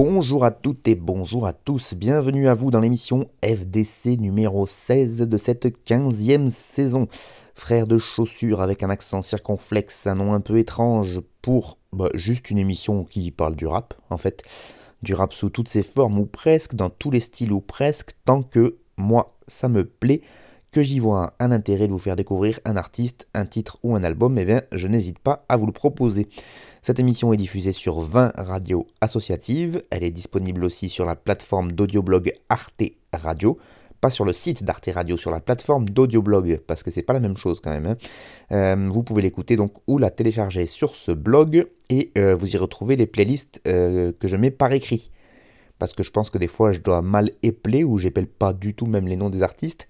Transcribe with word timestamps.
Bonjour 0.00 0.44
à 0.44 0.52
toutes 0.52 0.86
et 0.86 0.94
bonjour 0.94 1.44
à 1.44 1.52
tous, 1.52 1.94
bienvenue 1.94 2.46
à 2.46 2.54
vous 2.54 2.70
dans 2.70 2.78
l'émission 2.78 3.28
FDC 3.42 4.20
numéro 4.20 4.64
16 4.64 5.22
de 5.22 5.36
cette 5.36 5.66
15e 5.84 6.50
saison. 6.50 7.08
Frères 7.56 7.88
de 7.88 7.98
chaussures 7.98 8.60
avec 8.60 8.84
un 8.84 8.90
accent 8.90 9.22
circonflexe, 9.22 10.06
un 10.06 10.14
nom 10.14 10.34
un 10.34 10.40
peu 10.40 10.58
étrange 10.58 11.20
pour 11.42 11.78
bah, 11.92 12.10
juste 12.14 12.48
une 12.52 12.58
émission 12.58 13.02
qui 13.02 13.32
parle 13.32 13.56
du 13.56 13.66
rap 13.66 13.94
en 14.08 14.18
fait. 14.18 14.44
Du 15.02 15.14
rap 15.14 15.32
sous 15.32 15.50
toutes 15.50 15.68
ses 15.68 15.82
formes 15.82 16.20
ou 16.20 16.26
presque, 16.26 16.76
dans 16.76 16.90
tous 16.90 17.10
les 17.10 17.18
styles 17.18 17.52
ou 17.52 17.60
presque, 17.60 18.12
tant 18.24 18.44
que 18.44 18.76
moi 18.96 19.26
ça 19.48 19.68
me 19.68 19.84
plaît, 19.84 20.20
que 20.70 20.80
j'y 20.80 21.00
vois 21.00 21.34
un 21.40 21.50
intérêt 21.50 21.88
de 21.88 21.92
vous 21.92 21.98
faire 21.98 22.14
découvrir 22.14 22.60
un 22.64 22.76
artiste, 22.76 23.26
un 23.34 23.46
titre 23.46 23.78
ou 23.82 23.96
un 23.96 24.04
album, 24.04 24.38
eh 24.38 24.44
bien 24.44 24.62
je 24.70 24.86
n'hésite 24.86 25.18
pas 25.18 25.44
à 25.48 25.56
vous 25.56 25.66
le 25.66 25.72
proposer. 25.72 26.28
Cette 26.82 27.00
émission 27.00 27.32
est 27.32 27.36
diffusée 27.36 27.72
sur 27.72 28.00
20 28.00 28.32
radios 28.36 28.86
associatives. 29.00 29.82
Elle 29.90 30.04
est 30.04 30.10
disponible 30.10 30.64
aussi 30.64 30.88
sur 30.88 31.04
la 31.04 31.16
plateforme 31.16 31.72
d'audioblog 31.72 32.32
Arte 32.48 32.82
Radio. 33.12 33.58
Pas 34.00 34.10
sur 34.10 34.24
le 34.24 34.32
site 34.32 34.62
d'Arte 34.62 34.88
Radio, 34.94 35.16
sur 35.16 35.32
la 35.32 35.40
plateforme 35.40 35.88
d'audioblog, 35.88 36.60
parce 36.68 36.84
que 36.84 36.90
c'est 36.92 37.02
pas 37.02 37.14
la 37.14 37.20
même 37.20 37.36
chose 37.36 37.60
quand 37.60 37.70
même. 37.70 37.86
hein. 37.86 37.96
Euh, 38.52 38.88
vous 38.92 39.02
pouvez 39.02 39.22
l'écouter 39.22 39.56
donc 39.56 39.72
ou 39.88 39.98
la 39.98 40.10
télécharger 40.10 40.66
sur 40.66 40.94
ce 40.94 41.10
blog 41.10 41.66
et 41.90 42.12
euh, 42.16 42.36
vous 42.36 42.54
y 42.54 42.56
retrouvez 42.56 42.94
les 42.94 43.08
playlists 43.08 43.60
euh, 43.66 44.12
que 44.18 44.28
je 44.28 44.36
mets 44.36 44.52
par 44.52 44.72
écrit. 44.72 45.10
Parce 45.80 45.94
que 45.94 46.04
je 46.04 46.12
pense 46.12 46.30
que 46.30 46.38
des 46.38 46.46
fois 46.46 46.70
je 46.72 46.78
dois 46.78 47.02
mal 47.02 47.32
épeler 47.42 47.82
ou 47.82 47.98
j'épelle 47.98 48.28
pas 48.28 48.52
du 48.52 48.72
tout 48.74 48.86
même 48.86 49.08
les 49.08 49.16
noms 49.16 49.30
des 49.30 49.42
artistes. 49.42 49.88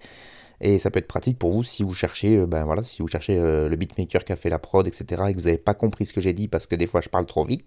Et 0.61 0.77
ça 0.77 0.91
peut 0.91 0.99
être 0.99 1.07
pratique 1.07 1.39
pour 1.39 1.51
vous 1.51 1.63
si 1.63 1.83
vous 1.83 1.93
cherchez, 1.93 2.35
euh, 2.35 2.45
ben 2.45 2.65
voilà, 2.65 2.83
si 2.83 3.01
vous 3.01 3.07
cherchez 3.07 3.37
euh, 3.37 3.69
le 3.69 3.75
beatmaker 3.75 4.23
qui 4.25 4.33
a 4.33 4.35
fait 4.35 4.49
la 4.49 4.59
prod, 4.59 4.87
etc. 4.87 5.23
et 5.29 5.33
que 5.33 5.39
vous 5.39 5.45
n'avez 5.45 5.57
pas 5.57 5.73
compris 5.73 6.05
ce 6.05 6.13
que 6.13 6.21
j'ai 6.21 6.33
dit 6.33 6.47
parce 6.47 6.67
que 6.67 6.75
des 6.75 6.87
fois 6.87 7.01
je 7.01 7.09
parle 7.09 7.25
trop 7.25 7.45
vite, 7.45 7.65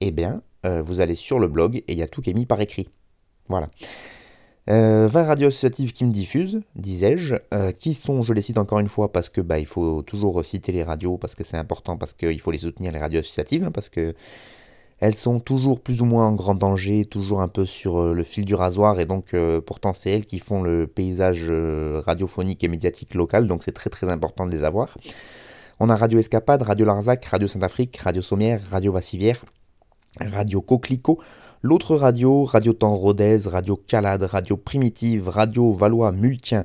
eh 0.00 0.10
bien, 0.10 0.42
euh, 0.64 0.82
vous 0.82 1.00
allez 1.00 1.16
sur 1.16 1.38
le 1.40 1.48
blog 1.48 1.76
et 1.76 1.92
il 1.92 1.98
y 1.98 2.02
a 2.02 2.08
tout 2.08 2.22
qui 2.22 2.30
est 2.30 2.34
mis 2.34 2.46
par 2.46 2.60
écrit. 2.60 2.88
Voilà. 3.48 3.70
Euh, 4.70 5.08
20 5.10 5.24
radios 5.24 5.48
associatives 5.48 5.92
qui 5.92 6.04
me 6.04 6.12
diffusent, 6.12 6.60
disais-je, 6.76 7.36
qui 7.72 7.94
sont, 7.94 8.22
je 8.22 8.34
les 8.34 8.42
cite 8.42 8.58
encore 8.58 8.80
une 8.80 8.88
fois 8.88 9.10
parce 9.10 9.30
que 9.30 9.40
bah, 9.40 9.58
il 9.58 9.66
faut 9.66 10.02
toujours 10.02 10.44
citer 10.44 10.72
les 10.72 10.82
radios 10.82 11.16
parce 11.16 11.34
que 11.34 11.42
c'est 11.42 11.56
important, 11.56 11.96
parce 11.96 12.12
qu'il 12.12 12.38
faut 12.38 12.50
les 12.50 12.58
soutenir 12.58 12.92
les 12.92 12.98
radios 12.98 13.20
associatives, 13.20 13.64
hein, 13.64 13.70
parce 13.72 13.88
que 13.88 14.14
elles 15.00 15.14
sont 15.14 15.38
toujours 15.38 15.80
plus 15.80 16.02
ou 16.02 16.04
moins 16.04 16.26
en 16.26 16.32
grand 16.32 16.54
danger, 16.54 17.04
toujours 17.04 17.40
un 17.40 17.48
peu 17.48 17.64
sur 17.64 17.98
euh, 17.98 18.14
le 18.14 18.24
fil 18.24 18.44
du 18.44 18.54
rasoir, 18.54 18.98
et 18.98 19.06
donc 19.06 19.32
euh, 19.32 19.60
pourtant 19.60 19.94
c'est 19.94 20.10
elles 20.10 20.26
qui 20.26 20.40
font 20.40 20.62
le 20.62 20.86
paysage 20.86 21.46
euh, 21.48 22.02
radiophonique 22.04 22.64
et 22.64 22.68
médiatique 22.68 23.14
local, 23.14 23.46
donc 23.46 23.62
c'est 23.62 23.72
très 23.72 23.90
très 23.90 24.08
important 24.08 24.44
de 24.44 24.50
les 24.50 24.64
avoir. 24.64 24.96
On 25.78 25.88
a 25.88 25.96
Radio 25.96 26.18
Escapade, 26.18 26.62
Radio 26.62 26.84
Larzac, 26.84 27.24
Radio 27.26 27.46
Saint-Afrique, 27.46 27.96
Radio 27.98 28.22
Sommière, 28.22 28.60
Radio 28.70 28.90
Vassivière, 28.90 29.44
Radio 30.20 30.60
Coquelicot, 30.60 31.20
l'autre 31.62 31.94
radio, 31.94 32.44
Radio 32.44 32.72
Temps 32.72 32.96
Rodez, 32.96 33.46
Radio 33.46 33.76
Calade, 33.76 34.24
Radio 34.24 34.56
Primitive, 34.56 35.28
Radio 35.28 35.72
Valois 35.72 36.10
Multien, 36.10 36.64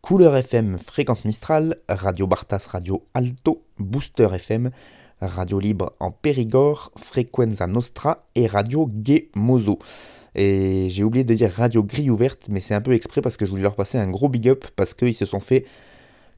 Couleur 0.00 0.34
FM, 0.34 0.78
Fréquence 0.78 1.24
Mistral, 1.24 1.76
Radio 1.88 2.26
Bartas, 2.26 2.66
Radio 2.72 3.04
Alto, 3.14 3.62
Booster 3.78 4.28
FM, 4.32 4.72
Radio 5.22 5.60
Libre 5.60 5.92
en 6.00 6.10
Périgord, 6.10 6.90
Frequenza 6.96 7.66
Nostra 7.66 8.26
et 8.34 8.46
Radio 8.46 8.88
Gay. 8.92 9.30
Et 10.34 10.88
j'ai 10.90 11.04
oublié 11.04 11.24
de 11.24 11.34
dire 11.34 11.50
Radio 11.50 11.82
Grille 11.82 12.10
Ouverte, 12.10 12.48
mais 12.50 12.60
c'est 12.60 12.74
un 12.74 12.80
peu 12.80 12.92
exprès 12.92 13.20
parce 13.20 13.36
que 13.36 13.46
je 13.46 13.50
voulais 13.50 13.62
leur 13.62 13.76
passer 13.76 13.98
un 13.98 14.08
gros 14.08 14.28
big 14.28 14.48
up 14.48 14.64
parce 14.76 14.94
qu'ils 14.94 15.14
se 15.14 15.24
sont 15.24 15.40
fait 15.40 15.64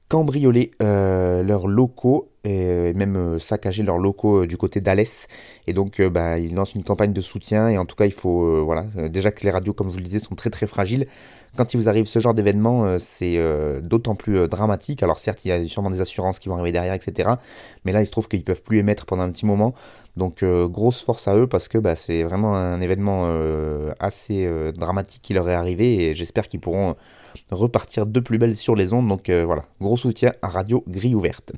cambrioler 0.08 0.72
euh, 0.82 1.42
leurs 1.42 1.66
locaux 1.66 2.30
et 2.44 2.92
même 2.92 3.16
euh, 3.16 3.38
saccager 3.38 3.82
leurs 3.82 3.96
locaux 3.96 4.42
euh, 4.42 4.46
du 4.46 4.58
côté 4.58 4.80
d'Alès. 4.82 5.28
Et 5.66 5.72
donc, 5.72 5.98
euh, 5.98 6.10
bah, 6.10 6.38
ils 6.38 6.54
lancent 6.54 6.74
une 6.74 6.84
campagne 6.84 7.12
de 7.14 7.20
soutien. 7.22 7.68
Et 7.68 7.78
en 7.78 7.86
tout 7.86 7.96
cas, 7.96 8.04
il 8.04 8.12
faut. 8.12 8.44
euh, 8.44 8.62
voilà, 8.62 8.86
euh, 8.98 9.08
déjà 9.08 9.32
que 9.32 9.42
les 9.44 9.50
radios, 9.50 9.72
comme 9.72 9.88
je 9.88 9.92
vous 9.92 9.98
le 9.98 10.04
disais, 10.04 10.18
sont 10.18 10.34
très 10.34 10.50
très 10.50 10.66
fragiles. 10.66 11.06
Quand 11.56 11.72
il 11.72 11.76
vous 11.76 11.88
arrive 11.88 12.06
ce 12.06 12.18
genre 12.18 12.34
d'événement, 12.34 12.84
euh, 12.84 12.98
c'est 12.98 13.34
euh, 13.36 13.80
d'autant 13.80 14.16
plus 14.16 14.38
euh, 14.38 14.48
dramatique. 14.48 15.02
Alors, 15.04 15.20
certes, 15.20 15.44
il 15.44 15.48
y 15.48 15.52
a 15.52 15.64
sûrement 15.66 15.90
des 15.90 16.00
assurances 16.00 16.40
qui 16.40 16.48
vont 16.48 16.56
arriver 16.56 16.72
derrière, 16.72 16.94
etc. 16.94 17.34
Mais 17.84 17.92
là, 17.92 18.00
il 18.02 18.06
se 18.06 18.10
trouve 18.10 18.26
qu'ils 18.26 18.42
peuvent 18.42 18.62
plus 18.62 18.78
émettre 18.78 19.06
pendant 19.06 19.22
un 19.22 19.30
petit 19.30 19.46
moment. 19.46 19.74
Donc, 20.16 20.44
grosse 20.44 21.02
force 21.02 21.26
à 21.26 21.36
eux 21.36 21.46
parce 21.48 21.66
que 21.66 21.78
bah, 21.78 21.96
c'est 21.96 22.22
vraiment 22.22 22.54
un 22.54 22.80
événement 22.80 23.28
assez 23.98 24.48
dramatique 24.72 25.22
qui 25.22 25.34
leur 25.34 25.48
est 25.50 25.54
arrivé. 25.54 26.04
Et 26.04 26.14
j'espère 26.14 26.48
qu'ils 26.48 26.60
pourront 26.60 26.94
repartir 27.50 28.06
de 28.06 28.20
plus 28.20 28.38
belle 28.38 28.56
sur 28.56 28.76
les 28.76 28.92
ondes. 28.92 29.08
Donc 29.08 29.28
voilà, 29.28 29.64
gros 29.80 29.96
soutien 29.96 30.32
à 30.40 30.46
Radio 30.46 30.84
Grille 30.86 31.16
Ouverte. 31.16 31.50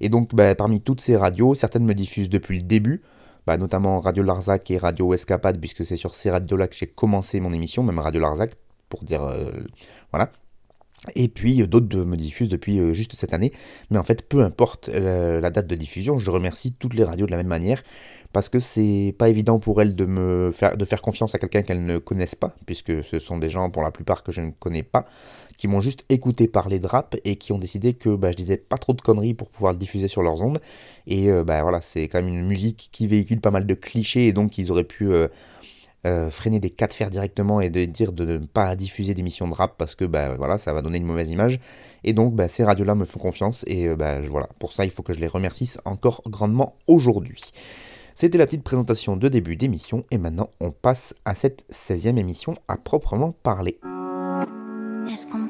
Et 0.00 0.08
donc 0.08 0.36
bah, 0.36 0.54
parmi 0.54 0.80
toutes 0.80 1.00
ces 1.00 1.16
radios, 1.16 1.56
certaines 1.56 1.84
me 1.84 1.94
diffusent 1.94 2.30
depuis 2.30 2.58
le 2.58 2.62
début, 2.62 3.02
bah, 3.44 3.56
notamment 3.56 3.98
Radio 3.98 4.22
Larzac 4.22 4.70
et 4.70 4.78
Radio 4.78 5.12
Escapade, 5.12 5.58
puisque 5.58 5.84
c'est 5.84 5.96
sur 5.96 6.14
ces 6.14 6.30
radios-là 6.30 6.68
que 6.68 6.76
j'ai 6.76 6.86
commencé 6.86 7.40
mon 7.40 7.52
émission, 7.52 7.82
même 7.82 7.98
Radio 7.98 8.20
Larzac, 8.20 8.56
pour 8.88 9.04
dire... 9.04 9.22
euh, 9.22 9.50
voilà. 10.12 10.30
Et 11.14 11.28
puis 11.28 11.62
euh, 11.62 11.66
d'autres 11.66 11.98
me 11.98 12.16
diffusent 12.16 12.48
depuis 12.48 12.78
euh, 12.78 12.94
juste 12.94 13.14
cette 13.14 13.34
année. 13.34 13.52
Mais 13.90 13.98
en 13.98 14.04
fait, 14.04 14.26
peu 14.28 14.42
importe 14.42 14.88
la 14.88 15.50
date 15.50 15.66
de 15.66 15.74
diffusion, 15.74 16.18
je 16.18 16.30
remercie 16.30 16.72
toutes 16.72 16.94
les 16.94 17.04
radios 17.04 17.26
de 17.26 17.30
la 17.30 17.36
même 17.36 17.46
manière 17.46 17.82
parce 18.32 18.48
que 18.50 18.58
c'est 18.58 19.14
pas 19.16 19.30
évident 19.30 19.58
pour 19.58 19.80
elles 19.80 19.94
de 19.94 20.04
me 20.04 20.50
faire 20.52 20.76
de 20.76 20.84
faire 20.84 21.00
confiance 21.00 21.34
à 21.34 21.38
quelqu'un 21.38 21.62
qu'elles 21.62 21.84
ne 21.84 21.96
connaissent 21.96 22.34
pas, 22.34 22.54
puisque 22.66 23.02
ce 23.04 23.18
sont 23.18 23.38
des 23.38 23.48
gens 23.48 23.70
pour 23.70 23.82
la 23.82 23.90
plupart 23.90 24.22
que 24.22 24.32
je 24.32 24.42
ne 24.42 24.50
connais 24.50 24.82
pas, 24.82 25.06
qui 25.56 25.68
m'ont 25.68 25.80
juste 25.80 26.04
écouté 26.10 26.46
parler 26.46 26.78
de 26.78 26.86
rap 26.86 27.16
et 27.24 27.36
qui 27.36 27.52
ont 27.52 27.58
décidé 27.58 27.94
que 27.94 28.14
bah, 28.14 28.32
je 28.32 28.36
disais 28.36 28.58
pas 28.58 28.76
trop 28.76 28.92
de 28.92 29.00
conneries 29.00 29.32
pour 29.32 29.48
pouvoir 29.48 29.72
le 29.72 29.78
diffuser 29.78 30.08
sur 30.08 30.22
leurs 30.22 30.42
ondes. 30.42 30.60
Et 31.06 31.30
bah, 31.44 31.62
voilà, 31.62 31.80
c'est 31.80 32.08
quand 32.08 32.18
même 32.18 32.28
une 32.28 32.46
musique 32.46 32.90
qui 32.92 33.06
véhicule 33.06 33.40
pas 33.40 33.50
mal 33.50 33.66
de 33.66 33.74
clichés 33.74 34.26
et 34.26 34.32
donc 34.34 34.58
ils 34.58 34.70
auraient 34.70 34.84
pu 34.84 35.08
euh, 36.06 36.30
freiner 36.30 36.60
des 36.60 36.70
cas 36.70 36.86
de 36.86 36.92
fer 36.92 37.10
directement 37.10 37.60
et 37.60 37.68
de 37.68 37.84
dire 37.84 38.12
de 38.12 38.24
ne 38.24 38.38
pas 38.38 38.76
diffuser 38.76 39.12
d'émissions 39.12 39.48
de 39.48 39.54
rap 39.54 39.74
parce 39.76 39.96
que 39.96 40.04
bah, 40.04 40.36
voilà, 40.36 40.56
ça 40.56 40.72
va 40.72 40.80
donner 40.80 40.98
une 40.98 41.04
mauvaise 41.04 41.30
image. 41.30 41.58
Et 42.04 42.12
donc 42.12 42.34
bah, 42.34 42.46
ces 42.48 42.62
radios-là 42.62 42.94
me 42.94 43.04
font 43.04 43.18
confiance 43.18 43.64
et 43.66 43.88
euh, 43.88 43.96
bah, 43.96 44.20
voilà, 44.20 44.48
pour 44.60 44.72
ça 44.72 44.84
il 44.84 44.92
faut 44.92 45.02
que 45.02 45.12
je 45.12 45.18
les 45.18 45.26
remercie 45.26 45.72
encore 45.84 46.22
grandement 46.26 46.76
aujourd'hui. 46.86 47.42
C'était 48.14 48.38
la 48.38 48.46
petite 48.46 48.62
présentation 48.62 49.16
de 49.16 49.28
début 49.28 49.56
d'émission 49.56 50.04
et 50.12 50.18
maintenant 50.18 50.50
on 50.60 50.70
passe 50.70 51.12
à 51.24 51.34
cette 51.34 51.64
16e 51.72 52.16
émission 52.18 52.54
à 52.68 52.76
proprement 52.76 53.32
parler. 53.42 53.80
Est-ce 55.10 55.26
qu'on 55.26 55.48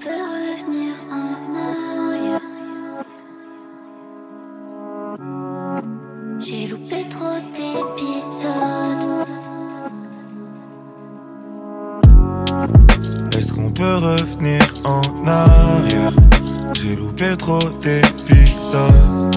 Peut 13.77 13.97
revenir 13.97 14.63
en 14.85 15.03
arrière 15.27 16.11
J'ai 16.81 16.97
loupé 16.97 17.37
trop 17.37 17.59
d'épisodes. 17.83 19.37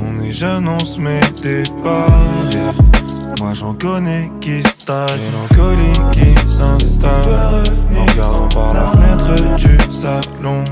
On 0.00 0.22
est 0.22 0.32
jeune, 0.32 0.68
on 0.68 0.78
se 0.78 0.98
met 0.98 1.20
des 1.42 1.62
barrières. 1.84 2.74
Moi 3.40 3.52
j'en 3.52 3.74
connais 3.74 4.32
qui 4.40 4.62
stagnent, 4.62 5.06
mélancolie 5.58 6.00
qui 6.12 6.34
s'installe. 6.50 7.62
En 7.94 8.06
regardant 8.06 8.48
par 8.48 8.72
la 8.72 8.86
fenêtre 8.86 9.56
du 9.56 9.92
salon. 9.92 10.64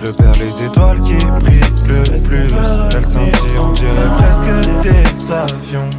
Je 0.00 0.06
repère 0.06 0.32
les 0.32 0.64
étoiles 0.64 1.00
qui 1.02 1.18
brillent 1.26 1.86
le 1.86 2.02
plus. 2.22 2.54
Elles 2.94 3.04
scintillent, 3.04 3.58
on 3.60 3.72
dirait 3.72 3.90
presque 4.16 4.82
des 4.82 5.32
avions. 5.32 5.90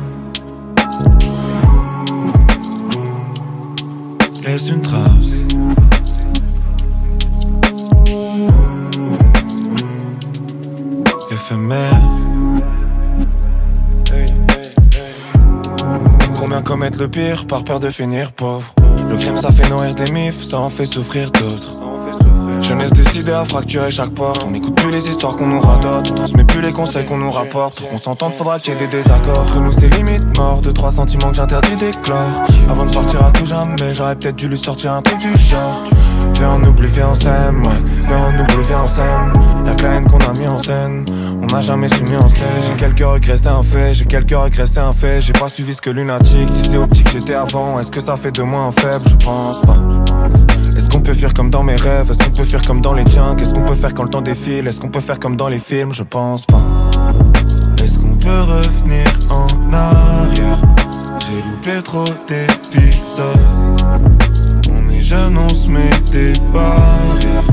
Laisse 4.44 4.70
une 4.70 4.82
trace. 4.82 5.83
Combien 16.38 16.62
commettent 16.62 17.00
le 17.00 17.08
pire 17.08 17.48
par 17.48 17.64
peur 17.64 17.80
de 17.80 17.90
finir 17.90 18.32
pauvre? 18.32 18.74
Le 19.10 19.18
crime 19.18 19.38
ça 19.38 19.52
fait 19.52 19.68
nourrir 19.70 19.96
des 19.96 20.12
mifs, 20.12 20.44
ça 20.44 20.60
en 20.60 20.70
fait 20.70 20.86
souffrir 20.86 21.32
d'autres 21.32 21.84
Jeunesse 22.62 22.94
décidée 22.94 23.34
à 23.34 23.44
fracturer 23.44 23.92
chaque 23.92 24.12
porte. 24.12 24.44
On 24.48 24.52
n'écoute 24.52 24.76
plus 24.76 24.90
les 24.90 25.10
histoires 25.10 25.36
qu'on 25.36 25.48
nous 25.48 25.60
radote. 25.60 26.12
On 26.12 26.16
transmet 26.16 26.46
plus 26.46 26.62
les 26.62 26.72
conseils 26.72 27.06
qu'on 27.06 27.18
nous 27.18 27.32
rapporte. 27.32 27.80
Pour 27.80 27.90
qu'on 27.90 27.98
s'entende, 27.98 28.34
faudra 28.34 28.58
qu'il 28.58 28.74
y 28.74 28.78
ait 28.78 28.80
des 28.80 28.88
désaccords. 28.88 29.42
Entre 29.42 29.60
nous, 29.60 29.74
c'est 29.74 29.90
limite 29.90 30.38
mort. 30.38 30.62
De 30.62 30.72
trois 30.72 30.92
sentiments 30.92 31.30
que 31.30 31.36
j'interdis 31.36 31.76
d'éclore. 31.76 32.42
Avant 32.70 32.86
de 32.86 32.94
partir 32.94 33.24
à 33.26 33.32
tout 33.32 33.46
jamais, 33.46 33.94
j'aurais 33.94 34.16
peut-être 34.16 34.38
dû 34.38 34.48
lui 34.48 34.58
sortir 34.58 34.94
un 34.94 35.02
truc 35.02 35.20
du 35.20 35.38
genre. 35.38 35.90
Viens 36.44 36.60
on 36.62 36.68
oublie, 36.68 36.90
viens 36.90 37.08
on 37.10 37.16
s'aime, 37.16 37.66
ouais. 37.66 38.02
Viens 38.02 38.18
on 38.28 38.44
oublie, 38.44 38.68
viens 38.68 38.82
on 38.84 38.88
s'aime. 38.90 39.32
La 39.66 39.96
haine 39.96 40.04
qu'on 40.10 40.20
a 40.20 40.34
mis 40.34 40.46
en 40.46 40.62
scène. 40.62 41.06
On 41.42 41.46
n'a 41.46 41.62
jamais 41.62 41.88
su 41.88 42.04
mis 42.04 42.18
en 42.18 42.28
scène. 42.28 42.46
J'ai 42.68 42.76
quelques 42.76 43.00
regrets, 43.00 43.38
c'est 43.38 43.48
un 43.48 43.64
fait. 43.64 43.94
J'ai 43.94 44.04
quelques 44.04 44.36
regrets, 44.36 44.68
c'est 44.68 44.82
un 44.82 44.92
fait. 44.92 45.22
J'ai 45.22 45.32
pas 45.32 45.48
suivi 45.48 45.74
ce 45.74 45.82
que 45.82 45.90
lunatique 45.90 46.52
disait 46.52 46.76
au 46.76 46.86
petit 46.86 47.06
que 47.06 47.12
j'étais 47.12 47.34
avant. 47.34 47.80
Est-ce 47.80 47.92
que 47.92 48.02
ça 48.02 48.18
fait 48.18 48.34
de 48.34 48.44
moi 48.44 48.60
un 48.64 48.72
faible? 48.72 49.06
Je 49.08 49.26
pense 49.26 49.62
pas. 49.62 49.78
Est-ce 50.76 50.90
qu'on 50.90 51.00
peut 51.00 51.14
faire 51.14 51.34
comme 51.34 51.50
dans 51.50 51.64
mes 51.64 51.78
rêves? 51.78 52.12
Est-ce 52.12 52.20
qu'on 52.20 52.36
peut 52.36 52.44
faire 52.44 52.62
comme 52.62 52.82
dans 52.82 52.94
les 52.94 53.06
tiens? 53.06 53.36
Qu'est-ce 53.38 53.54
qu'on 53.54 53.64
peut 53.64 53.76
faire 53.76 53.94
quand 53.94 54.04
le 54.04 54.10
temps 54.10 54.22
défile? 54.22 54.68
Est-ce 54.68 54.82
qu'on 54.82 54.90
peut 54.90 55.00
faire 55.00 55.20
comme 55.20 55.38
dans 55.38 55.48
les 55.48 55.60
films? 55.60 55.94
Je 55.94 56.04
pense 56.04 56.46
pas. 56.46 56.60
Est-ce 57.82 57.98
qu'on 57.98 58.18
peut 58.18 58.42
revenir 58.42 59.08
en 59.30 59.48
arrière? 59.74 60.60
J'ai 61.20 61.42
loupé 61.50 61.82
trop 61.82 62.04
d'épisodes. 62.28 63.40
Se 65.14 65.70
met 65.70 65.92
des 66.12 66.34
barrières. 66.52 67.44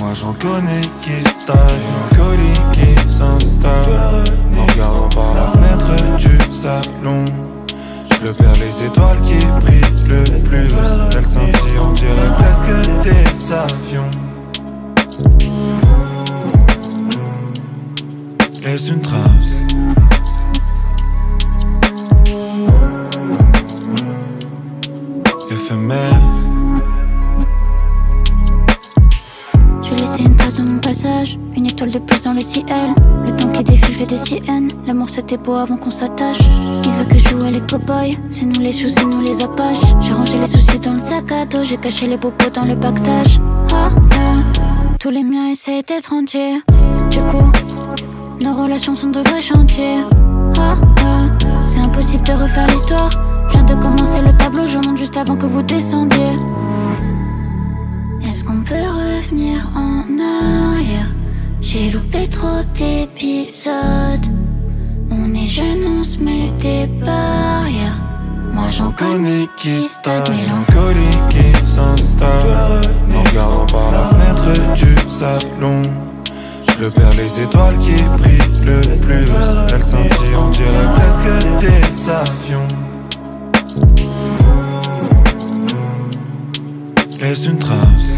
Moi 0.00 0.14
j'en 0.14 0.32
connais 0.32 0.80
qui 1.02 1.20
style, 1.20 1.52
un 1.52 2.16
colis 2.16 2.60
qui 2.72 2.94
s'installe. 3.08 4.24
En 4.56 4.64
regardant 4.66 5.08
par 5.10 5.34
la 5.34 5.46
fenêtre 5.48 6.16
du 6.16 6.52
salon. 6.52 7.26
Je 8.10 8.28
repère 8.28 8.52
les 8.54 8.86
étoiles 8.86 9.20
qui 9.20 9.46
brillent 9.60 10.08
le 10.08 10.24
plus. 10.48 10.72
Elles 11.14 11.26
scintillent, 11.26 11.78
on 11.78 11.92
dirait 11.92 12.32
presque 12.38 12.72
des 13.02 13.52
avions. 13.52 14.10
Laisse 18.62 18.88
une 18.88 19.00
trace? 19.00 19.52
Éphémère. 25.50 26.23
Une 31.56 31.66
étoile 31.66 31.90
de 31.90 31.98
plus 31.98 32.22
dans 32.22 32.32
le 32.32 32.42
ciel. 32.42 32.66
Le 33.24 33.32
temps 33.32 33.48
qui 33.48 33.64
défile 33.64 33.94
fait 33.96 34.06
des 34.06 34.16
siennes. 34.16 34.70
L'amour 34.86 35.08
c'était 35.08 35.36
beau 35.36 35.54
avant 35.54 35.76
qu'on 35.76 35.90
s'attache. 35.90 36.38
Il 36.84 36.90
veut 36.92 37.04
que 37.04 37.18
je 37.18 37.28
joue 37.30 37.38
les 37.50 37.60
cow-boys, 37.60 38.16
c'est 38.30 38.44
nous 38.44 38.60
les 38.60 38.72
choux, 38.72 38.88
c'est 38.88 39.04
nous 39.04 39.20
les 39.20 39.42
apaches. 39.42 39.78
J'ai 40.00 40.12
rangé 40.12 40.38
les 40.38 40.46
soucis 40.46 40.78
dans 40.78 40.94
le 40.94 41.04
sac 41.04 41.32
à 41.32 41.46
dos, 41.46 41.64
j'ai 41.64 41.78
caché 41.78 42.06
les 42.06 42.16
bobos 42.16 42.50
dans 42.54 42.64
le 42.64 42.76
pactage. 42.76 43.40
Ah, 43.72 43.90
ah. 44.12 44.96
Tous 45.00 45.10
les 45.10 45.24
miens 45.24 45.50
essaient 45.50 45.82
d'être 45.82 46.12
entiers. 46.12 46.62
Du 47.10 47.18
coup, 47.22 47.50
nos 48.40 48.54
relations 48.54 48.94
sont 48.94 49.10
de 49.10 49.20
vrais 49.20 49.42
chantiers. 49.42 49.98
Ah, 50.58 50.76
ah. 50.98 51.64
C'est 51.64 51.80
impossible 51.80 52.24
de 52.24 52.32
refaire 52.32 52.68
l'histoire. 52.68 53.10
Je 53.48 53.56
viens 53.56 53.64
de 53.64 53.74
commencer 53.74 54.20
le 54.20 54.36
tableau, 54.36 54.68
je 54.68 54.78
monte 54.78 54.98
juste 54.98 55.16
avant 55.16 55.36
que 55.36 55.46
vous 55.46 55.62
descendiez. 55.62 56.38
Est-ce 58.34 58.42
qu'on 58.42 58.62
peut 58.62 58.74
revenir 58.74 59.70
en 59.76 60.02
arrière? 60.18 61.06
J'ai 61.60 61.90
loupé 61.92 62.26
trop 62.26 62.62
d'épisodes. 62.74 64.26
On 65.08 65.32
est 65.34 65.46
jeunes, 65.46 65.84
on 66.00 66.02
se 66.02 66.18
met 66.18 66.50
des 66.58 66.88
barrières. 66.98 67.94
Moi 68.52 68.72
j'en 68.72 68.90
connais 68.90 69.46
qui 69.56 69.84
stade, 69.84 70.28
Mélancolie 70.30 71.16
qui 71.30 71.64
s'installe. 71.64 72.80
En 73.14 73.22
regardant 73.22 73.66
par 73.66 73.92
la 73.92 74.02
fenêtre 74.06 74.74
du 74.74 74.96
salon. 75.08 75.82
Je 76.66 76.86
repère 76.86 77.10
les 77.10 77.40
étoiles 77.40 77.78
qui 77.78 78.02
brillent 78.18 78.64
le 78.64 78.80
plus. 78.80 79.30
Elles 79.72 79.84
scintillent, 79.84 80.34
on 80.36 80.50
dirait 80.50 80.92
presque 80.96 81.30
des 81.60 82.10
avions. 82.10 82.66
Laisse 87.20 87.46
une 87.46 87.58
trace. 87.58 88.13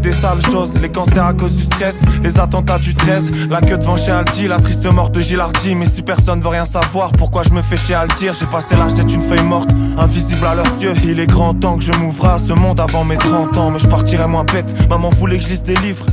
Des 0.00 0.12
sales 0.12 0.44
choses. 0.50 0.74
Les 0.80 0.88
cancers 0.88 1.24
à 1.24 1.32
cause 1.32 1.52
du 1.54 1.64
stress, 1.64 1.94
les 2.22 2.38
attentats 2.38 2.78
du 2.78 2.94
13, 2.94 3.48
la 3.48 3.60
queue 3.60 3.78
devant 3.78 3.96
chez 3.96 4.12
Alti, 4.12 4.48
la 4.48 4.58
triste 4.58 4.86
mort 4.92 5.10
de 5.10 5.20
Gilardi. 5.20 5.74
Mais 5.74 5.86
si 5.86 6.02
personne 6.02 6.40
veut 6.40 6.48
rien 6.48 6.64
savoir, 6.64 7.12
pourquoi 7.12 7.42
je 7.42 7.50
me 7.50 7.62
fais 7.62 7.76
le 7.76 8.18
dire? 8.18 8.34
J'ai 8.38 8.46
passé 8.46 8.76
l'âge 8.76 8.94
d'être 8.94 9.12
une 9.12 9.22
feuille 9.22 9.42
morte, 9.42 9.70
invisible 9.98 10.44
à 10.46 10.54
leurs 10.54 10.80
yeux. 10.80 10.94
Il 11.04 11.20
est 11.20 11.26
grand 11.26 11.54
temps 11.54 11.76
que 11.76 11.84
je 11.84 11.92
m'ouvre 11.92 12.26
à 12.26 12.38
ce 12.38 12.52
monde 12.52 12.80
avant 12.80 13.04
mes 13.04 13.16
30 13.16 13.56
ans. 13.58 13.70
Mais 13.70 13.78
je 13.78 13.86
partirai 13.86 14.26
moins 14.26 14.44
bête, 14.44 14.74
maman 14.88 15.10
voulait 15.10 15.38
que 15.38 15.44
je 15.44 15.50
lise 15.50 15.62
des 15.62 15.76
livres. 15.76 16.06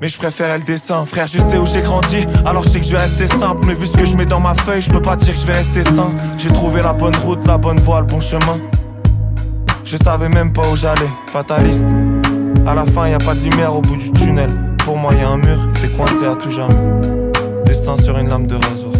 Mais 0.00 0.08
je 0.08 0.18
préférais 0.18 0.58
le 0.58 0.64
dessin, 0.64 1.04
frère, 1.06 1.26
je 1.26 1.38
sais 1.38 1.56
où 1.56 1.64
j'ai 1.64 1.80
grandi, 1.80 2.26
alors 2.44 2.62
je 2.64 2.68
sais 2.68 2.80
que 2.80 2.86
je 2.86 2.90
vais 2.90 3.00
rester 3.02 3.26
simple. 3.26 3.64
Mais 3.66 3.74
vu 3.74 3.86
ce 3.86 3.92
que 3.92 4.04
je 4.04 4.16
mets 4.16 4.26
dans 4.26 4.40
ma 4.40 4.54
feuille, 4.54 4.82
je 4.82 4.90
peux 4.90 5.00
pas 5.00 5.16
dire 5.16 5.32
que 5.32 5.40
je 5.40 5.46
vais 5.46 5.54
rester 5.54 5.82
sain. 5.84 6.12
J'ai 6.36 6.50
trouvé 6.50 6.82
la 6.82 6.92
bonne 6.92 7.16
route, 7.16 7.46
la 7.46 7.56
bonne 7.56 7.80
voie, 7.80 8.00
le 8.00 8.06
bon 8.06 8.20
chemin. 8.20 8.58
Je 9.84 9.96
savais 9.96 10.28
même 10.28 10.52
pas 10.52 10.68
où 10.68 10.76
j'allais, 10.76 11.08
fataliste. 11.28 11.86
À 12.66 12.74
la 12.74 12.86
fin, 12.86 13.08
y 13.08 13.12
a 13.12 13.18
pas 13.18 13.34
de 13.34 13.40
lumière 13.40 13.74
au 13.74 13.82
bout 13.82 13.96
du 13.96 14.10
tunnel. 14.12 14.48
Pour 14.78 14.96
moi, 14.96 15.12
y 15.14 15.20
a 15.20 15.28
un 15.28 15.36
mur, 15.36 15.58
t'es 15.74 15.88
coincé 15.88 16.24
à 16.24 16.34
tout 16.34 16.50
jamais. 16.50 16.74
Destin 17.66 17.96
sur 17.96 18.16
une 18.18 18.30
lame 18.30 18.46
de 18.46 18.54
rasoir. 18.54 18.92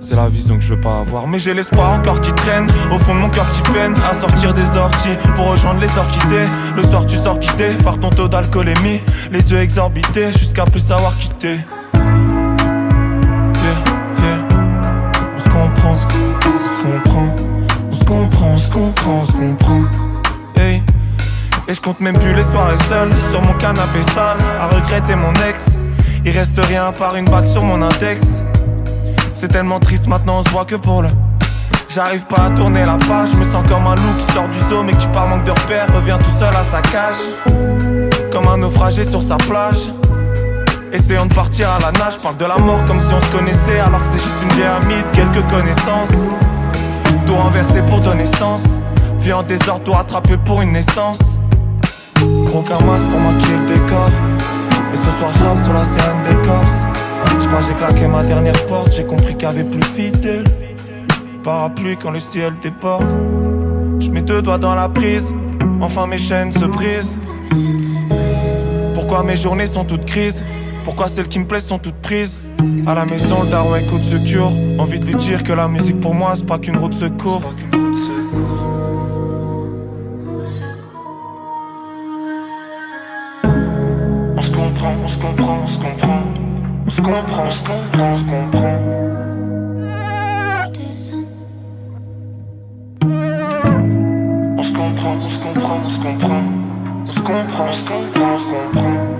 C'est 0.00 0.14
la 0.14 0.28
vision 0.28 0.56
que 0.56 0.62
je 0.62 0.72
veux 0.72 0.80
pas 0.80 1.00
avoir. 1.00 1.26
Mais 1.26 1.38
j'ai 1.38 1.52
l'espoir 1.52 1.98
encore 1.98 2.20
qui 2.20 2.32
traîne. 2.32 2.66
Au 2.90 2.98
fond 2.98 3.14
de 3.14 3.20
mon 3.20 3.28
cœur 3.28 3.50
qui 3.52 3.60
peine 3.72 3.94
à 4.10 4.14
sortir 4.14 4.54
des 4.54 4.76
orties 4.76 5.16
pour 5.34 5.50
rejoindre 5.50 5.80
les 5.80 5.98
orchidées. 5.98 6.46
Le 6.76 6.82
soir, 6.82 7.06
tu 7.06 7.16
sors 7.16 7.38
quitté 7.38 7.74
par 7.84 7.98
ton 7.98 8.08
taux 8.08 8.28
d'alcoolémie. 8.28 9.00
Les 9.30 9.50
yeux 9.50 9.60
exorbités 9.60 10.32
jusqu'à 10.32 10.64
plus 10.64 10.80
savoir 10.80 11.14
quitter. 11.16 11.58
Yeah, 11.94 12.04
yeah. 14.22 14.38
On 15.36 15.40
se 15.40 15.48
comprend, 15.48 15.92
on 15.92 15.98
se 15.98 16.06
comprend. 16.82 17.26
On 17.90 17.94
se 17.94 18.04
comprend, 18.04 18.48
on 18.54 18.58
se 18.58 18.70
comprend, 18.70 19.12
on 19.12 19.20
se 19.20 19.32
comprend. 19.32 19.82
Hey. 20.56 20.82
Et 21.68 21.74
je 21.74 21.80
compte 21.80 21.98
même 21.98 22.16
plus 22.16 22.32
les 22.32 22.44
soirées 22.44 22.78
seules 22.88 23.10
sur 23.30 23.42
mon 23.42 23.54
canapé 23.54 24.00
sale 24.14 24.38
à 24.60 24.66
regretter 24.68 25.16
mon 25.16 25.32
ex. 25.48 25.64
Il 26.24 26.30
reste 26.30 26.58
rien 26.58 26.86
à 26.86 26.92
part 26.92 27.16
une 27.16 27.24
bague 27.24 27.46
sur 27.46 27.62
mon 27.62 27.82
index. 27.82 28.24
C'est 29.34 29.48
tellement 29.48 29.80
triste 29.80 30.06
maintenant, 30.06 30.38
on 30.38 30.42
se 30.44 30.50
voit 30.50 30.64
que 30.64 30.76
pour 30.76 31.02
le. 31.02 31.08
J'arrive 31.88 32.24
pas 32.26 32.44
à 32.44 32.50
tourner 32.50 32.84
la 32.84 32.96
page, 32.96 33.30
je 33.32 33.36
me 33.36 33.50
sens 33.50 33.68
comme 33.68 33.86
un 33.86 33.96
loup 33.96 34.14
qui 34.18 34.32
sort 34.32 34.48
du 34.48 34.58
zoo 34.70 34.82
mais 34.84 34.92
qui 34.92 35.08
par 35.08 35.26
manque 35.26 35.44
de 35.44 35.50
repères 35.50 35.92
revient 35.92 36.18
tout 36.20 36.38
seul 36.38 36.54
à 36.54 36.62
sa 36.70 36.82
cage. 36.82 38.30
Comme 38.32 38.46
un 38.46 38.58
naufragé 38.58 39.02
sur 39.02 39.22
sa 39.22 39.36
plage. 39.36 39.88
Essayons 40.92 41.26
de 41.26 41.34
partir 41.34 41.68
à 41.68 41.80
la 41.80 41.90
nage, 41.98 42.18
parle 42.18 42.36
de 42.36 42.44
la 42.44 42.58
mort 42.58 42.84
comme 42.84 43.00
si 43.00 43.12
on 43.12 43.20
se 43.20 43.30
connaissait 43.30 43.80
alors 43.80 44.02
que 44.02 44.08
c'est 44.08 44.22
juste 44.22 44.36
une 44.42 44.52
vieille 44.52 44.66
amie 44.66 45.02
de 45.02 45.16
quelques 45.16 45.48
connaissances. 45.50 46.30
Tout 47.26 47.34
renversé 47.34 47.82
pour 47.88 48.00
donner 48.00 48.26
sens. 48.26 48.62
Vie 49.18 49.32
en 49.32 49.42
désordre, 49.42 49.82
tout 49.82 49.92
rattrapé 49.92 50.36
pour 50.44 50.62
une 50.62 50.72
naissance. 50.72 51.18
Gros 52.56 52.64
camas 52.64 53.04
pour 53.10 53.20
maquiller 53.20 53.58
le 53.58 53.74
décor. 53.74 54.08
Et 54.90 54.96
ce 54.96 55.10
soir, 55.10 55.30
je 55.30 55.62
sur 55.62 55.74
la 55.74 55.84
scène 55.84 56.22
des 56.26 56.48
corps. 56.48 56.64
Je 57.38 57.46
crois 57.48 57.60
j'ai 57.60 57.74
claqué 57.74 58.08
ma 58.08 58.24
dernière 58.24 58.64
porte, 58.64 58.94
j'ai 58.94 59.04
compris 59.04 59.34
qu'il 59.34 59.42
y 59.42 59.44
avait 59.44 59.64
plus 59.64 59.82
fidèle. 59.82 60.44
Parapluie 61.44 61.98
quand 61.98 62.12
le 62.12 62.18
ciel 62.18 62.54
déborde. 62.62 63.10
Je 64.00 64.10
mets 64.10 64.22
deux 64.22 64.40
doigts 64.40 64.56
dans 64.56 64.74
la 64.74 64.88
prise, 64.88 65.26
enfin 65.82 66.06
mes 66.06 66.16
chaînes 66.16 66.50
se 66.50 66.64
brisent. 66.64 67.20
Pourquoi 68.94 69.22
mes 69.22 69.36
journées 69.36 69.66
sont 69.66 69.84
toutes 69.84 70.06
crises? 70.06 70.42
Pourquoi 70.82 71.08
celles 71.08 71.28
qui 71.28 71.40
me 71.40 71.44
plaisent 71.44 71.66
sont 71.66 71.78
toutes 71.78 72.00
prises? 72.00 72.40
À 72.86 72.94
la 72.94 73.04
maison, 73.04 73.42
le 73.42 73.50
daron 73.50 73.76
écoute 73.76 74.02
secure. 74.02 74.50
Envie 74.78 74.98
de 74.98 75.04
lui 75.04 75.16
dire 75.16 75.44
que 75.44 75.52
la 75.52 75.68
musique 75.68 76.00
pour 76.00 76.14
moi, 76.14 76.32
c'est 76.36 76.46
pas 76.46 76.58
qu'une 76.58 76.78
route 76.78 76.94
secours. 76.94 77.52
Se 87.56 87.62
comprend, 87.62 88.16
se 88.18 88.24
comprend, 88.24 88.76
on 94.58 94.62
se 94.62 94.62
comprend. 94.62 94.62
On 94.62 94.62
se 94.62 94.72
comprend, 94.72 95.16
on 95.16 95.20
se 95.20 95.38
comprend, 95.38 95.76
on 95.76 95.84
se 95.84 95.98
comprend. 95.98 96.42
On 96.98 97.06
se 97.06 97.20
comprend, 97.20 97.66
on 97.66 97.72
se 97.72 97.82
comprend, 97.82 98.34
on 98.34 98.38
se 98.38 98.48
comprend. 98.50 99.16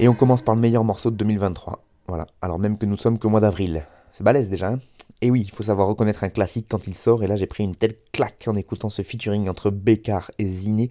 Et 0.00 0.08
on 0.08 0.14
commence 0.14 0.42
par 0.42 0.56
le 0.56 0.60
meilleur 0.60 0.82
morceau 0.82 1.12
de 1.12 1.16
2023. 1.16 1.78
Voilà, 2.08 2.26
alors 2.40 2.58
même 2.58 2.76
que 2.76 2.86
nous 2.86 2.96
sommes 2.96 3.20
qu'au 3.20 3.28
mois 3.28 3.38
d'avril. 3.38 3.86
C'est 4.12 4.24
balèze 4.24 4.50
déjà, 4.50 4.70
hein? 4.70 4.80
Et 5.22 5.30
oui, 5.30 5.42
il 5.42 5.50
faut 5.52 5.62
savoir 5.62 5.86
reconnaître 5.86 6.24
un 6.24 6.28
classique 6.30 6.66
quand 6.68 6.88
il 6.88 6.94
sort, 6.94 7.22
et 7.22 7.28
là 7.28 7.36
j'ai 7.36 7.46
pris 7.46 7.62
une 7.62 7.76
telle 7.76 7.94
claque 8.12 8.44
en 8.48 8.56
écoutant 8.56 8.90
ce 8.90 9.02
featuring 9.02 9.48
entre 9.48 9.70
Bécard 9.70 10.32
et 10.40 10.48
Ziné 10.48 10.90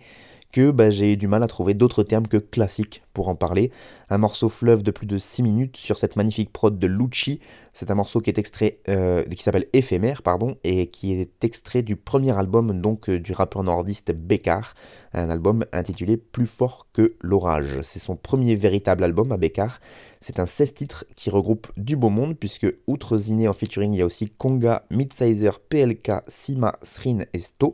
que 0.51 0.71
bah, 0.71 0.89
j'ai 0.89 1.13
eu 1.13 1.17
du 1.17 1.27
mal 1.27 1.43
à 1.43 1.47
trouver 1.47 1.73
d'autres 1.73 2.03
termes 2.03 2.27
que 2.27 2.37
classique 2.37 3.03
pour 3.13 3.27
en 3.27 3.35
parler. 3.35 3.71
Un 4.09 4.17
morceau 4.17 4.49
fleuve 4.49 4.83
de 4.83 4.91
plus 4.91 5.07
de 5.07 5.17
6 5.17 5.43
minutes 5.43 5.77
sur 5.77 5.97
cette 5.97 6.15
magnifique 6.15 6.51
prod 6.51 6.77
de 6.77 6.87
Lucci. 6.87 7.39
C'est 7.73 7.91
un 7.91 7.95
morceau 7.95 8.19
qui 8.19 8.29
est 8.29 8.37
extrait, 8.37 8.79
euh, 8.89 9.23
s'appelle 9.37 9.67
Éphémère, 9.73 10.21
pardon, 10.21 10.57
et 10.63 10.87
qui 10.87 11.13
est 11.13 11.43
extrait 11.43 11.81
du 11.81 11.95
premier 11.95 12.37
album 12.37 12.81
donc 12.81 13.09
euh, 13.09 13.19
du 13.19 13.31
rappeur 13.31 13.63
nordiste 13.63 14.11
Bécard, 14.11 14.73
un 15.13 15.29
album 15.29 15.65
intitulé 15.71 16.17
Plus 16.17 16.47
fort 16.47 16.87
que 16.93 17.15
l'orage. 17.21 17.81
C'est 17.83 17.99
son 17.99 18.15
premier 18.15 18.55
véritable 18.55 19.03
album 19.03 19.31
à 19.31 19.37
Bécard. 19.37 19.79
C'est 20.19 20.39
un 20.39 20.45
16 20.45 20.73
titres 20.73 21.05
qui 21.15 21.29
regroupe 21.29 21.67
du 21.77 21.95
beau 21.95 22.09
monde, 22.09 22.37
puisque 22.37 22.67
outre 22.87 23.17
Ziné 23.17 23.47
en 23.47 23.53
featuring, 23.53 23.93
il 23.93 23.99
y 23.99 24.01
a 24.01 24.05
aussi 24.05 24.29
Konga, 24.29 24.85
Midsizer, 24.91 25.59
PLK, 25.59 26.11
Sima, 26.27 26.77
Srin 26.83 27.19
et 27.33 27.39
Sto. 27.39 27.73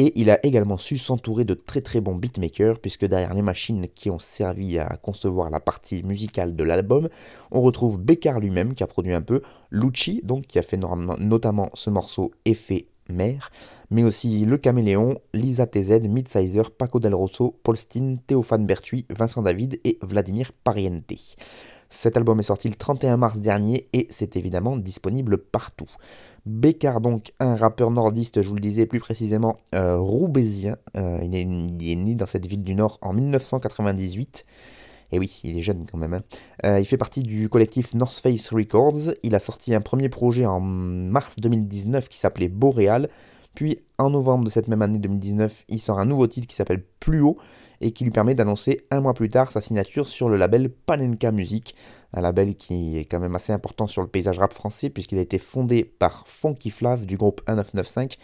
Et 0.00 0.12
il 0.20 0.30
a 0.30 0.44
également 0.46 0.78
su 0.78 0.96
s'entourer 0.96 1.44
de 1.44 1.54
très 1.54 1.80
très 1.80 2.00
bons 2.00 2.14
beatmakers, 2.14 2.78
puisque 2.78 3.04
derrière 3.04 3.34
les 3.34 3.42
machines 3.42 3.88
qui 3.96 4.10
ont 4.10 4.20
servi 4.20 4.78
à 4.78 4.96
concevoir 5.02 5.50
la 5.50 5.58
partie 5.58 6.04
musicale 6.04 6.54
de 6.54 6.62
l'album, 6.62 7.08
on 7.50 7.60
retrouve 7.60 7.98
Bécard 7.98 8.38
lui-même 8.38 8.74
qui 8.74 8.84
a 8.84 8.86
produit 8.86 9.12
un 9.12 9.22
peu, 9.22 9.42
Lucci, 9.72 10.20
donc 10.22 10.46
qui 10.46 10.60
a 10.60 10.62
fait 10.62 10.76
notamment 10.76 11.70
ce 11.74 11.90
morceau 11.90 12.30
Effet 12.44 12.86
Mère, 13.08 13.50
mais 13.90 14.04
aussi 14.04 14.44
Le 14.44 14.56
Caméléon, 14.58 15.18
Lisa 15.34 15.66
TZ, 15.66 16.02
Midsizer, 16.02 16.70
Paco 16.70 17.00
Del 17.00 17.14
Rosso, 17.14 17.58
Paul 17.62 17.76
Théophane 18.26 18.66
Berthuis, 18.66 19.06
Vincent 19.10 19.42
David 19.42 19.80
et 19.82 19.98
Vladimir 20.02 20.52
Pariente. 20.62 21.36
Cet 21.90 22.18
album 22.18 22.38
est 22.38 22.44
sorti 22.44 22.68
le 22.68 22.74
31 22.74 23.16
mars 23.16 23.40
dernier 23.40 23.88
et 23.94 24.06
c'est 24.10 24.36
évidemment 24.36 24.76
disponible 24.76 25.38
partout. 25.38 25.88
Bécard, 26.48 27.02
donc 27.02 27.34
un 27.40 27.54
rappeur 27.54 27.90
nordiste, 27.90 28.40
je 28.40 28.48
vous 28.48 28.54
le 28.54 28.60
disais 28.60 28.86
plus 28.86 29.00
précisément, 29.00 29.58
euh, 29.74 29.98
roubaisien. 29.98 30.76
Euh, 30.96 31.20
il, 31.22 31.34
est, 31.34 31.44
né 31.44 32.14
dans 32.14 32.26
cette 32.26 32.46
ville 32.46 32.64
du 32.64 32.74
Nord 32.74 32.98
en 33.02 33.12
1998. 33.12 34.46
Et 35.12 35.18
oui, 35.18 35.40
il 35.44 35.58
est 35.58 35.62
jeune 35.62 35.84
quand 35.90 35.98
même. 35.98 36.14
Hein. 36.14 36.22
Euh, 36.64 36.80
il 36.80 36.86
fait 36.86 36.96
partie 36.96 37.22
du 37.22 37.50
collectif 37.50 37.94
North 37.94 38.18
Face 38.18 38.50
Records. 38.50 39.12
Il 39.22 39.34
a 39.34 39.38
sorti 39.38 39.74
un 39.74 39.82
premier 39.82 40.08
projet 40.08 40.46
en 40.46 40.58
mars 40.60 41.36
2019 41.36 42.08
qui 42.08 42.18
s'appelait 42.18 42.48
Boréal. 42.48 43.10
Puis 43.54 43.80
en 43.98 44.08
novembre 44.08 44.44
de 44.44 44.50
cette 44.50 44.68
même 44.68 44.80
année 44.80 44.98
2019, 44.98 45.64
il 45.68 45.80
sort 45.80 45.98
un 45.98 46.06
nouveau 46.06 46.26
titre 46.28 46.46
qui 46.46 46.56
s'appelle 46.56 46.82
Plus 46.98 47.20
haut 47.20 47.36
et 47.80 47.92
qui 47.92 48.04
lui 48.04 48.10
permet 48.10 48.34
d'annoncer 48.34 48.86
un 48.90 49.00
mois 49.00 49.14
plus 49.14 49.28
tard 49.28 49.52
sa 49.52 49.60
signature 49.60 50.08
sur 50.08 50.28
le 50.28 50.36
label 50.36 50.70
Panenka 50.70 51.32
Music, 51.32 51.74
un 52.12 52.20
label 52.20 52.56
qui 52.56 52.98
est 52.98 53.04
quand 53.04 53.20
même 53.20 53.34
assez 53.34 53.52
important 53.52 53.86
sur 53.86 54.02
le 54.02 54.08
paysage 54.08 54.38
rap 54.38 54.52
français 54.52 54.90
puisqu'il 54.90 55.18
a 55.18 55.22
été 55.22 55.38
fondé 55.38 55.84
par 55.84 56.26
Funky 56.26 56.70
Flav 56.70 57.06
du 57.06 57.16
groupe 57.16 57.40
1995 57.48 58.18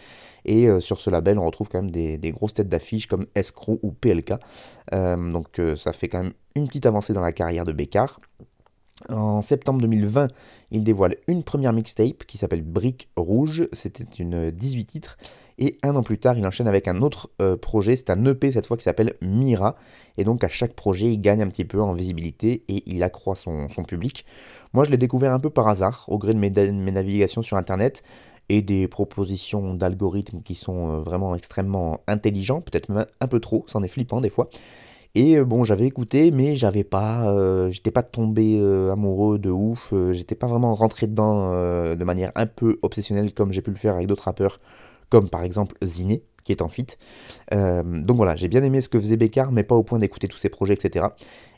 et 0.45 0.67
euh, 0.67 0.79
sur 0.79 0.99
ce 0.99 1.09
label 1.09 1.37
on 1.37 1.45
retrouve 1.45 1.69
quand 1.69 1.81
même 1.81 1.91
des, 1.91 2.31
grosses 2.31 2.53
têtes 2.53 2.69
d'affiche 2.69 3.07
comme 3.07 3.27
Escrow 3.35 3.79
ou 3.83 3.91
PLK 3.91 4.33
euh, 4.93 5.31
donc 5.31 5.59
euh, 5.59 5.75
ça 5.75 5.93
fait 5.93 6.07
quand 6.07 6.23
même 6.23 6.33
une 6.55 6.67
petite 6.67 6.85
avancée 6.85 7.13
dans 7.13 7.21
la 7.21 7.31
carrière 7.31 7.63
de 7.63 7.73
Bécard 7.73 8.19
en 9.09 9.41
septembre 9.41 9.81
2020, 9.81 10.29
il 10.71 10.83
dévoile 10.83 11.17
une 11.27 11.43
première 11.43 11.73
mixtape 11.73 12.23
qui 12.25 12.37
s'appelle 12.37 12.61
Brique 12.61 13.09
Rouge, 13.17 13.67
c'était 13.73 14.05
une 14.19 14.51
18 14.51 14.85
titres, 14.85 15.17
et 15.57 15.77
un 15.83 15.95
an 15.95 16.03
plus 16.03 16.17
tard, 16.17 16.37
il 16.37 16.47
enchaîne 16.47 16.67
avec 16.67 16.87
un 16.87 17.01
autre 17.01 17.29
euh, 17.41 17.57
projet, 17.57 17.95
c'est 17.95 18.09
un 18.09 18.25
EP 18.25 18.53
cette 18.53 18.65
fois 18.65 18.77
qui 18.77 18.83
s'appelle 18.83 19.15
Mira, 19.21 19.75
et 20.17 20.23
donc 20.23 20.43
à 20.43 20.47
chaque 20.47 20.73
projet, 20.73 21.11
il 21.11 21.19
gagne 21.19 21.41
un 21.41 21.47
petit 21.47 21.65
peu 21.65 21.81
en 21.81 21.93
visibilité 21.93 22.63
et 22.69 22.83
il 22.85 23.03
accroît 23.03 23.35
son, 23.35 23.67
public. 23.87 24.25
Moi, 24.73 24.85
je 24.85 24.91
l'ai 24.91 24.97
découvert 24.97 25.33
un 25.33 25.39
peu 25.39 25.49
par 25.49 25.67
hasard, 25.67 26.05
au 26.07 26.17
gré 26.17 26.33
de 26.33 26.39
mes, 26.39 26.49
mes 26.49 26.91
navigations 26.91 27.41
sur 27.41 27.57
Internet, 27.57 28.01
et 28.47 28.61
des 28.61 28.87
propositions 28.87 29.73
d'algorithmes 29.73 30.41
qui 30.41 30.55
sont 30.55 30.89
euh, 30.89 30.99
vraiment 30.99 31.35
extrêmement 31.35 31.99
intelligents, 32.07 32.61
peut-être 32.61 32.89
même 32.89 33.05
un 33.19 33.27
peu 33.27 33.39
trop, 33.39 33.65
c'en 33.67 33.83
est 33.83 33.87
flippant 33.87 34.21
des 34.21 34.29
fois. 34.29 34.49
Et 35.15 35.37
euh, 35.37 35.45
bon, 35.45 35.63
j'avais 35.63 35.85
écouté, 35.85 36.29
mais 36.31 36.55
j'avais 36.57 36.83
pas, 36.83 37.29
euh, 37.31 37.71
j'étais 37.71 37.91
pas 37.91 38.03
tombé 38.03 38.57
euh, 38.59 38.91
amoureux 38.91 39.39
de 39.39 39.49
ouf. 39.49 39.93
j'étais 40.11 40.35
pas 40.35 40.47
vraiment 40.47 40.75
rentré 40.75 41.07
dedans 41.07 41.51
de 41.95 42.03
manière 42.03 42.31
un 42.35 42.45
peu 42.45 42.77
obsessionnelle 42.81 43.33
comme 43.33 43.53
j'ai 43.53 43.61
pu 43.61 43.71
le 43.71 43.77
faire 43.77 43.95
avec 43.95 44.07
d'autres 44.07 44.25
rappeurs, 44.25 44.59
comme 45.09 45.29
par 45.29 45.43
exemple 45.43 45.75
Ziné, 45.83 46.23
qui 46.43 46.51
est 46.51 46.61
en 46.61 46.67
fit. 46.67 46.87
donc 47.51 48.17
voilà, 48.17 48.35
j'ai 48.35 48.49
bien 48.49 48.63
aimé 48.63 48.81
ce 48.81 48.89
que 48.89 48.99
faisait 48.99 49.17
Bécard, 49.17 49.51
mais 49.51 49.63
pas 49.63 49.75
au 49.75 49.83
point 49.83 49.99
d'écouter 49.99 50.27
tous 50.27 50.37
ses 50.37 50.49
projets, 50.49 50.73
etc. 50.73 51.07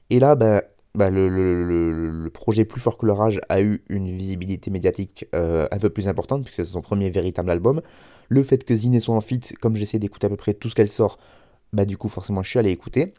Et 0.10 0.20
là, 0.20 0.36
bah, 0.36 0.62
bah 0.96 1.10
le, 1.10 2.30
projet 2.34 2.66
Plus 2.66 2.82
fort 2.82 2.98
que 2.98 3.06
l'orage 3.06 3.42
a 3.50 3.62
eu 3.62 3.84
une 3.90 4.08
visibilité 4.10 4.70
médiatique 4.70 5.26
un 5.34 5.80
peu 5.80 5.90
plus 5.90 6.08
importante, 6.08 6.44
puisque 6.44 6.64
c'est 6.64 6.72
son 6.72 6.82
premier 6.82 7.10
véritable 7.10 7.50
album. 7.50 7.82
Le 8.30 8.44
fait 8.44 8.64
que 8.64 8.76
Ziné 8.76 9.00
soit 9.00 9.16
en 9.16 9.22
fit, 9.22 9.42
comme 9.62 9.76
j'essaie 9.76 10.00
d'écouter 10.00 10.28
à 10.28 10.30
peu 10.30 10.38
près 10.38 10.54
tout 10.54 10.70
ce 10.70 10.76
qu'elle 10.76 10.92
sort, 10.92 11.18
bah 11.74 11.86
du 11.86 11.98
coup 11.98 12.08
forcément 12.08 12.44
je 12.44 12.50
suis 12.50 12.60
allé 12.60 12.72
écouter. 12.72 13.14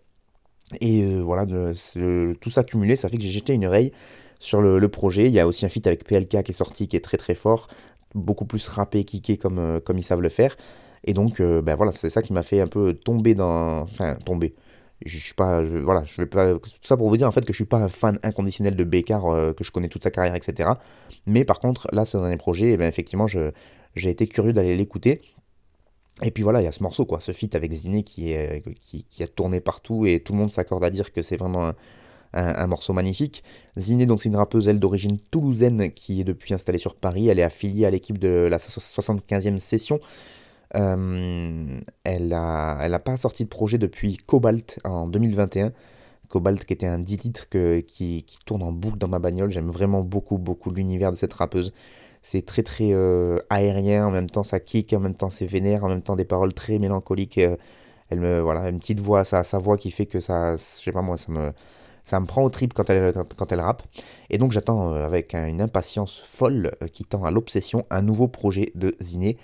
Et 0.80 1.02
euh, 1.02 1.20
voilà, 1.20 1.46
tout 1.46 2.50
ça 2.50 2.64
cumulé, 2.64 2.96
ça 2.96 3.08
fait 3.08 3.16
que 3.16 3.22
j'ai 3.22 3.30
jeté 3.30 3.54
une 3.54 3.66
oreille 3.66 3.92
sur 4.38 4.60
le, 4.60 4.86
projet. 4.88 5.26
Il 5.26 5.32
y 5.32 5.40
a 5.40 5.46
aussi 5.46 5.64
un 5.66 5.68
feat 5.68 5.86
avec 5.86 6.04
PLK 6.04 6.42
qui 6.42 6.52
est 6.52 6.54
sorti, 6.54 6.88
qui 6.88 6.96
est 6.96 7.00
très 7.00 7.16
très 7.16 7.34
fort, 7.34 7.68
beaucoup 8.14 8.44
plus 8.44 8.68
rappé, 8.68 9.04
kické 9.04 9.36
comme, 9.36 9.58
euh, 9.58 9.80
comme 9.80 9.98
ils 9.98 10.02
savent 10.02 10.20
le 10.20 10.28
faire. 10.28 10.56
Et 11.04 11.14
donc, 11.14 11.40
euh, 11.40 11.62
ben 11.62 11.74
voilà, 11.74 11.92
c'est 11.92 12.10
ça 12.10 12.22
qui 12.22 12.32
m'a 12.32 12.42
fait 12.42 12.60
un 12.60 12.66
peu 12.66 12.92
tomber 12.92 13.34
dans. 13.34 13.82
Enfin, 13.82 14.16
tomber. 14.24 14.54
Je 15.06 15.16
suis 15.18 15.34
pas. 15.34 15.62
voilà, 15.62 16.02
je 16.04 16.22
vais 16.22 16.26
pas. 16.26 16.54
Tout 16.54 16.70
ça 16.82 16.96
pour 16.96 17.08
vous 17.08 17.16
dire 17.16 17.28
en 17.28 17.32
fait 17.32 17.42
que 17.44 17.52
je 17.52 17.58
suis 17.58 17.64
pas 17.64 17.78
un 17.78 17.88
fan 17.88 18.18
inconditionnel 18.22 18.74
de 18.74 18.84
Bécard, 18.84 19.54
que 19.56 19.62
je 19.62 19.70
connais 19.70 19.88
toute 19.88 20.02
sa 20.02 20.10
carrière, 20.10 20.34
etc. 20.34 20.70
Mais 21.26 21.44
par 21.44 21.60
contre, 21.60 21.86
là, 21.92 22.04
ce 22.04 22.18
dernier 22.18 22.36
projet, 22.36 22.72
eh 22.72 22.76
ben, 22.76 22.88
effectivement, 22.88 23.26
j'ai 23.28 24.10
été 24.10 24.26
curieux 24.26 24.52
d'aller 24.52 24.76
l'écouter. 24.76 25.22
Et 26.22 26.30
puis 26.30 26.42
voilà, 26.42 26.60
il 26.60 26.64
y 26.64 26.68
a 26.68 26.72
ce 26.72 26.82
morceau, 26.82 27.04
quoi, 27.04 27.20
ce 27.20 27.32
feat 27.32 27.54
avec 27.54 27.72
Ziné 27.72 28.02
qui, 28.02 28.32
est, 28.32 28.64
qui, 28.80 29.22
a 29.22 29.28
tourné 29.28 29.60
partout 29.60 30.04
et 30.04 30.20
tout 30.20 30.32
le 30.32 30.38
monde 30.38 30.52
s'accorde 30.52 30.84
à 30.84 30.90
dire 30.90 31.12
que 31.12 31.22
c'est 31.22 31.36
vraiment 31.36 31.72
un, 32.32 32.66
morceau 32.66 32.92
magnifique. 32.92 33.44
Ziné, 33.76 34.06
donc 34.06 34.22
c'est 34.22 34.28
une 34.28 34.36
rappeuse, 34.36 34.66
d'origine 34.66 35.18
toulousaine 35.30 35.92
qui 35.92 36.20
est 36.20 36.24
depuis 36.24 36.54
installée 36.54 36.78
sur 36.78 36.96
Paris. 36.96 37.28
Elle 37.28 37.38
est 37.38 37.44
affiliée 37.44 37.86
à 37.86 37.90
l'équipe 37.90 38.18
de 38.18 38.48
la 38.50 38.58
75e 38.58 39.58
session. 39.58 40.00
Euh, 40.74 41.80
elle 42.04 42.28
n'a 42.28 42.78
a 42.78 42.98
pas 42.98 43.16
sorti 43.16 43.44
de 43.44 43.48
projet 43.48 43.78
depuis 43.78 44.16
Cobalt 44.16 44.80
en 44.84 45.06
2021. 45.06 45.72
Cobalt 46.28 46.64
qui 46.64 46.72
était 46.74 46.86
un 46.86 46.98
10 46.98 47.16
titres 47.16 47.48
que, 47.48 47.80
qui, 47.80 48.24
qui 48.24 48.38
tourne 48.44 48.62
en 48.62 48.72
boucle 48.72 48.98
dans 48.98 49.08
ma 49.08 49.18
bagnole. 49.20 49.50
J'aime 49.50 49.70
vraiment 49.70 50.02
beaucoup, 50.02 50.36
beaucoup 50.36 50.70
l'univers 50.70 51.12
de 51.12 51.16
cette 51.16 51.32
rappeuse 51.32 51.72
c'est 52.30 52.42
très 52.44 52.62
très 52.62 52.92
euh, 52.92 53.38
aérien, 53.48 54.06
en 54.06 54.10
même 54.10 54.28
temps 54.28 54.44
ça 54.44 54.60
kick, 54.60 54.92
en 54.92 55.00
même 55.00 55.14
temps 55.14 55.30
c'est 55.30 55.46
vénère, 55.46 55.84
en 55.84 55.88
même 55.88 56.02
temps 56.02 56.14
des 56.14 56.26
paroles 56.26 56.52
très 56.52 56.78
mélancoliques. 56.78 57.38
Euh, 57.38 57.56
elle 58.10 58.20
me 58.20 58.40
voilà 58.40 58.68
une 58.68 58.78
petite 58.78 59.00
voix, 59.00 59.24
sa, 59.24 59.44
sa 59.44 59.58
voix 59.58 59.78
qui 59.78 59.90
fait 59.90 60.04
que 60.04 60.20
ça, 60.20 60.56
je 60.56 60.62
sais 60.62 60.92
pas 60.92 61.00
moi, 61.00 61.16
ça 61.16 61.32
me 61.32 61.52
ça 62.04 62.20
me 62.20 62.26
prend 62.26 62.42
au 62.42 62.50
trip 62.50 62.74
quand 62.74 62.88
elle, 62.90 63.14
quand, 63.36 63.52
elle 63.52 63.60
rappe. 63.60 63.82
Et 64.30 64.36
donc 64.38 64.52
j'attends 64.52 64.92
euh, 64.92 65.06
avec 65.06 65.34
une 65.34 65.62
impatience 65.62 66.20
folle 66.22 66.72
qui 66.92 67.04
tend 67.04 67.24
à 67.24 67.30
l'obsession 67.30 67.86
un 67.90 68.02
nouveau 68.02 68.28
projet 68.28 68.72
de 68.74 68.94
Ziné. 69.00 69.38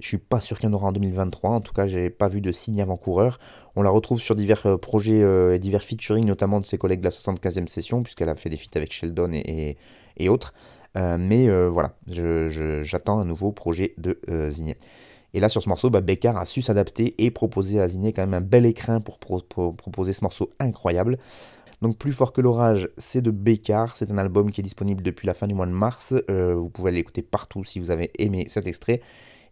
Je 0.00 0.06
suis 0.06 0.18
pas 0.18 0.40
sûr 0.40 0.58
qu'il 0.58 0.68
y 0.68 0.72
en 0.72 0.74
aura 0.74 0.88
en 0.88 0.92
2023, 0.92 1.50
en 1.50 1.60
tout 1.60 1.72
cas 1.72 1.88
j'ai 1.88 2.10
pas 2.10 2.28
vu 2.28 2.40
de 2.40 2.52
signe 2.52 2.80
avant-coureur. 2.80 3.40
On 3.74 3.82
la 3.82 3.90
retrouve 3.90 4.20
sur 4.20 4.36
divers 4.36 4.78
projets 4.80 5.20
et 5.54 5.58
divers 5.58 5.82
featuring, 5.82 6.24
notamment 6.24 6.60
de 6.60 6.66
ses 6.66 6.78
collègues 6.78 7.00
de 7.00 7.04
la 7.04 7.10
75e 7.10 7.68
session, 7.68 8.02
puisqu'elle 8.02 8.30
a 8.30 8.34
fait 8.34 8.48
des 8.48 8.56
feats 8.56 8.76
avec 8.76 8.92
Sheldon 8.92 9.30
et 9.32 9.76
autres. 10.28 10.54
Euh, 10.96 11.16
mais 11.18 11.48
euh, 11.48 11.68
voilà, 11.68 11.94
j'attends 12.82 13.20
un 13.20 13.24
nouveau 13.24 13.52
projet 13.52 13.94
de 13.98 14.20
euh, 14.28 14.50
Ziné. 14.50 14.76
Et 15.32 15.40
là, 15.40 15.48
sur 15.48 15.62
ce 15.62 15.68
morceau, 15.68 15.90
bah, 15.90 16.00
a 16.00 16.44
su 16.44 16.60
s'adapter 16.60 17.14
et 17.18 17.30
proposer 17.30 17.80
à 17.80 17.86
Ziné 17.86 18.12
quand 18.12 18.22
même 18.22 18.34
un 18.34 18.40
bel 18.40 18.66
écrin 18.66 19.00
pour, 19.00 19.18
proposer 19.46 20.12
ce 20.12 20.24
morceau 20.24 20.50
incroyable. 20.58 21.18
Donc 21.82 21.96
plus 21.96 22.12
fort 22.12 22.32
que 22.32 22.40
l'orage, 22.40 22.90
c'est 22.98 23.22
de 23.22 23.30
Bécard, 23.30 23.96
c'est 23.96 24.10
un 24.10 24.18
album 24.18 24.50
qui 24.50 24.60
est 24.60 24.64
disponible 24.64 25.02
depuis 25.02 25.26
la 25.26 25.32
fin 25.32 25.46
du 25.46 25.54
mois 25.54 25.66
de 25.66 25.70
mars, 25.70 26.12
vous 26.28 26.68
pouvez 26.68 26.90
l'écouter 26.90 27.22
partout 27.22 27.64
si 27.64 27.80
vous 27.80 27.90
avez 27.90 28.10
aimé 28.18 28.44
cet 28.50 28.66
extrait. 28.66 29.00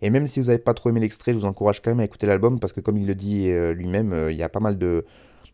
Et 0.02 0.10
même 0.10 0.26
si 0.26 0.38
vous 0.38 0.46
n'avez 0.48 0.58
pas 0.58 0.74
trop 0.74 0.90
aimé 0.90 1.00
l'extrait, 1.00 1.32
je 1.32 1.38
vous 1.38 1.46
encourage 1.46 1.80
quand 1.80 1.90
même 1.90 2.00
à 2.00 2.04
écouter 2.04 2.26
l'album 2.26 2.60
parce 2.60 2.74
que 2.74 2.80
comme 2.80 2.98
il 2.98 3.06
le 3.06 3.14
dit 3.14 3.50
lui-même, 3.72 4.28
il 4.30 4.36
y 4.36 4.42
a 4.42 4.50
pas 4.50 4.60
mal 4.60 4.76
de, 4.76 5.06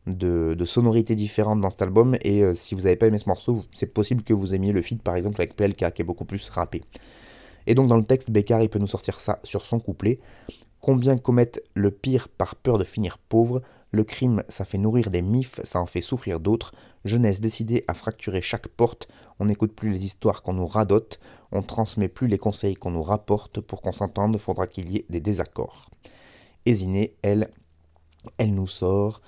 de, 0.06 0.64
sonorités 0.64 1.14
différentes 1.14 1.60
dans 1.60 1.70
cet 1.70 1.82
album. 1.82 2.16
Et 2.22 2.42
si 2.54 2.74
vous 2.74 2.82
n'avez 2.82 2.96
pas 2.96 3.06
aimé 3.06 3.18
ce 3.18 3.28
morceau, 3.28 3.64
c'est 3.72 3.92
possible 3.92 4.22
que 4.22 4.32
vous 4.32 4.54
aimiez 4.54 4.72
le 4.72 4.82
feat 4.82 5.02
par 5.02 5.16
exemple 5.16 5.40
avec 5.40 5.56
PLK 5.56 5.92
qui 5.92 6.02
est 6.02 6.04
beaucoup 6.04 6.24
plus 6.24 6.48
rappé. 6.50 6.82
Et 7.66 7.74
donc 7.74 7.88
dans 7.88 7.96
le 7.96 8.04
texte, 8.04 8.30
Bécard 8.30 8.62
il 8.62 8.68
peut 8.68 8.78
nous 8.78 8.86
sortir 8.86 9.20
ça 9.20 9.40
sur 9.42 9.64
son 9.64 9.78
couplet. 9.80 10.18
Combien 10.80 11.16
commettent 11.16 11.62
le 11.72 11.90
pire 11.90 12.28
par 12.28 12.56
peur 12.56 12.78
de 12.78 12.84
finir 12.84 13.16
pauvre? 13.16 13.62
Le 13.90 14.02
crime, 14.02 14.42
ça 14.48 14.64
fait 14.64 14.76
nourrir 14.76 15.08
des 15.08 15.22
mifs, 15.22 15.60
ça 15.62 15.80
en 15.80 15.86
fait 15.86 16.00
souffrir 16.00 16.40
d'autres. 16.40 16.72
Jeunesse 17.04 17.40
décidée 17.40 17.84
à 17.86 17.94
fracturer 17.94 18.42
chaque 18.42 18.66
porte. 18.66 19.06
On 19.38 19.44
n'écoute 19.44 19.72
plus 19.72 19.90
les 19.90 20.04
histoires 20.04 20.42
qu'on 20.42 20.54
nous 20.54 20.66
radote. 20.66 21.20
On 21.52 21.62
transmet 21.62 22.08
plus 22.08 22.26
les 22.26 22.36
conseils 22.36 22.74
qu'on 22.74 22.90
nous 22.90 23.04
rapporte. 23.04 23.60
Pour 23.60 23.82
qu'on 23.82 23.92
s'entende, 23.92 24.36
faudra 24.36 24.66
qu'il 24.66 24.90
y 24.90 24.96
ait 24.96 25.06
des 25.10 25.20
désaccords. 25.20 25.88
Hésiné, 26.66 27.14
elle, 27.22 27.50
elle 28.36 28.52
nous 28.52 28.66
sort. 28.66 29.22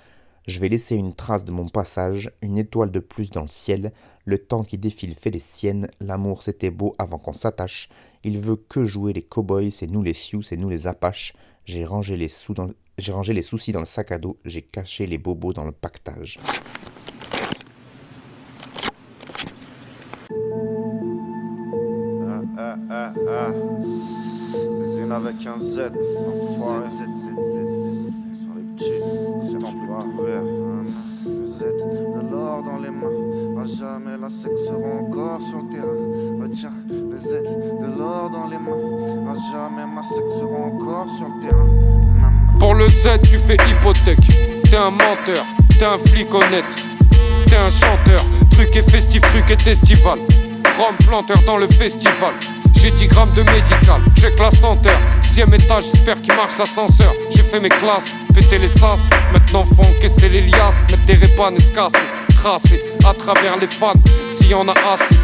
Je 0.47 0.59
vais 0.61 0.69
laisser 0.69 0.95
une 0.95 1.13
trace 1.13 1.43
de 1.43 1.51
mon 1.51 1.67
passage, 1.67 2.31
une 2.41 2.57
étoile 2.57 2.89
de 2.89 3.01
plus 3.01 3.29
dans 3.29 3.41
le 3.41 3.49
ciel. 3.49 3.91
Le 4.23 4.37
temps 4.37 4.63
qui 4.63 4.77
défile 4.77 5.13
fait 5.13 5.29
les 5.29 5.39
siennes. 5.39 5.89
L'amour 5.99 6.41
c'était 6.41 6.69
beau 6.69 6.95
avant 6.97 7.17
qu'on 7.17 7.33
s'attache. 7.33 7.89
Il 8.23 8.39
veut 8.39 8.55
que 8.55 8.85
jouer 8.85 9.11
les 9.11 9.23
cowboys, 9.23 9.71
c'est 9.71 9.87
nous 9.87 10.01
les 10.01 10.13
Sioux, 10.13 10.41
c'est 10.41 10.55
nous 10.55 10.69
les 10.69 10.87
Apaches. 10.87 11.33
J'ai 11.65 11.83
rangé 11.83 12.15
les 12.15 12.29
sous 12.29 12.53
dans 12.53 12.69
j'ai 12.97 13.11
rangé 13.11 13.33
les 13.33 13.43
soucis 13.43 13.73
dans 13.73 13.81
le 13.81 13.85
sac 13.85 14.11
à 14.11 14.17
dos, 14.17 14.37
j'ai 14.45 14.61
caché 14.61 15.05
les 15.05 15.17
bobos 15.17 15.53
dans 15.53 15.65
le 15.65 15.71
pactage. 15.73 16.39
Ah, 22.25 22.41
ah, 22.57 22.77
ah, 22.89 23.13
ah. 23.29 23.51
Avec 25.09 25.45
un 25.47 25.57
Z, 25.57 25.91
cherche 28.79 29.75
pas 29.87 30.05
ouvert. 30.05 30.43
Le 30.43 31.45
Z, 31.45 31.59
de 31.59 32.31
l'or 32.31 32.63
dans 32.63 32.77
les 32.77 32.89
mains. 32.89 33.61
À 33.61 33.65
jamais 33.65 34.17
la 34.21 34.29
sexe 34.29 34.65
sera 34.65 34.87
encore 34.99 35.41
sur 35.41 35.57
le 35.59 35.69
terrain. 35.69 36.41
Retiens, 36.41 36.73
le 36.89 37.17
Z, 37.17 37.43
de 37.81 37.97
l'or 37.97 38.29
dans 38.29 38.47
les 38.47 38.57
mains. 38.57 39.31
À 39.31 39.35
jamais 39.35 39.85
ma 39.93 40.03
sexe 40.03 40.39
sera 40.39 40.57
encore 40.57 41.09
sur 41.09 41.27
le 41.27 41.47
terrain. 41.47 41.67
Pour 42.59 42.75
le 42.75 42.87
Z, 42.87 43.21
tu 43.23 43.37
fais 43.37 43.57
hypothèque. 43.69 44.27
T'es 44.63 44.77
un 44.77 44.91
menteur, 44.91 45.43
t'es 45.77 45.85
un 45.85 45.97
flic 45.97 46.33
honnête. 46.33 46.65
T'es 47.47 47.55
un 47.55 47.69
chanteur, 47.69 48.19
truc 48.51 48.75
et 48.75 48.81
festif, 48.83 49.21
truc 49.21 49.49
et 49.49 49.61
festival. 49.61 50.19
Rome 50.77 50.95
planteur 51.07 51.37
dans 51.45 51.57
le 51.57 51.67
festival. 51.67 52.33
J'ai 52.75 52.91
10 52.91 53.07
grammes 53.07 53.33
de 53.35 53.41
médical, 53.41 54.01
check 54.15 54.37
la 54.39 54.51
senteur. 54.51 54.99
Sixième 55.37 55.53
étage, 55.53 55.83
j'espère 55.83 56.19
qu'il 56.19 56.33
marche 56.33 56.57
l'ascenseur. 56.57 57.13
J'ai 57.29 57.43
fait 57.43 57.59
mes 57.59 57.69
classes, 57.69 58.15
pété 58.33 58.57
les 58.57 58.67
sas. 58.67 59.01
Maintenant 59.31 59.65
faut 59.65 59.83
encaisser 59.83 60.29
les 60.29 60.41
liasses, 60.41 60.81
mettre 60.89 61.05
des 61.05 61.13
répanes 61.13 61.55
et 61.57 62.33
Tracer 62.33 62.83
à 63.07 63.13
travers 63.13 63.55
les 63.57 63.67
fans, 63.67 63.93
s'il 64.29 64.49
y 64.49 64.53
en 64.55 64.67
a 64.67 64.71
assez. 64.71 65.15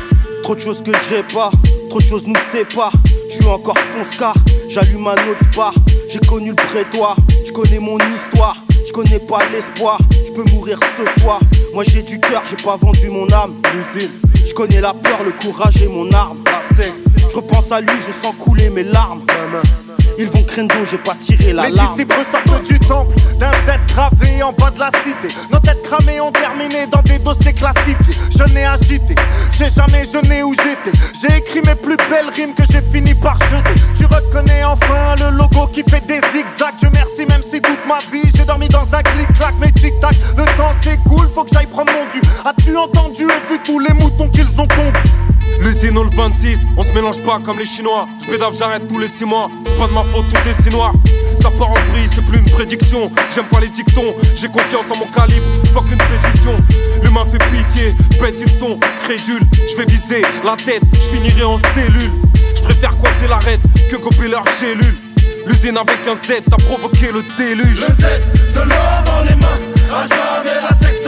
Trop 0.44 0.54
de 0.54 0.60
choses 0.60 0.84
que 0.84 0.92
j'ai 1.10 1.24
pas, 1.24 1.50
trop 1.90 1.98
de 1.98 2.04
choses 2.04 2.28
nous 2.28 2.36
séparent. 2.52 2.94
Je 3.28 3.38
suis 3.38 3.48
encore 3.48 3.80
fonce 3.80 4.16
car 4.16 4.36
j'allume 4.70 5.08
un 5.08 5.14
autre 5.14 5.46
bar. 5.56 5.74
J'ai 6.12 6.20
connu 6.20 6.50
le 6.50 6.56
prétoire, 6.58 7.16
je 7.48 7.52
connais 7.52 7.80
mon 7.80 7.98
histoire. 8.16 8.56
Je 8.86 8.92
connais 8.92 9.18
pas 9.18 9.40
l'espoir, 9.52 9.98
je 10.12 10.32
peux 10.32 10.48
mourir 10.52 10.78
ce 10.96 11.22
soir. 11.22 11.40
Moi 11.74 11.86
j'ai 11.88 12.04
du 12.04 12.20
cœur, 12.20 12.44
j'ai 12.48 12.64
pas 12.64 12.76
vendu 12.76 13.10
mon 13.10 13.28
âme. 13.34 13.56
Je 14.46 14.54
connais 14.54 14.80
la 14.80 14.94
peur, 14.94 15.24
le 15.26 15.32
courage 15.32 15.82
et 15.82 15.88
mon 15.88 16.12
arme. 16.12 16.38
Je 16.78 17.36
repense 17.36 17.72
à 17.72 17.82
lui, 17.82 17.90
je 18.06 18.12
sens 18.12 18.36
couler 18.38 18.70
mes 18.70 18.84
larmes. 18.84 19.24
Ils 20.18 20.28
vont 20.28 20.44
craindre 20.44 20.76
j'ai 20.90 20.98
pas 20.98 21.16
tiré 21.20 21.54
la 21.54 21.70
Les 21.70 21.72
disciples 21.72 22.16
sortent 22.32 22.64
du 22.64 22.80
temple 22.80 23.16
d'un 23.40 23.52
Z 23.52 23.80
gravé 23.88 24.44
en 24.44 24.52
bas 24.54 24.70
de 24.72 24.80
la 24.80 24.90
cité. 25.04 25.34
Nos 25.52 25.60
têtes 25.60 25.82
cramées 25.84 26.22
ont 26.22 26.32
terminé 26.32 26.88
dans 26.92 27.02
des 27.02 27.20
dossiers 27.20 27.54
classifiés. 27.54 27.96
Je 28.30 28.54
n'ai 28.54 28.66
agité, 28.66 29.16
j'ai 29.58 29.70
jamais 29.70 30.06
jeûné 30.06 30.44
où 30.44 30.54
j'étais. 30.54 30.98
J'ai 31.20 31.38
écrit 31.38 31.62
mes 31.62 31.76
plus 31.76 31.98
belles 32.10 32.30
rimes 32.36 32.54
que 32.54 32.64
j'ai 32.70 32.82
fini 32.82 33.14
par 33.16 33.38
jeter. 33.38 33.82
Tu 33.98 34.06
reconnais 34.06 34.64
enfin 34.64 35.16
le 35.20 35.38
logo 35.38 35.68
qui 35.74 35.84
fait 35.90 36.06
des 36.06 36.22
zigzags. 36.32 36.76
Je 36.82 36.88
merci 36.94 37.26
même 37.30 37.42
si 37.44 37.62
toute 37.62 37.86
ma 37.88 37.98
vie 38.12 38.30
j'ai 38.36 38.46
dormi 38.46 38.68
dans 38.68 38.86
un 38.94 39.02
clic-clac. 39.02 39.54
Mais 39.60 39.72
tic-tac, 39.72 40.16
le 40.38 40.46
temps 40.58 40.74
s'écoule, 40.82 41.28
faut 41.34 41.44
que 41.44 41.50
j'aille 41.54 41.68
prendre 41.68 41.92
mon 41.94 42.06
dû. 42.12 42.22
As-tu 42.46 42.78
entendu 42.78 43.24
et 43.24 43.52
vu 43.52 43.60
tous 43.64 43.80
les 43.80 43.94
moutons 43.94 44.28
qu'ils 44.30 44.50
ont 44.60 44.68
tondus? 44.68 45.33
L'usine 45.60 45.94
le 45.94 46.10
26, 46.10 46.60
on 46.76 46.84
se 46.84 46.92
mélange 46.92 47.20
pas 47.22 47.40
comme 47.44 47.58
les 47.58 47.66
Chinois. 47.66 48.08
J'pédave, 48.22 48.54
j'arrête 48.58 48.88
tous 48.88 49.00
les 49.00 49.08
6 49.08 49.26
mois. 49.26 49.50
C'est 49.64 49.78
pas 49.78 49.88
de 49.88 49.94
ma 49.94 50.04
faute, 50.04 50.28
tout 50.30 50.50
est 50.50 50.62
si 50.62 50.70
noir. 50.70 50.92
Ça 51.42 51.50
part 51.52 51.72
en 51.72 51.92
vrille, 51.92 52.08
c'est 52.12 52.26
plus 52.26 52.40
une 52.40 52.50
prédiction. 52.50 53.12
J'aime 53.34 53.46
pas 53.46 53.60
les 53.60 53.70
dictons, 53.70 54.16
j'ai 54.36 54.48
confiance 54.48 54.92
en 54.92 55.00
mon 55.00 55.06
calibre. 55.06 55.46
Fuck 55.74 55.86
une 55.92 55.98
pétition. 55.98 56.54
L'humain 57.04 57.26
fait 57.32 57.44
pitié, 57.52 57.94
bête 58.22 58.40
ils 58.40 58.50
sont 58.50 58.80
crédules. 59.04 59.44
J'vais 59.72 59.86
viser 59.86 60.22
la 60.44 60.56
tête, 60.56 60.84
j'finirai 60.94 61.44
en 61.44 61.58
cellule. 61.58 62.12
J'préfère 62.56 62.98
coincer 62.98 63.28
l'arête 63.30 63.62
que 63.90 63.96
gober 63.98 64.30
leur 64.30 64.44
cellule. 64.60 64.96
L'usine 65.46 65.78
avec 65.78 66.00
un 66.08 66.16
Z 66.16 66.44
a 66.52 66.58
provoqué 66.58 67.12
le 67.12 67.24
déluge. 67.38 67.82
Le 67.82 67.94
Z 67.94 68.08
de 68.56 68.60
l'or 68.60 69.04
dans 69.06 69.24
les 69.24 69.36
mains, 69.36 69.60
à 69.94 70.08
jamais 70.08 70.62
la 70.62 70.76
sexe 70.78 71.04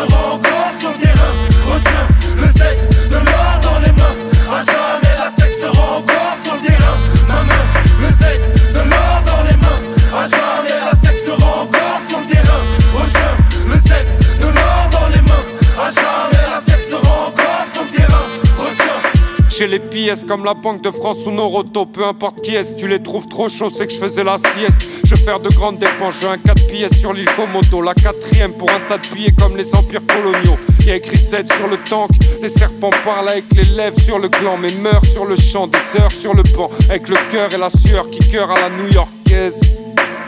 J'ai 19.58 19.68
les 19.68 19.80
pièces 19.80 20.26
comme 20.28 20.44
la 20.44 20.54
Banque 20.54 20.82
de 20.82 20.92
France 20.92 21.20
ou 21.26 21.32
Noroto, 21.32 21.86
peu 21.86 22.06
importe 22.06 22.42
qui 22.42 22.56
est, 22.56 22.76
tu 22.76 22.90
les 22.90 23.02
trouves 23.02 23.26
trop 23.30 23.48
chauds, 23.48 23.70
c'est 23.70 23.88
que 23.88 23.94
je 23.94 24.00
faisais 24.00 24.24
la 24.26 24.36
sieste. 24.38 24.86
Je 25.06 25.16
faire 25.16 25.40
de 25.40 25.48
grandes 25.48 25.80
dépenses, 25.80 26.16
j'ai 26.20 26.28
un 26.28 26.38
4 26.38 26.68
pièces 26.68 27.00
sur 27.00 27.14
l'île 27.14 27.30
Komodo, 27.38 27.82
la 27.82 27.94
quatrième 27.94 28.52
pour 28.52 28.70
un 28.70 28.82
tas 28.90 28.98
de 28.98 29.16
billets 29.16 29.32
comme 29.32 29.56
les 29.56 29.74
empires 29.74 30.06
coloniaux. 30.06 30.58
Y 30.86 30.92
a 30.92 30.96
écrit 30.98 31.16
7 31.16 31.54
sur 31.54 31.70
le 31.70 31.78
tank, 31.78 32.10
les 32.42 32.50
serpents 32.50 32.90
parlent 33.06 33.30
avec 33.30 33.46
les 33.54 33.64
lèvres 33.76 34.00
sur 34.00 34.20
le 34.20 34.28
gland, 34.28 34.58
mais 34.58 34.74
meurent 34.82 35.06
sur 35.06 35.24
le 35.26 35.38
champ, 35.38 35.68
des 35.68 36.02
heures 36.02 36.12
sur 36.12 36.34
le 36.34 36.44
banc, 36.58 36.70
avec 36.90 37.08
le 37.08 37.16
cœur 37.32 37.48
et 37.54 37.58
la 37.58 37.70
sueur 37.70 38.10
qui 38.10 38.20
cœur 38.30 38.52
à 38.52 38.56
la 38.56 38.70
new-yorkaise. 38.70 39.85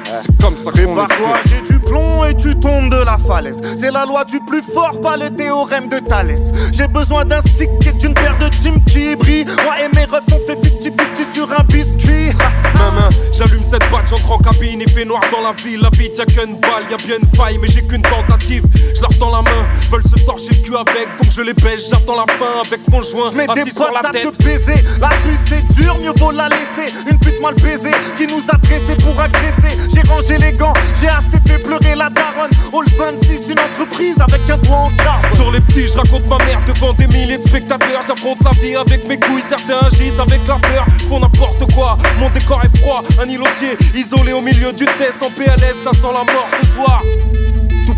C'est 0.08 0.42
comme 0.42 0.56
ça 0.56 0.72
qu'on 0.72 1.06
j'ai 1.46 1.74
du 1.74 1.80
plomb 1.82 2.24
et 2.26 2.34
tu 2.36 2.58
tombes 2.60 2.90
de 2.90 3.04
la 3.04 3.18
falaise. 3.18 3.60
C'est 3.76 3.92
la 3.92 4.06
loi 4.06 4.24
du 4.24 4.40
plus 4.48 4.62
fort, 4.64 5.02
pas 5.02 5.18
le 5.18 5.30
théorème 5.30 5.90
de 5.90 6.00
Thalès. 6.00 6.52
J'ai 6.72 6.88
besoin 6.88 7.26
d'un 7.26 7.42
stick 7.42 7.70
et 7.86 7.92
d'une 7.94 8.14
paire 8.14 8.38
de 8.38 8.48
team 8.48 8.82
qui 8.86 9.16
brille. 9.16 9.46
Moi 9.64 9.74
et 9.82 9.96
mes 9.96 10.06
refs, 10.06 10.24
on 10.32 10.40
fait 10.48 10.58
50-50 10.90 11.34
sur 11.34 11.52
un 11.52 11.64
biscuit. 11.66 12.32
Maman, 12.76 13.10
j'allume 13.34 13.64
cette 13.64 13.90
batte, 13.92 14.08
j'entre 14.10 14.32
en 14.32 14.38
cabine, 14.38 14.82
il 14.82 14.90
fait 14.90 15.06
noir 15.06 15.22
dans 15.32 15.42
la 15.42 15.54
ville. 15.54 15.82
La 15.82 15.90
vie, 15.90 16.10
y'a 16.18 16.26
qu'une 16.26 16.56
balle, 16.56 16.86
y'a 16.90 16.98
bien 16.98 17.18
une 17.22 17.28
faille, 17.36 17.58
mais 17.58 17.68
j'ai 17.68 17.82
qu'une 17.82 18.02
tentative. 18.02 18.64
Je 18.96 19.02
leur 19.02 19.18
tends 19.20 19.32
la 19.32 19.42
main, 19.42 19.68
veulent 19.92 20.04
se 20.04 20.24
torcher 20.26 20.50
le 20.52 20.64
cul 20.64 20.76
avec, 20.76 21.08
donc 21.22 21.32
je 21.32 21.42
les 21.42 21.54
baisse, 21.54 21.90
j'attends 21.90 22.16
la 22.16 22.34
fin 22.34 22.62
avec 22.66 22.88
mon 22.90 23.02
joint. 23.02 23.32
J'mets 23.32 23.48
des 23.48 23.72
sur 23.72 23.92
la 23.92 24.10
tête. 24.10 24.40
de 24.40 24.44
baiser. 24.44 24.82
La 25.00 25.10
rue 25.10 25.38
c'est 25.46 25.82
dur, 25.82 25.98
mieux 26.00 26.14
vaut 26.18 26.32
la 26.32 26.48
laisser. 26.50 26.94
Une 27.10 27.20
pute 27.20 27.42
mal 27.42 27.56
baisée 27.56 27.92
qui 28.18 28.26
nous 28.28 28.44
a 28.50 28.58
dressés 28.58 28.96
pour 29.04 29.20
agresser. 29.20 29.78
J'ai 29.98 30.08
rangé 30.12 30.38
les 30.38 30.52
gants, 30.56 30.74
j'ai 31.02 31.08
assez 31.08 31.40
fait 31.48 31.58
pleurer 31.58 31.96
la 31.96 32.10
daronne. 32.12 32.52
All 32.72 32.86
26, 32.88 33.52
une 33.52 33.60
entreprise 33.60 34.16
avec 34.20 34.48
un 34.48 34.58
doigt 34.58 34.78
en 34.78 34.92
carbone. 34.92 35.32
Sur 35.32 35.52
les 35.52 35.60
petits, 35.60 35.88
je 35.88 35.98
raconte 35.98 36.28
ma 36.28 36.38
mère 36.46 36.60
devant 36.68 36.94
des 36.94 37.08
milliers 37.08 37.40
de 37.40 37.48
spectateurs. 37.48 38.02
J'affronte 38.08 38.38
la 38.44 38.52
vie 38.52 38.76
avec 38.76 39.08
mes 39.08 39.20
couilles, 39.20 39.42
certains 39.50 39.88
agissent 39.88 40.20
avec 40.20 40.48
la 40.48 40.60
peur. 40.60 40.86
Font 41.10 41.20
n'importe 41.20 41.74
quoi, 41.74 41.98
mon 42.20 42.30
décor 42.30 42.62
est 42.64 42.78
froid. 42.78 43.04
Un 43.20 43.28
îlotier 43.28 43.76
isolé 43.96 44.34
au 44.34 44.42
milieu 44.42 44.72
du 44.72 44.86
test 44.86 45.24
en 45.24 45.32
PLS, 45.32 45.84
ça 45.84 45.92
sent 45.94 46.14
la 46.14 46.32
mort 46.32 46.48
ce 46.62 46.68
soir. 46.74 47.02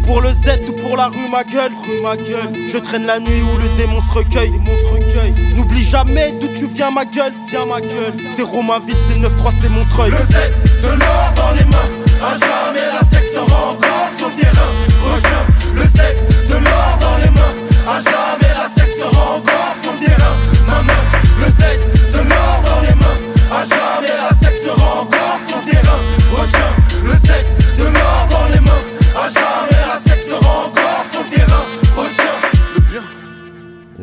Pour 0.09 0.21
le 0.21 0.33
Z, 0.33 0.65
tout 0.65 0.73
pour 0.73 0.97
la 0.97 1.05
rue, 1.05 1.29
ma 1.31 1.43
gueule, 1.43 1.71
rue, 1.71 2.01
ma 2.01 2.17
gueule. 2.17 2.51
Je 2.67 2.79
traîne 2.79 3.05
la 3.05 3.19
nuit 3.19 3.43
où 3.43 3.57
le 3.59 3.69
démon 3.75 3.99
se 3.99 4.11
recueille, 4.11 4.49
démon 4.49 4.65
se 4.65 4.93
recueille. 4.95 5.35
N'oublie 5.55 5.83
jamais 5.83 6.31
d'où 6.31 6.47
tu 6.47 6.65
viens, 6.65 6.89
ma 6.89 7.05
gueule, 7.05 7.31
viens, 7.47 7.67
ma 7.67 7.79
gueule. 7.79 8.15
C'est 8.35 8.41
Romainville, 8.41 8.97
c'est 8.97 9.19
9-3, 9.19 9.53
c'est 9.61 9.69
Montreuil. 9.69 10.09
Le 10.09 10.17
Z, 10.17 10.81
de 10.81 10.87
l'or 10.87 11.31
dans 11.35 11.51
les 11.51 11.63
mains. 11.65 12.25
À 12.25 12.33
jamais 12.33 12.87
la 12.91 13.01
sexe 13.07 13.33
sera 13.35 13.69
encore 13.69 14.09
sur 14.17 14.35
terrain. 14.35 14.71
Retiens 15.13 15.45
le 15.75 15.83
Z, 15.83 16.01
de 16.49 16.53
l'or 16.55 16.97
dans 16.99 17.17
les 17.17 17.29
mains. 17.29 17.53
À 17.87 17.99
jamais 17.99 18.38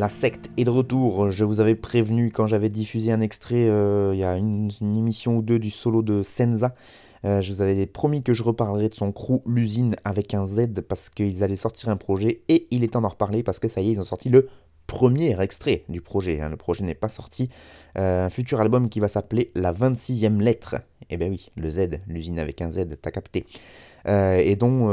Sect 0.08 0.50
est 0.56 0.64
de 0.64 0.70
retour. 0.70 1.30
Je 1.30 1.44
vous 1.44 1.60
avais 1.60 1.74
prévenu 1.74 2.30
quand 2.30 2.46
j'avais 2.46 2.68
diffusé 2.68 3.12
un 3.12 3.20
extrait 3.20 3.68
euh, 3.68 4.12
il 4.14 4.18
y 4.18 4.24
a 4.24 4.36
une, 4.36 4.70
émission 4.80 5.38
ou 5.38 5.42
deux 5.42 5.58
du 5.58 5.70
solo 5.70 6.02
de 6.02 6.22
Senza. 6.22 6.74
Euh, 7.24 7.40
je 7.40 7.52
vous 7.52 7.62
avais 7.62 7.86
promis 7.86 8.22
que 8.22 8.34
je 8.34 8.42
reparlerai 8.42 8.88
de 8.88 8.94
son 8.94 9.10
crew 9.10 9.40
L'usine 9.46 9.96
avec 10.04 10.34
un 10.34 10.46
Z 10.46 10.80
parce 10.88 11.08
qu'ils 11.08 11.42
allaient 11.42 11.56
sortir 11.56 11.88
un 11.88 11.96
projet 11.96 12.42
et 12.48 12.66
il 12.70 12.84
est 12.84 12.88
temps 12.88 13.00
d'en 13.00 13.08
reparler 13.08 13.42
parce 13.42 13.58
que 13.58 13.68
ça 13.68 13.80
y 13.80 13.88
est, 13.88 13.92
ils 13.92 14.00
ont 14.00 14.04
sorti 14.04 14.28
le 14.28 14.48
premier 14.86 15.40
extrait 15.40 15.84
du 15.88 16.00
projet. 16.00 16.40
Hein. 16.40 16.50
Le 16.50 16.56
projet 16.56 16.84
n'est 16.84 16.94
pas 16.94 17.08
sorti. 17.08 17.48
Euh, 17.98 18.26
un 18.26 18.30
futur 18.30 18.60
album 18.60 18.88
qui 18.88 19.00
va 19.00 19.08
s'appeler 19.08 19.50
La 19.54 19.72
26e 19.72 20.40
lettre. 20.40 20.76
Eh 21.10 21.16
ben 21.16 21.30
oui, 21.30 21.48
le 21.56 21.70
Z, 21.70 22.00
l'usine 22.06 22.38
avec 22.38 22.60
un 22.60 22.70
Z, 22.70 22.86
t'as 23.00 23.10
capté. 23.10 23.46
Et 24.08 24.54
dont, 24.54 24.86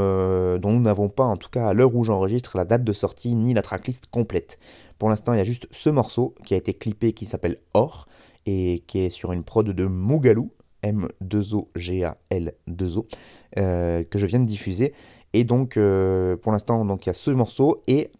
dont 0.58 0.72
nous 0.72 0.80
n'avons 0.80 1.08
pas, 1.08 1.22
en 1.22 1.36
tout 1.36 1.48
cas 1.48 1.68
à 1.68 1.72
l'heure 1.72 1.94
où 1.94 2.02
j'enregistre, 2.02 2.56
la 2.56 2.64
date 2.64 2.82
de 2.82 2.92
sortie 2.92 3.36
ni 3.36 3.54
la 3.54 3.62
tracklist 3.62 4.06
complète. 4.10 4.58
Pour 4.98 5.08
l'instant, 5.08 5.32
il 5.32 5.38
y 5.38 5.40
a 5.40 5.44
juste 5.44 5.68
ce 5.70 5.90
morceau 5.90 6.34
qui 6.44 6.54
a 6.54 6.56
été 6.56 6.74
clippé 6.74 7.12
qui 7.12 7.26
s'appelle 7.26 7.58
Or 7.74 8.08
et 8.46 8.82
qui 8.86 9.00
est 9.00 9.10
sur 9.10 9.32
une 9.32 9.44
prod 9.44 9.68
de 9.68 9.86
Mugalou, 9.86 10.50
M2O-G-A-L-2-O, 10.82 13.06
que 13.56 14.06
je 14.14 14.26
viens 14.26 14.40
de 14.40 14.46
diffuser. 14.46 14.94
Et 15.32 15.44
donc, 15.44 15.74
pour 15.74 16.52
l'instant, 16.52 16.86
il 16.86 17.06
y 17.06 17.10
a 17.10 17.14
ce 17.14 17.30
morceau 17.30 17.82
et 17.86 18.10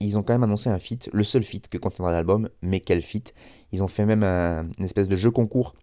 ils 0.00 0.18
ont 0.18 0.22
quand 0.22 0.34
même 0.34 0.42
annoncé 0.42 0.68
un 0.68 0.78
feat, 0.78 1.08
le 1.12 1.22
seul 1.22 1.42
feat 1.42 1.68
que 1.68 1.78
contiendra 1.78 2.12
l'album, 2.12 2.48
mais 2.62 2.80
quel 2.80 3.02
feat? 3.02 3.34
Ils 3.72 3.82
ont 3.82 3.88
fait 3.88 4.04
même 4.04 4.22
un, 4.22 4.68
une 4.78 4.84
espèce 4.84 5.08
de 5.08 5.16
jeu 5.16 5.30
concours 5.30 5.74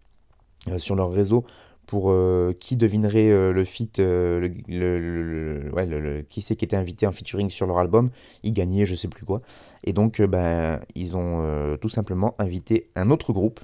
euh, 0.68 0.78
sur 0.78 0.94
leur 0.94 1.10
réseau 1.10 1.44
pour 1.86 2.10
euh, 2.10 2.52
qui 2.58 2.76
devinerait 2.76 3.30
euh, 3.30 3.52
le 3.52 3.64
feat, 3.64 3.98
le, 3.98 4.48
le, 4.68 6.22
qui 6.28 6.42
c'est 6.42 6.56
qui 6.56 6.64
était 6.64 6.76
invité 6.76 7.06
en 7.06 7.12
featuring 7.12 7.50
sur 7.50 7.66
leur 7.66 7.78
album, 7.78 8.10
ils 8.42 8.52
gagnaient 8.52 8.86
je 8.86 8.94
sais 8.94 9.08
plus 9.08 9.24
quoi. 9.24 9.42
Et 9.84 9.92
donc 9.92 10.20
ben, 10.22 10.80
ils 10.94 11.16
ont 11.16 11.76
tout 11.80 11.88
simplement 11.88 12.34
invité 12.38 12.90
un 12.96 13.10
autre 13.10 13.32
groupe, 13.32 13.60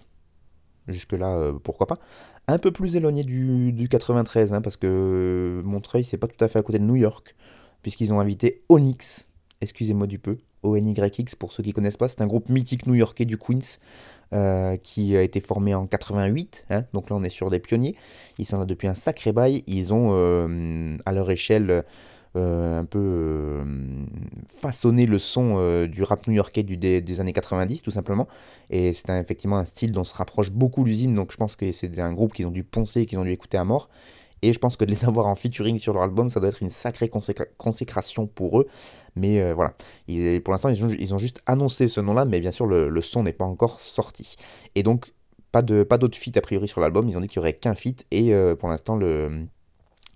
jusque-là 0.88 1.52
pourquoi 1.62 1.86
pas, 1.86 1.98
un 2.48 2.58
peu 2.58 2.70
plus 2.70 2.96
éloigné 2.96 3.24
du, 3.24 3.72
du 3.72 3.88
93, 3.88 4.52
hein, 4.52 4.60
parce 4.60 4.76
que 4.76 5.62
Montreuil 5.64 6.04
c'est 6.04 6.18
pas 6.18 6.28
tout 6.28 6.42
à 6.44 6.48
fait 6.48 6.58
à 6.58 6.62
côté 6.62 6.78
de 6.78 6.84
New 6.84 6.96
York, 6.96 7.34
puisqu'ils 7.82 8.12
ont 8.12 8.20
invité 8.20 8.62
Onyx, 8.68 9.26
excusez-moi 9.60 10.06
du 10.06 10.18
peu, 10.18 10.38
ONYX 10.62 11.34
pour 11.34 11.52
ceux 11.52 11.62
qui 11.62 11.72
connaissent 11.72 11.96
pas, 11.96 12.08
c'est 12.08 12.20
un 12.20 12.26
groupe 12.26 12.48
mythique 12.48 12.86
new-yorkais 12.86 13.24
du 13.24 13.36
Queens 13.38 13.78
euh, 14.32 14.76
qui 14.76 15.16
a 15.16 15.22
été 15.22 15.40
formé 15.40 15.74
en 15.74 15.86
88, 15.86 16.66
hein. 16.70 16.84
donc 16.92 17.10
là 17.10 17.16
on 17.16 17.24
est 17.24 17.30
sur 17.30 17.50
des 17.50 17.58
pionniers, 17.58 17.96
ils 18.38 18.46
sont 18.46 18.58
là 18.58 18.64
depuis 18.64 18.86
un 18.86 18.94
sacré 18.94 19.32
bail, 19.32 19.64
ils 19.66 19.92
ont 19.92 20.10
euh, 20.12 20.96
à 21.04 21.10
leur 21.10 21.30
échelle 21.30 21.84
euh, 22.36 22.78
un 22.78 22.84
peu 22.84 23.64
façonné 24.46 25.06
le 25.06 25.18
son 25.18 25.84
du 25.86 26.04
rap 26.04 26.28
new-yorkais 26.28 26.62
du, 26.62 26.76
des, 26.76 27.20
années 27.20 27.32
90 27.32 27.82
tout 27.82 27.90
simplement, 27.90 28.28
et 28.70 28.92
c'est 28.92 29.10
effectivement 29.18 29.58
un 29.58 29.64
style 29.64 29.90
dont 29.90 30.04
se 30.04 30.14
rapproche 30.14 30.52
beaucoup 30.52 30.84
l'usine, 30.84 31.14
donc 31.14 31.32
je 31.32 31.36
pense 31.36 31.56
que 31.56 31.72
c'est 31.72 31.98
un 31.98 32.12
groupe 32.12 32.32
qu'ils 32.32 32.46
ont 32.46 32.52
dû 32.52 32.62
poncer, 32.62 33.06
qu'ils 33.06 33.18
ont 33.18 33.24
dû 33.24 33.32
écouter 33.32 33.58
à 33.58 33.64
mort, 33.64 33.88
et 34.42 34.52
je 34.52 34.58
pense 34.58 34.76
que 34.76 34.84
de 34.84 34.90
les 34.90 35.04
avoir 35.06 35.26
en 35.26 35.34
featuring 35.34 35.78
sur 35.78 35.92
leur 35.92 36.02
album, 36.02 36.30
ça 36.30 36.40
doit 36.40 36.48
être 36.48 36.62
une 36.62 36.70
sacrée 36.70 37.10
consécration 37.58 38.26
pour 38.26 38.60
eux. 38.60 38.66
Mais 39.16 39.40
euh, 39.40 39.54
voilà, 39.54 39.74
pour 40.40 40.52
l'instant, 40.52 40.68
ils 40.68 41.14
ont, 41.14 41.18
juste 41.18 41.42
annoncé 41.46 41.88
ce 41.88 42.00
nom-là, 42.00 42.24
mais 42.24 42.40
bien 42.40 42.52
sûr, 42.52 42.66
le, 42.66 43.00
son 43.02 43.22
n'est 43.22 43.32
pas 43.32 43.44
encore 43.44 43.80
sorti. 43.80 44.36
Et 44.74 44.82
donc, 44.82 45.12
pas 45.52 45.62
d'autres 45.62 45.88
pas 45.88 45.98
feats 46.12 46.36
a 46.36 46.40
priori 46.40 46.68
sur 46.68 46.80
l'album. 46.80 47.08
Ils 47.08 47.16
ont 47.16 47.20
dit 47.20 47.28
qu'il 47.28 47.40
n'y 47.40 47.44
aurait 47.44 47.54
qu'un 47.54 47.74
feat. 47.74 48.06
Et 48.10 48.32
euh, 48.32 48.54
pour 48.54 48.68
l'instant, 48.68 48.98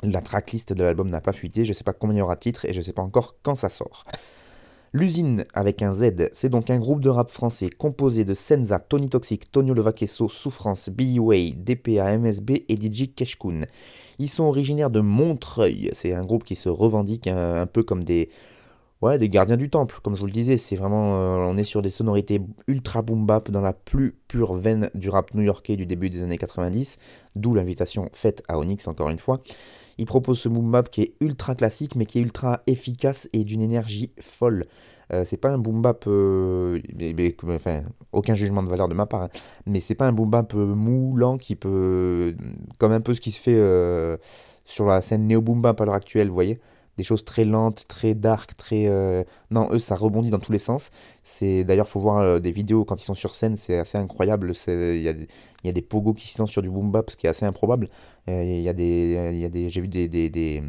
la 0.02 0.20
tracklist 0.20 0.72
de 0.72 0.84
l'album 0.84 1.10
n'a 1.10 1.20
pas 1.20 1.32
fuité. 1.32 1.64
Je 1.64 1.70
ne 1.70 1.74
sais 1.74 1.84
pas 1.84 1.92
combien 1.92 2.16
il 2.16 2.18
y 2.18 2.22
aura 2.22 2.36
de 2.36 2.40
titres 2.40 2.64
et 2.66 2.72
je 2.72 2.78
ne 2.78 2.84
sais 2.84 2.92
pas 2.92 3.02
encore 3.02 3.36
quand 3.42 3.56
ça 3.56 3.68
sort. 3.68 4.04
L'usine 4.94 5.44
avec 5.54 5.82
un 5.82 5.92
Z, 5.92 6.30
c'est 6.32 6.48
donc 6.48 6.70
un 6.70 6.78
groupe 6.78 7.00
de 7.00 7.08
rap 7.08 7.28
français 7.28 7.68
composé 7.68 8.24
de 8.24 8.32
Senza, 8.32 8.78
Tony 8.78 9.08
Toxic, 9.08 9.50
Tonio 9.50 9.74
Levaquesso, 9.74 10.28
Souffrance, 10.28 10.88
B.U.A., 10.88 11.50
DPA, 11.56 12.16
MSB 12.16 12.64
et 12.68 12.76
DJ 12.76 13.12
Keshkun. 13.12 13.62
Ils 14.20 14.28
sont 14.28 14.44
originaires 14.44 14.90
de 14.90 15.00
Montreuil. 15.00 15.90
C'est 15.94 16.12
un 16.12 16.24
groupe 16.24 16.44
qui 16.44 16.54
se 16.54 16.68
revendique 16.68 17.26
un, 17.26 17.66
peu 17.66 17.82
comme 17.82 18.04
des, 18.04 18.28
ouais, 19.02 19.18
des 19.18 19.28
gardiens 19.28 19.56
du 19.56 19.68
temple. 19.68 19.98
Comme 20.00 20.14
je 20.14 20.20
vous 20.20 20.26
le 20.26 20.32
disais, 20.32 20.56
c'est 20.56 20.76
vraiment, 20.76 21.16
euh, 21.16 21.38
on 21.38 21.56
est 21.56 21.64
sur 21.64 21.82
des 21.82 21.90
sonorités 21.90 22.40
ultra 22.68 23.02
boom 23.02 23.26
bap 23.26 23.50
dans 23.50 23.62
la 23.62 23.72
plus 23.72 24.14
pure 24.28 24.54
veine 24.54 24.90
du 24.94 25.08
rap 25.08 25.34
new-yorkais 25.34 25.74
du 25.74 25.86
début 25.86 26.08
des 26.08 26.22
années 26.22 26.38
90. 26.38 26.98
D'où 27.34 27.52
l'invitation 27.52 28.10
faite 28.12 28.44
à 28.46 28.60
Onyx 28.60 28.86
encore 28.86 29.10
une 29.10 29.18
fois. 29.18 29.40
Ils 29.98 30.06
proposent 30.06 30.40
ce 30.40 30.48
boom 30.48 30.70
bap 30.70 30.90
qui 30.90 31.02
est 31.02 31.14
ultra 31.20 31.54
classique 31.54 31.96
mais 31.96 32.06
qui 32.06 32.18
est 32.18 32.22
ultra 32.22 32.62
efficace 32.66 33.28
et 33.32 33.44
d'une 33.44 33.60
énergie 33.60 34.12
folle. 34.20 34.66
Euh, 35.12 35.24
c'est 35.24 35.36
pas 35.36 35.50
un 35.50 35.58
boom 35.58 35.82
bap, 35.82 36.04
euh, 36.06 36.80
enfin, 37.48 37.82
aucun 38.12 38.34
jugement 38.34 38.62
de 38.62 38.70
valeur 38.70 38.88
de 38.88 38.94
ma 38.94 39.06
part, 39.06 39.22
hein, 39.22 39.28
mais 39.66 39.80
c'est 39.80 39.94
pas 39.94 40.06
un 40.06 40.12
boom 40.12 40.30
bap 40.30 40.54
euh, 40.54 40.74
moulant 40.74 41.36
qui 41.36 41.56
peut, 41.56 42.34
comme 42.78 42.92
un 42.92 43.00
peu 43.00 43.14
ce 43.14 43.20
qui 43.20 43.30
se 43.30 43.40
fait 43.40 43.54
sur 44.64 44.86
la 44.86 45.02
scène 45.02 45.26
néo 45.26 45.42
boom 45.42 45.60
bap 45.60 45.80
à 45.80 45.84
l'heure 45.84 45.94
actuelle, 45.94 46.28
vous 46.28 46.34
voyez 46.34 46.58
des 46.96 47.04
choses 47.04 47.24
très 47.24 47.44
lentes, 47.44 47.86
très 47.88 48.14
dark, 48.14 48.56
très... 48.56 48.86
Non, 49.50 49.68
eux, 49.72 49.78
ça 49.78 49.96
rebondit 49.96 50.30
dans 50.30 50.38
tous 50.38 50.52
les 50.52 50.58
sens. 50.58 50.90
C'est 51.22 51.64
D'ailleurs, 51.64 51.88
faut 51.88 52.00
voir 52.00 52.40
des 52.40 52.52
vidéos 52.52 52.84
quand 52.84 53.00
ils 53.00 53.04
sont 53.04 53.14
sur 53.14 53.34
scène, 53.34 53.56
c'est 53.56 53.78
assez 53.78 53.98
incroyable. 53.98 54.52
Il 54.68 55.02
y 55.02 55.08
a, 55.08 55.14
y 55.64 55.68
a 55.68 55.72
des 55.72 55.82
pogos 55.82 56.14
qui 56.14 56.28
se 56.28 56.38
lancent 56.38 56.50
sur 56.50 56.62
du 56.62 56.70
boom 56.70 56.90
bap, 56.90 57.10
ce 57.10 57.16
qui 57.16 57.26
est 57.26 57.30
assez 57.30 57.46
improbable. 57.46 57.88
Euh, 58.28 58.72
des, 58.72 59.48
des, 59.48 59.70
j'ai 59.70 59.80
vu 59.80 59.88
des, 59.88 60.08
des, 60.08 60.30
des, 60.30 60.62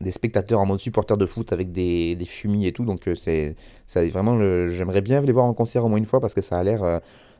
des, 0.00 0.10
spectateurs 0.10 0.60
en 0.60 0.66
mode 0.66 0.80
supporter 0.80 1.16
de 1.16 1.24
foot 1.26 1.52
avec 1.52 1.72
des, 1.72 2.16
des 2.16 2.24
fumis 2.24 2.66
et 2.66 2.72
tout. 2.72 2.84
Donc 2.84 3.08
euh, 3.08 3.14
c'est, 3.14 3.56
ça 3.86 4.06
vraiment, 4.06 4.38
j'aimerais 4.68 5.00
bien 5.00 5.20
les 5.22 5.32
voir 5.32 5.46
en 5.46 5.54
concert 5.54 5.84
au 5.84 5.88
moins 5.88 5.98
une 5.98 6.06
fois 6.06 6.20
parce 6.20 6.34
que 6.34 6.42
ça 6.42 6.58
a 6.58 6.62
l'air, 6.62 6.82
euh, 6.82 6.98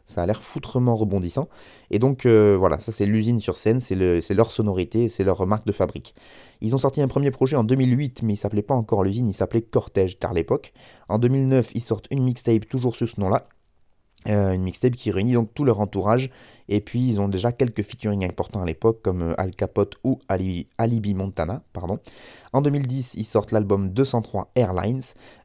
ça 0.08 0.22
a 0.22 0.26
l'air 0.26 0.42
foutrement 0.42 0.96
rebondissant. 0.96 1.48
Et 1.90 1.98
donc 1.98 2.26
voilà, 2.26 2.80
ça 2.80 2.92
c'est 2.92 3.06
l'usine 3.06 3.40
sur 3.40 3.56
scène, 3.56 3.80
c'est, 3.80 3.94
le, 3.94 4.20
c'est 4.20 4.34
leur 4.34 4.50
sonorité, 4.50 5.08
c'est 5.08 5.24
leur 5.24 5.46
marque 5.46 5.66
de 5.66 5.72
fabrique. 5.72 6.14
Ils 6.60 6.74
ont 6.74 6.78
sorti 6.78 7.00
un 7.00 7.08
premier 7.08 7.30
projet 7.30 7.56
en 7.56 7.64
2008, 7.64 8.22
mais 8.22 8.34
il 8.34 8.36
s'appelait 8.36 8.62
pas 8.62 8.74
encore 8.74 9.04
l'usine, 9.04 9.28
il 9.28 9.34
s'appelait 9.34 9.62
Cortège 9.62 10.18
car 10.18 10.32
l'époque. 10.32 10.72
En 11.08 11.18
2009, 11.18 11.70
ils 11.74 11.82
sortent 11.82 12.08
une 12.10 12.24
mixtape 12.24 12.68
toujours 12.68 12.96
sur 12.96 13.08
ce 13.08 13.20
nom-là. 13.20 13.46
une 14.26 14.62
mixtape 14.62 14.96
qui 14.96 15.10
réunit 15.10 15.34
donc 15.34 15.54
tout 15.54 15.64
leur 15.64 15.80
entourage 15.80 16.30
et 16.68 16.80
puis 16.80 17.08
ils 17.08 17.20
ont 17.20 17.28
déjà 17.28 17.52
quelques 17.52 17.82
featuring 17.82 18.24
importants 18.24 18.62
à 18.62 18.66
l'époque 18.66 19.00
comme 19.02 19.22
euh, 19.22 19.34
Al 19.38 19.54
Capote 19.54 19.96
ou 20.04 20.18
Alibi, 20.28 21.14
Montana. 21.14 21.62
Pardon. 21.72 21.98
En 22.52 22.60
2010, 22.60 23.14
ils 23.16 23.24
sortent 23.24 23.52
l'album 23.52 23.90
203 23.90 24.52
Airlines, 24.54 25.02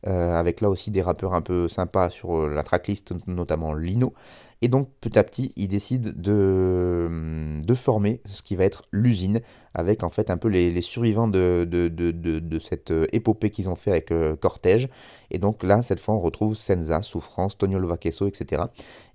euh, 0.07 0.35
avec 0.35 0.61
là 0.61 0.69
aussi 0.69 0.91
des 0.91 1.01
rappeurs 1.01 1.33
un 1.33 1.41
peu 1.41 1.67
sympas 1.67 2.09
sur 2.09 2.35
euh, 2.35 2.53
la 2.53 2.63
tracklist, 2.63 3.13
notamment 3.27 3.73
Lino. 3.73 4.13
Et 4.63 4.69
donc 4.69 4.87
petit 5.01 5.19
à 5.19 5.25
petit, 5.25 5.51
ils 5.57 5.67
décident 5.67 6.09
de, 6.15 7.03
hum, 7.07 7.59
de 7.65 7.73
former 7.73 8.21
ce 8.23 8.41
qui 8.41 8.55
va 8.55 8.63
être 8.63 8.83
l'usine, 8.93 9.41
avec 9.73 10.03
en 10.03 10.09
fait 10.09 10.29
un 10.29 10.37
peu 10.37 10.47
les, 10.47 10.79
survivants 10.79 11.27
de, 11.27 12.59
cette 12.61 12.93
épopée 13.11 13.49
qu'ils 13.49 13.67
ont 13.67 13.75
fait 13.75 13.91
avec 13.91 14.13
Cortège. 14.39 14.87
Et 15.31 15.37
donc 15.37 15.63
là, 15.63 15.81
cette 15.81 15.99
fois, 15.99 16.15
on 16.15 16.21
retrouve 16.21 16.55
Senza, 16.55 17.01
Souffrance, 17.01 17.57
Tonio 17.57 17.77
Lovaqueso, 17.77 18.25
etc. 18.25 18.61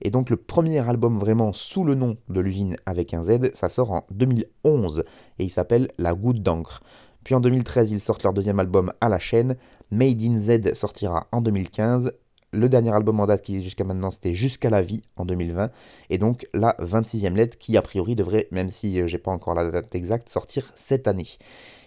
Et 0.02 0.11
donc 0.11 0.28
le 0.28 0.37
premier 0.37 0.87
album 0.87 1.18
vraiment 1.18 1.54
sous 1.54 1.82
le 1.82 1.94
nom 1.94 2.18
de 2.28 2.40
l'usine 2.40 2.76
avec 2.84 3.14
un 3.14 3.22
Z, 3.22 3.54
ça 3.54 3.70
sort 3.70 3.92
en 3.92 4.06
2011 4.11 5.02
et 5.38 5.44
il 5.44 5.50
s'appelle 5.50 5.88
La 5.96 6.12
Goutte 6.12 6.42
d'encre. 6.42 6.82
Puis 7.24 7.34
en 7.34 7.40
2013, 7.40 7.90
ils 7.90 8.00
sortent 8.02 8.22
leur 8.22 8.34
deuxième 8.34 8.61
album 8.61 8.92
à 9.00 9.08
la 9.08 9.18
chaîne. 9.18 9.56
Made 9.90 10.20
in 10.22 10.38
Z 10.38 10.74
sortira 10.74 11.26
en 11.32 11.40
2015. 11.40 12.12
Le 12.50 12.70
dernier 12.70 12.94
album 12.94 13.20
en 13.20 13.26
date 13.26 13.42
qui 13.42 13.62
jusqu'à 13.62 13.84
maintenant 13.84 14.11
c'était 14.11 14.32
Jusqu'à 14.32 14.70
la 14.70 14.80
vie 14.80 15.02
en 15.16 15.26
2020. 15.26 15.70
Et 16.08 16.16
donc 16.16 16.46
la 16.54 16.74
26e 16.80 17.34
lettre 17.34 17.58
qui 17.58 17.76
a 17.76 17.82
priori 17.82 18.16
devrait, 18.16 18.48
même 18.50 18.70
si 18.70 19.00
euh, 19.00 19.06
j'ai 19.06 19.18
pas 19.18 19.30
encore 19.30 19.54
la 19.54 19.70
date 19.70 19.94
exacte, 19.94 20.30
sortir 20.30 20.72
cette 20.74 21.08
année. 21.08 21.28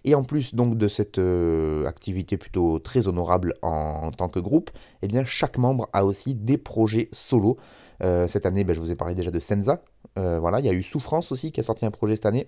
Et 0.04 0.14
en 0.14 0.24
plus 0.24 0.54
donc 0.54 0.78
de 0.78 0.88
cette 0.88 1.18
euh, 1.18 1.88
activité 1.88 2.38
plutôt 2.38 2.78
très 2.78 3.08
honorable 3.08 3.56
en, 3.64 4.12
tant 4.12 4.30
que 4.30 4.40
groupe, 4.40 4.70
eh 5.02 5.08
bien 5.08 5.26
chaque 5.26 5.58
membre 5.58 5.90
a 5.94 6.06
aussi 6.06 6.36
des 6.36 6.58
projets 6.58 7.10
solo. 7.12 7.58
Euh, 8.04 8.28
cette 8.28 8.46
année, 8.46 8.64
ben, 8.64 8.74
je 8.76 8.80
vous 8.80 8.92
ai 8.92 8.96
parlé 8.96 9.16
déjà 9.16 9.32
de 9.32 9.40
Senza. 9.40 9.84
Voilà, 10.16 10.60
il 10.60 10.66
y 10.66 10.70
a 10.70 10.74
eu 10.74 10.84
Souffrance 10.84 11.32
aussi 11.32 11.52
qui 11.52 11.62
a 11.62 11.64
sorti 11.64 11.86
un 11.86 11.92
projet 11.92 12.16
cette 12.16 12.28
année, 12.28 12.48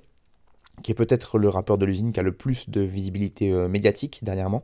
qui 0.81 0.91
est 0.91 0.95
peut-être 0.95 1.37
le 1.37 1.49
rappeur 1.49 1.77
de 1.77 1.85
l'usine 1.85 2.11
qui 2.11 2.19
a 2.19 2.23
le 2.23 2.31
plus 2.31 2.69
de 2.69 2.81
visibilité 2.81 3.51
euh, 3.51 3.67
médiatique 3.67 4.19
dernièrement. 4.23 4.63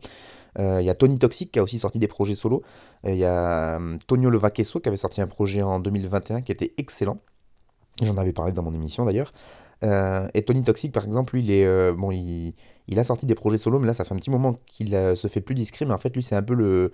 Il 0.58 0.82
y 0.82 0.90
a 0.90 0.96
Tony 0.96 1.18
Toxic 1.18 1.52
qui 1.52 1.60
a 1.60 1.64
aussi 1.64 1.80
sorti 1.80 2.00
des 2.00 2.10
projets 2.10 2.36
solo. 2.36 2.64
Il 3.06 3.16
y 3.16 3.24
a 3.24 3.80
Tonio 4.08 4.30
Levaquesso 4.30 4.82
qui 4.82 4.90
avait 4.90 4.98
sorti 4.98 5.22
un 5.22 5.28
projet 5.28 5.62
en 5.62 5.80
2021 5.80 6.42
qui 6.42 6.52
était 6.52 6.74
excellent. 6.78 7.20
J'en 8.02 8.18
avais 8.18 8.34
parlé 8.34 8.52
dans 8.52 8.64
mon 8.64 8.74
émission 8.74 9.06
d'ailleurs. 9.06 9.34
et 9.84 10.42
Tony 10.44 10.64
Toxic, 10.64 10.92
par 10.92 11.04
exemple, 11.06 11.36
lui, 11.36 11.44
il 11.44 11.52
est 11.52 11.92
bon, 11.94 12.12
il, 12.12 12.54
il 12.92 12.98
a 12.98 13.04
sorti 13.04 13.28
des 13.28 13.36
projets 13.36 13.60
solo, 13.60 13.78
mais 13.78 13.86
là, 13.86 13.94
ça 13.94 14.04
fait 14.04 14.16
un 14.16 14.18
petit 14.18 14.32
moment 14.32 14.56
qu'il 14.66 14.90
se 15.16 15.28
fait 15.28 15.42
plus 15.42 15.54
discret. 15.54 15.86
Mais 15.86 15.94
en 15.94 16.00
fait, 16.00 16.14
lui, 16.16 16.24
c'est 16.24 16.36
un 16.36 16.42
peu 16.42 16.56
le, 16.56 16.92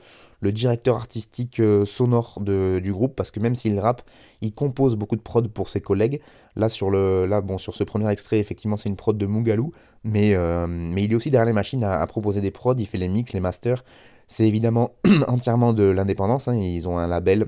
directeur 0.51 0.97
artistique 0.97 1.61
euh, 1.61 1.85
sonore 1.85 2.41
du 2.41 2.91
groupe, 2.91 3.15
parce 3.15 3.31
que 3.31 3.39
même 3.39 3.55
s'il 3.55 3.79
rappe, 3.79 4.01
il 4.41 4.53
compose 4.53 4.97
beaucoup 4.97 5.15
de 5.15 5.21
prod 5.21 5.47
pour 5.47 5.69
ses 5.69 5.79
collègues. 5.79 6.19
Là, 6.57 6.67
sur, 6.67 6.89
le, 6.91 7.25
là, 7.25 7.39
bon, 7.39 7.57
sur 7.57 7.75
ce 7.75 7.85
premier 7.85 8.09
extrait, 8.11 8.39
effectivement, 8.39 8.75
c'est 8.75 8.89
une 8.89 8.97
prod 8.97 9.17
de 9.17 9.25
Mugalou, 9.25 9.71
mais, 10.03 10.35
euh, 10.35 10.67
mais 10.67 11.03
il 11.03 11.13
est 11.13 11.15
aussi 11.15 11.31
derrière 11.31 11.47
les 11.47 11.53
machines 11.53 11.83
à, 11.85 12.05
proposer 12.07 12.41
des 12.41 12.51
prods, 12.51 12.75
il 12.77 12.85
fait 12.85 12.97
les 12.97 13.07
mix, 13.07 13.31
les 13.31 13.39
masters. 13.39 13.85
C'est 14.27 14.45
évidemment 14.45 14.91
entièrement 15.29 15.71
de 15.71 15.83
l'indépendance, 15.83 16.49
hein. 16.49 16.55
ils 16.55 16.89
ont 16.89 16.97
un 16.97 17.07
label 17.07 17.47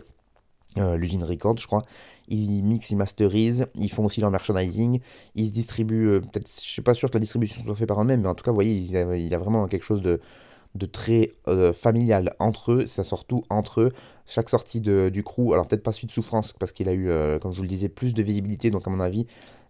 l'usine 0.95 1.23
Record, 1.23 1.57
je 1.57 1.65
crois. 1.65 1.81
Ils 2.27 2.63
mixent, 2.63 2.91
ils 2.91 2.97
masterisent, 2.97 3.67
ils 3.75 3.91
font 3.91 4.05
aussi 4.05 4.19
leur 4.21 4.31
merchandising, 4.31 4.99
ils 5.35 5.45
se 5.47 5.51
distribuent, 5.51 6.21
peut-être, 6.21 6.47
je 6.47 6.69
suis 6.69 6.81
pas 6.81 6.93
sûr 6.93 7.09
que 7.09 7.15
la 7.15 7.21
distribution 7.21 7.63
soit 7.63 7.75
faite 7.75 7.87
par 7.87 8.01
eux-mêmes, 8.01 8.21
mais 8.21 8.27
en 8.27 8.35
tout 8.35 8.43
cas, 8.43 8.51
vous 8.51 8.55
voyez, 8.55 8.75
il 8.75 8.91
y 8.91 9.33
a, 9.33 9.39
vraiment 9.39 9.67
quelque 9.67 9.85
chose 9.85 10.01
de, 10.01 10.19
très 10.91 11.31
familial 11.73 12.35
entre 12.39 12.73
eux, 12.73 12.85
ça 12.85 13.03
sort 13.03 13.25
tout 13.25 13.43
entre 13.49 13.81
eux. 13.81 13.93
Chaque 14.25 14.49
sortie 14.49 14.81
de, 14.81 15.09
du 15.09 15.23
crew, 15.23 15.53
alors 15.53 15.67
peut-être 15.67 15.83
pas 15.83 15.93
celui 15.93 16.07
de 16.07 16.11
Souffrance, 16.11 16.53
parce 16.53 16.73
qu'il 16.73 16.89
a 16.89 16.93
eu, 16.93 17.09
comme 17.39 17.53
je 17.53 17.57
vous 17.57 17.63
le 17.63 17.69
disais, 17.69 17.87
plus 17.89 18.13
de 18.13 18.21
visibilité, 18.21 18.71
donc 18.71 18.85
à 18.87 18.89
mon 18.89 18.99
avis, 18.99 19.25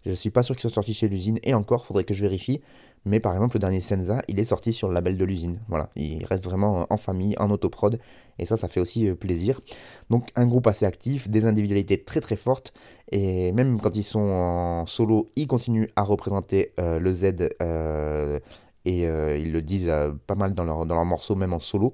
je 0.06 0.14
suis 0.14 0.30
pas 0.32 0.42
sûr 0.42 0.56
qu'il 0.56 0.62
soit 0.62 0.74
sorti 0.74 0.94
chez 0.94 1.08
l'usine, 1.08 1.40
et 1.44 1.54
encore, 1.54 1.86
faudrait 1.86 2.06
que 2.06 2.14
je 2.14 2.22
vérifie. 2.22 2.62
Mais 3.08 3.20
par 3.20 3.34
exemple, 3.34 3.56
le 3.56 3.60
dernier 3.60 3.80
Senza, 3.80 4.22
il 4.28 4.40
est 4.40 4.44
sorti 4.44 4.74
sur 4.74 4.90
le 4.90 4.94
label 4.94 5.18
de 5.18 5.24
l'usine. 5.24 5.60
Voilà, 5.70 5.90
il 5.96 6.24
reste 6.26 6.44
vraiment 6.44 6.86
en 6.90 6.98
famille, 6.98 7.36
en 7.40 7.50
autoprod, 7.50 8.00
et 8.38 8.46
ça, 8.46 8.58
ça 8.58 8.68
fait 8.68 8.80
aussi 8.80 9.08
euh, 9.08 9.16
plaisir. 9.16 9.62
Donc, 10.10 10.30
un 10.36 10.46
groupe 10.46 10.68
assez 10.68 10.86
actif, 10.86 11.30
des 11.30 11.46
individualités 11.46 12.04
très 12.04 12.20
très 12.20 12.36
fortes, 12.36 12.74
et 13.12 13.52
même 13.54 13.80
quand 13.80 13.96
ils 13.96 14.04
sont 14.04 14.20
en 14.20 14.86
solo, 14.86 15.32
ils 15.36 15.48
continuent 15.48 15.88
à 15.96 16.04
représenter 16.04 16.74
euh, 16.80 17.00
le 17.00 17.14
Z, 17.14 17.50
euh, 17.62 18.40
et 18.86 19.02
ils 19.02 19.52
le 19.52 19.62
disent 19.62 19.92
pas 20.28 20.36
mal 20.36 20.54
dans 20.54 20.64
leurs 20.64 20.86
leur 20.86 21.04
morceaux, 21.04 21.36
même 21.36 21.52
en 21.52 21.60
solo. 21.60 21.94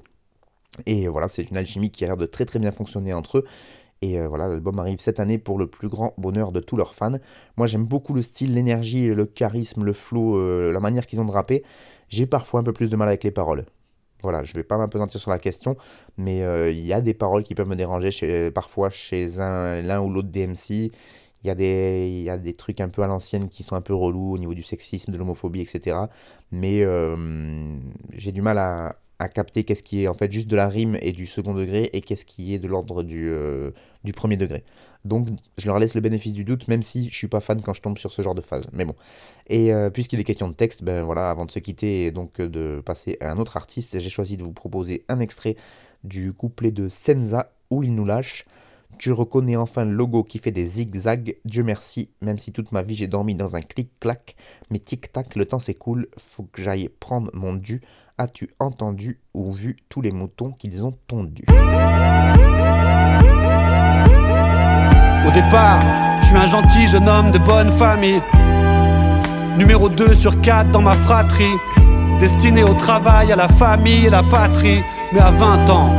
Et 0.86 1.08
voilà, 1.08 1.28
c'est 1.28 1.50
une 1.50 1.58
alchimie 1.58 1.90
qui 1.90 2.04
a 2.04 2.08
l'air 2.08 2.18
de 2.18 2.28
très 2.28 2.46
très 2.46 2.60
bien 2.60 2.72
fonctionner 2.72 3.14
entre 3.14 3.40
eux. 3.40 3.46
Et 4.04 4.20
euh, 4.20 4.28
voilà, 4.28 4.50
l'album 4.50 4.78
arrive 4.80 5.00
cette 5.00 5.22
année 5.22 5.38
pour 5.38 5.58
le 5.58 5.66
plus 5.66 5.88
grand 5.88 6.14
bonheur 6.18 6.52
de 6.52 6.60
tous 6.60 6.76
leurs 6.76 6.94
fans. 6.94 7.20
Moi, 7.56 7.68
j'aime 7.68 7.86
beaucoup 7.86 8.14
le 8.14 8.22
style, 8.22 8.54
l'énergie, 8.54 9.08
le 9.08 9.26
charisme, 9.26 9.86
le 9.86 9.94
flow, 9.94 10.36
euh, 10.38 10.74
la 10.74 10.82
manière 10.82 11.06
qu'ils 11.06 11.22
ont 11.22 11.26
de 11.26 11.32
rapper. 11.32 11.64
J'ai 12.10 12.26
parfois 12.26 12.60
un 12.60 12.64
peu 12.64 12.74
plus 12.74 12.90
de 12.90 12.98
mal 12.98 13.08
avec 13.08 13.24
les 13.24 13.32
paroles. 13.32 13.66
Voilà, 14.22 14.44
je 14.44 14.54
vais 14.56 14.64
pas 14.64 14.78
m'apesantir 14.78 15.22
sur 15.22 15.32
la 15.32 15.40
question, 15.40 15.78
mais 16.18 16.44
euh, 16.44 16.70
il 16.70 16.86
y 16.86 16.92
a 16.92 17.00
des 17.00 17.14
paroles 17.14 17.44
qui 17.44 17.56
peuvent 17.56 17.68
me 17.68 17.78
déranger 17.78 18.52
parfois 18.52 18.90
chez 18.90 19.28
l'un 19.38 20.02
ou 20.02 20.10
l'autre 20.10 20.30
DMC. 20.30 20.92
Il 21.46 21.48
y, 21.48 21.50
a 21.50 21.56
des, 21.56 22.24
y 22.26 22.30
a 22.30 22.38
des 22.38 22.54
trucs 22.54 22.82
un 22.82 22.90
peu 22.90 23.04
à 23.04 23.08
l'ancienne 23.08 23.48
qui 23.48 23.64
sont 23.64 23.76
un 23.76 23.82
peu 23.82 23.94
relous 23.94 24.34
au 24.34 24.38
niveau 24.38 24.54
du 24.54 24.64
sexisme, 24.64 25.14
de 25.14 25.18
l'homophobie, 25.18 25.62
etc. 25.62 25.98
Mais 26.52 26.86
j'ai 28.14 28.32
du 28.34 28.42
mal 28.42 28.58
à, 28.58 28.98
à 29.20 29.30
capter 29.30 29.64
qu'est-ce 29.64 29.84
qui 29.84 30.04
est 30.04 30.08
en 30.08 30.14
fait 30.14 30.32
juste 30.32 30.48
de 30.48 30.56
la 30.56 30.68
rime 30.68 30.98
et 31.02 31.12
du 31.12 31.28
second 31.28 31.54
degré 31.54 31.90
et 31.94 32.02
qu'est-ce 32.02 32.26
qui 32.26 32.54
est 32.54 32.60
de 32.60 32.68
l'ordre 32.68 33.04
du, 33.04 33.30
euh, 33.30 33.72
du 34.04 34.12
premier 34.14 34.38
degré. 34.38 34.64
Donc 35.06 35.28
je 35.58 35.68
leur 35.68 35.80
laisse 35.80 35.96
le 35.96 36.02
bénéfice 36.02 36.34
du 36.34 36.44
doute, 36.44 36.68
même 36.68 36.84
si 36.84 37.10
je 37.10 37.16
suis 37.16 37.28
pas 37.28 37.42
fan 37.42 37.62
quand 37.62 37.74
je 37.74 37.82
tombe 37.82 37.98
sur 37.98 38.12
ce 38.12 38.22
genre 38.22 38.36
de 38.36 38.42
phase. 38.42 38.68
Mais 38.74 38.86
bon. 38.86 38.96
Et 39.48 39.74
euh, 39.74 39.90
puisqu'il 39.90 40.20
est 40.20 40.24
question 40.24 40.48
de 40.48 40.54
texte, 40.54 40.84
ben 40.84 41.04
voilà, 41.04 41.30
avant 41.30 41.46
de 41.46 41.52
se 41.52 41.60
quitter 41.60 42.06
et 42.06 42.12
donc 42.12 42.40
euh, 42.40 42.48
de 42.48 42.82
passer 42.86 43.18
à 43.20 43.32
un 43.32 43.38
autre 43.38 43.58
artiste, 43.58 44.00
j'ai 44.00 44.10
choisi 44.10 44.38
de 44.38 44.44
vous 44.44 44.54
proposer 44.54 45.04
un 45.10 45.20
extrait 45.20 45.56
du 46.04 46.34
couplet 46.34 46.72
de 46.72 46.90
Senza 46.90 47.52
où 47.70 47.84
il 47.84 47.94
nous 47.94 48.06
lâche. 48.06 48.46
Tu 49.00 49.12
reconnais 49.12 49.56
enfin 49.56 49.86
le 49.86 49.92
logo 49.92 50.24
qui 50.24 50.38
fait 50.38 50.52
des 50.52 50.68
zigzags. 50.68 51.36
Dieu 51.46 51.64
merci, 51.64 52.10
même 52.22 52.38
si 52.38 52.52
toute 52.52 52.72
ma 52.72 52.84
vie 52.84 52.96
j'ai 52.96 53.08
dormi 53.08 53.36
dans 53.36 53.56
un 53.56 53.62
clic-clac. 53.62 54.36
Mais 54.70 54.80
tic-tac, 54.80 55.36
le 55.36 55.46
temps 55.46 55.60
s'écoule, 55.60 56.08
faut 56.18 56.44
que 56.44 56.62
j'aille 56.62 56.90
prendre 56.90 57.32
mon 57.34 57.54
dû. 57.54 57.82
As-tu 58.20 58.52
entendu 58.60 59.18
ou 59.34 59.52
vu 59.52 59.76
tous 59.90 60.00
les 60.02 60.12
moutons 60.12 60.52
qu'ils 60.52 60.86
ont 60.86 60.94
tondus? 61.08 61.46
Au 65.28 65.32
départ, 65.32 65.82
je 66.22 66.28
suis 66.28 66.36
un 66.36 66.46
gentil 66.46 66.88
jeune 66.88 67.10
homme 67.10 67.32
de 67.32 67.40
bonne 67.40 67.72
famille. 67.72 68.22
Numéro 69.58 69.90
2 69.90 70.14
sur 70.14 70.40
4 70.42 70.70
dans 70.70 70.84
ma 70.84 70.94
fratrie. 70.94 71.56
Destiné 72.20 72.64
au 72.64 72.76
travail, 72.76 73.32
à 73.32 73.36
la 73.36 73.48
famille 73.48 74.06
et 74.06 74.12
la 74.12 74.22
patrie. 74.22 74.84
Mais 75.12 75.20
à 75.20 75.32
20 75.32 75.70
ans, 75.72 75.90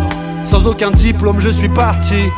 sans 0.45 0.69
aucun 0.69 0.93
diplôme, 0.93 1.41
je 1.41 1.51
suis 1.51 1.69
parti. 1.69 2.29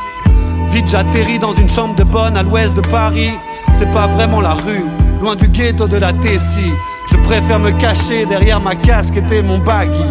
Vite, 0.71 0.89
j'atterris 0.89 1.39
dans 1.39 1.55
une 1.55 1.69
chambre 1.69 1.97
de 1.97 2.05
bonne 2.05 2.39
à 2.39 2.43
l'ouest 2.43 2.73
de 2.73 2.81
Paris. 2.81 3.33
C'est 3.75 3.93
pas 3.93 4.07
vraiment 4.07 4.41
la 4.41 4.55
rue, 4.55 4.87
loin 5.21 5.37
du 5.37 5.49
ghetto 5.49 5.87
de 5.87 5.99
la 5.99 6.15
Tessie. 6.15 6.73
Je 7.09 7.17
préfère 7.19 7.59
me 7.59 7.71
cacher 7.73 8.27
derrière 8.27 8.61
ma 8.61 8.75
casque 8.75 9.17
et 9.17 9.43
mon 9.43 9.59
baggy. 9.59 10.05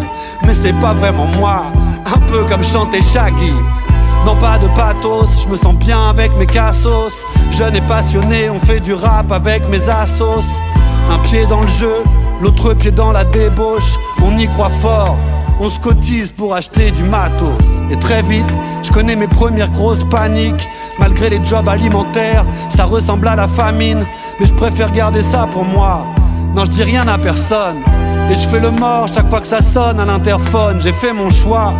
Mais 0.44 0.54
c'est 0.54 0.72
pas 0.74 0.94
vraiment 0.94 1.26
moi, 1.38 1.62
un 2.06 2.18
peu 2.20 2.44
comme 2.44 2.62
chanter 2.62 3.02
Shaggy. 3.02 3.52
Non 4.24 4.34
pas 4.36 4.58
de 4.58 4.66
pathos, 4.76 5.44
je 5.44 5.48
me 5.48 5.56
sens 5.56 5.74
bien 5.74 6.10
avec 6.10 6.36
mes 6.36 6.46
cassos. 6.46 7.24
Jeune 7.50 7.76
et 7.76 7.80
passionné, 7.82 8.50
on 8.50 8.58
fait 8.58 8.80
du 8.80 8.92
rap 8.92 9.30
avec 9.30 9.68
mes 9.68 9.88
assos. 9.88 10.60
Un 11.10 11.18
pied 11.18 11.46
dans 11.46 11.60
le 11.60 11.68
jeu, 11.68 12.02
l'autre 12.42 12.74
pied 12.74 12.90
dans 12.90 13.12
la 13.12 13.24
débauche. 13.24 13.96
On 14.24 14.36
y 14.38 14.48
croit 14.48 14.72
fort, 14.80 15.16
on 15.60 15.68
se 15.68 15.78
cotise 15.78 16.32
pour 16.32 16.54
acheter 16.54 16.90
du 16.90 17.04
matos. 17.04 17.64
Et 17.90 17.96
très 17.96 18.22
vite, 18.22 18.52
je 18.82 18.90
connais 18.90 19.16
mes 19.16 19.28
premières 19.28 19.70
grosses 19.70 20.04
paniques. 20.04 20.68
Malgré 20.98 21.28
les 21.30 21.44
jobs 21.44 21.68
alimentaires, 21.68 22.44
ça 22.70 22.84
ressemble 22.84 23.28
à 23.28 23.36
la 23.36 23.48
famine. 23.48 24.04
Mais 24.40 24.46
je 24.46 24.54
préfère 24.54 24.90
garder 24.92 25.22
ça 25.22 25.46
pour 25.52 25.64
moi. 25.64 26.04
Non, 26.56 26.64
je 26.64 26.70
dis 26.70 26.84
rien 26.84 27.06
à 27.06 27.18
personne. 27.18 27.82
Et 28.30 28.34
je 28.34 28.48
fais 28.48 28.60
le 28.60 28.70
mort 28.70 29.08
chaque 29.12 29.28
fois 29.28 29.42
que 29.42 29.46
ça 29.46 29.60
sonne 29.60 30.00
à 30.00 30.06
l'interphone. 30.06 30.78
J'ai 30.80 30.94
fait 30.94 31.12
mon 31.12 31.28
choix. 31.28 31.74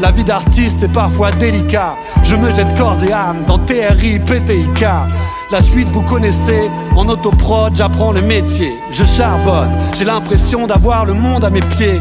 La 0.00 0.10
vie 0.10 0.24
d'artiste 0.24 0.82
est 0.82 0.88
parfois 0.88 1.30
délicat. 1.32 1.96
Je 2.24 2.34
me 2.34 2.52
jette 2.54 2.74
corps 2.78 2.96
et 3.04 3.12
âme 3.12 3.44
dans 3.46 3.58
TRI, 3.58 4.18
PTIK. 4.20 4.86
La 5.52 5.62
suite 5.62 5.88
vous 5.90 6.00
connaissez, 6.00 6.70
en 6.96 7.10
autoprod 7.10 7.76
j'apprends 7.76 8.12
le 8.12 8.22
métier. 8.22 8.72
Je 8.90 9.04
charbonne, 9.04 9.70
j'ai 9.92 10.06
l'impression 10.06 10.66
d'avoir 10.66 11.04
le 11.04 11.12
monde 11.12 11.44
à 11.44 11.50
mes 11.50 11.60
pieds. 11.60 12.00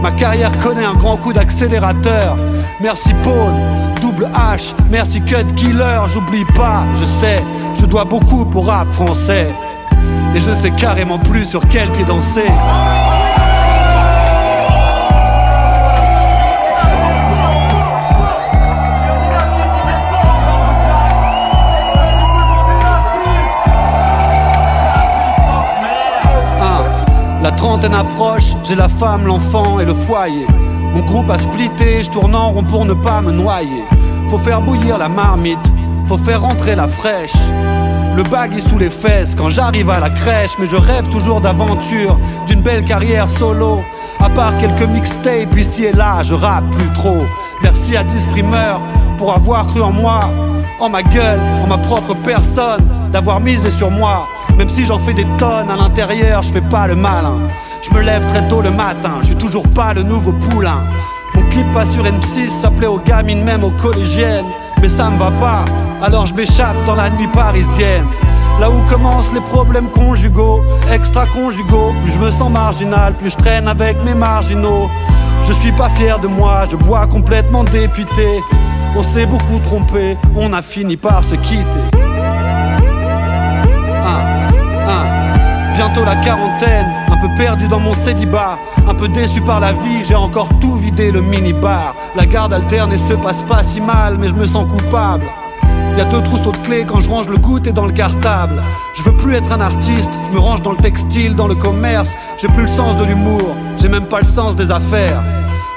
Ma 0.00 0.12
carrière 0.12 0.56
connaît 0.60 0.84
un 0.84 0.94
grand 0.94 1.16
coup 1.16 1.32
d'accélérateur. 1.32 2.36
Merci 2.80 3.12
Paul, 3.24 3.52
double 4.00 4.28
H, 4.34 4.72
merci 4.88 5.20
Cut 5.22 5.52
Killer, 5.56 5.98
j'oublie 6.12 6.44
pas, 6.54 6.84
je 7.00 7.04
sais, 7.06 7.42
je 7.74 7.86
dois 7.86 8.04
beaucoup 8.04 8.44
pour 8.44 8.66
rap 8.66 8.86
français. 8.92 9.48
Et 10.38 10.40
je 10.40 10.52
sais 10.52 10.70
carrément 10.70 11.18
plus 11.18 11.46
sur 11.46 11.68
quel 11.68 11.90
pied 11.90 12.04
danser. 12.04 12.44
La 27.42 27.50
trentaine 27.50 27.94
approche, 27.94 28.52
j'ai 28.62 28.76
la 28.76 28.88
femme, 28.88 29.26
l'enfant 29.26 29.80
et 29.80 29.84
le 29.84 29.94
foyer. 29.94 30.46
Mon 30.94 31.00
groupe 31.00 31.30
a 31.30 31.38
splitté, 31.38 32.04
je 32.04 32.10
tourne 32.10 32.36
en 32.36 32.52
rond 32.52 32.62
pour 32.62 32.84
ne 32.84 32.94
pas 32.94 33.20
me 33.20 33.32
noyer. 33.32 33.82
Faut 34.30 34.38
faire 34.38 34.60
bouillir 34.60 34.98
la 34.98 35.08
marmite, 35.08 35.58
faut 36.06 36.18
faire 36.18 36.42
rentrer 36.42 36.76
la 36.76 36.86
fraîche. 36.86 37.34
Le 38.18 38.24
bag 38.24 38.52
est 38.52 38.68
sous 38.68 38.78
les 38.78 38.90
fesses 38.90 39.36
quand 39.36 39.48
j'arrive 39.48 39.90
à 39.90 40.00
la 40.00 40.10
crèche, 40.10 40.50
mais 40.58 40.66
je 40.66 40.74
rêve 40.74 41.08
toujours 41.08 41.40
d'aventure, 41.40 42.18
d'une 42.48 42.62
belle 42.62 42.84
carrière 42.84 43.28
solo. 43.28 43.80
À 44.18 44.28
part 44.28 44.58
quelques 44.58 44.90
mixtapes 44.90 45.56
ici 45.56 45.84
et 45.84 45.92
là, 45.92 46.24
je 46.24 46.34
rappe 46.34 46.68
plus 46.70 46.92
trop. 46.94 47.22
Merci 47.62 47.96
à 47.96 48.02
Disprimer 48.02 48.74
pour 49.18 49.32
avoir 49.32 49.68
cru 49.68 49.82
en 49.82 49.92
moi, 49.92 50.32
en 50.80 50.88
ma 50.88 51.04
gueule, 51.04 51.38
en 51.62 51.68
ma 51.68 51.78
propre 51.78 52.16
personne, 52.24 52.84
d'avoir 53.12 53.38
misé 53.38 53.70
sur 53.70 53.88
moi. 53.88 54.26
Même 54.56 54.68
si 54.68 54.84
j'en 54.84 54.98
fais 54.98 55.14
des 55.14 55.26
tonnes 55.38 55.70
à 55.70 55.76
l'intérieur, 55.76 56.42
je 56.42 56.50
fais 56.50 56.60
pas 56.60 56.88
le 56.88 56.96
malin. 56.96 57.38
Je 57.82 57.96
me 57.96 58.02
lève 58.02 58.26
très 58.26 58.48
tôt 58.48 58.62
le 58.62 58.72
matin, 58.72 59.12
je 59.20 59.26
suis 59.26 59.36
toujours 59.36 59.68
pas 59.68 59.94
le 59.94 60.02
nouveau 60.02 60.32
poulain. 60.32 60.80
Mon 61.36 61.42
clip 61.50 61.72
pas 61.72 61.86
sur 61.86 62.02
M6 62.02 62.50
s'appelait 62.50 62.88
aux 62.88 62.98
gamines, 62.98 63.44
même 63.44 63.62
aux 63.62 63.70
collégiennes. 63.70 64.46
Mais 64.82 64.88
ça 64.88 65.08
me 65.08 65.18
va 65.18 65.30
pas, 65.38 65.64
alors 66.02 66.26
je 66.26 66.34
m'échappe 66.34 66.76
dans 66.86 66.94
la 66.94 67.10
nuit 67.10 67.28
parisienne. 67.28 68.06
Là 68.60 68.70
où 68.70 68.80
commencent 68.90 69.32
les 69.32 69.40
problèmes 69.40 69.88
conjugaux, 69.90 70.62
extra-conjugaux, 70.92 71.92
plus 72.02 72.12
je 72.12 72.18
me 72.18 72.30
sens 72.30 72.50
marginal, 72.50 73.14
plus 73.14 73.30
je 73.30 73.36
traîne 73.36 73.68
avec 73.68 73.96
mes 74.04 74.14
marginaux. 74.14 74.90
Je 75.44 75.52
suis 75.52 75.72
pas 75.72 75.88
fier 75.90 76.18
de 76.18 76.26
moi, 76.26 76.64
je 76.70 76.76
bois 76.76 77.06
complètement 77.06 77.64
député. 77.64 78.40
On 78.96 79.02
s'est 79.02 79.26
beaucoup 79.26 79.58
trompé, 79.64 80.16
on 80.36 80.52
a 80.52 80.62
fini 80.62 80.96
par 80.96 81.22
se 81.22 81.36
quitter. 81.36 81.98
bientôt 85.78 86.04
la 86.04 86.16
quarantaine, 86.16 86.86
un 87.08 87.16
peu 87.18 87.28
perdu 87.36 87.68
dans 87.68 87.78
mon 87.78 87.94
célibat, 87.94 88.58
un 88.88 88.94
peu 88.94 89.06
déçu 89.06 89.40
par 89.40 89.60
la 89.60 89.72
vie, 89.72 90.02
j'ai 90.04 90.16
encore 90.16 90.48
tout 90.60 90.74
vidé 90.74 91.12
le 91.12 91.20
mini-bar. 91.20 91.94
La 92.16 92.26
garde 92.26 92.52
alterne 92.52 92.92
et 92.92 92.98
se 92.98 93.12
passe 93.12 93.42
pas 93.42 93.62
si 93.62 93.80
mal, 93.80 94.18
mais 94.18 94.28
je 94.28 94.34
me 94.34 94.44
sens 94.44 94.66
coupable. 94.68 95.24
Y 95.98 96.00
a 96.00 96.04
deux 96.04 96.22
trousseaux 96.22 96.52
de 96.52 96.56
clés 96.58 96.84
quand 96.86 97.00
je 97.00 97.10
range 97.10 97.28
le 97.28 97.38
goûter 97.38 97.72
dans 97.72 97.84
le 97.84 97.92
cartable. 97.92 98.62
Je 98.96 99.02
veux 99.02 99.16
plus 99.16 99.34
être 99.34 99.50
un 99.50 99.60
artiste, 99.60 100.12
je 100.28 100.30
me 100.30 100.38
range 100.38 100.62
dans 100.62 100.70
le 100.70 100.76
textile, 100.76 101.34
dans 101.34 101.48
le 101.48 101.56
commerce. 101.56 102.10
J'ai 102.40 102.46
plus 102.46 102.62
le 102.62 102.68
sens 102.68 102.96
de 102.98 103.04
l'humour, 103.04 103.56
j'ai 103.78 103.88
même 103.88 104.06
pas 104.06 104.20
le 104.20 104.26
sens 104.28 104.54
des 104.54 104.70
affaires. 104.70 105.20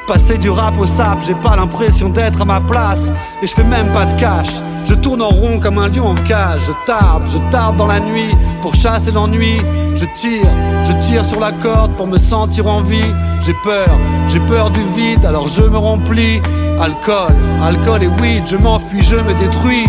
Passer 0.07 0.37
du 0.37 0.51
rap 0.51 0.79
au 0.79 0.85
sap, 0.85 1.17
j'ai 1.25 1.33
pas 1.33 1.55
l'impression 1.55 2.09
d'être 2.09 2.39
à 2.39 2.45
ma 2.45 2.61
place. 2.61 3.11
Et 3.41 3.47
je 3.47 3.51
fais 3.51 3.63
même 3.63 3.91
pas 3.93 4.05
de 4.05 4.19
cash. 4.19 4.49
Je 4.85 4.93
tourne 4.93 5.23
en 5.23 5.29
rond 5.29 5.59
comme 5.59 5.79
un 5.79 5.87
lion 5.87 6.09
en 6.09 6.13
cage. 6.13 6.61
Je 6.67 6.85
tarde, 6.85 7.23
je 7.27 7.39
tarde 7.49 7.77
dans 7.77 7.87
la 7.87 7.99
nuit 7.99 8.35
pour 8.61 8.75
chasser 8.75 9.09
l'ennui. 9.09 9.57
Je 9.95 10.05
tire, 10.15 10.51
je 10.85 10.93
tire 11.03 11.25
sur 11.25 11.39
la 11.39 11.51
corde 11.51 11.93
pour 11.93 12.05
me 12.05 12.19
sentir 12.19 12.67
en 12.67 12.81
vie. 12.81 13.11
J'ai 13.41 13.55
peur, 13.63 13.89
j'ai 14.29 14.39
peur 14.41 14.69
du 14.69 14.81
vide, 14.95 15.25
alors 15.25 15.47
je 15.47 15.63
me 15.63 15.79
remplis. 15.79 16.43
Alcool, 16.79 17.33
alcool 17.63 18.03
et 18.03 18.07
weed, 18.21 18.43
je 18.45 18.57
m'enfuis, 18.57 19.01
je 19.01 19.15
me 19.15 19.33
détruis. 19.33 19.87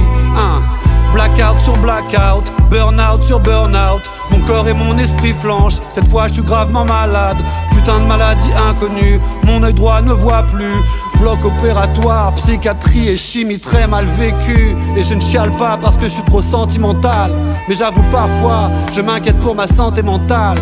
Blackout 1.12 1.60
sur 1.62 1.76
blackout, 1.76 2.50
burnout 2.70 3.22
sur 3.22 3.38
burnout. 3.38 4.00
Mon 4.30 4.38
corps 4.46 4.66
et 4.66 4.72
mon 4.72 4.96
esprit 4.96 5.34
flanchent. 5.34 5.78
Cette 5.90 6.08
fois, 6.08 6.28
je 6.28 6.34
suis 6.34 6.42
gravement 6.42 6.86
malade. 6.86 7.36
Putain 7.70 8.00
de 8.00 8.06
maladie 8.06 8.48
inconnue. 8.68 9.20
Mon 9.44 9.62
œil 9.62 9.74
droit 9.74 10.00
ne 10.00 10.12
voit 10.12 10.42
plus. 10.44 10.74
Bloc 11.20 11.44
opératoire, 11.44 12.32
psychiatrie 12.36 13.10
et 13.10 13.16
chimie 13.18 13.58
très 13.58 13.86
mal 13.86 14.06
vécue. 14.06 14.74
Et 14.96 15.04
je 15.04 15.14
ne 15.14 15.20
chiale 15.20 15.52
pas 15.58 15.78
parce 15.80 15.96
que 15.96 16.04
je 16.04 16.14
suis 16.14 16.24
trop 16.24 16.40
sentimental. 16.40 17.30
Mais 17.68 17.74
j'avoue 17.74 18.04
parfois, 18.10 18.70
je 18.94 19.02
m'inquiète 19.02 19.38
pour 19.40 19.54
ma 19.54 19.66
santé 19.66 20.02
mentale. 20.02 20.58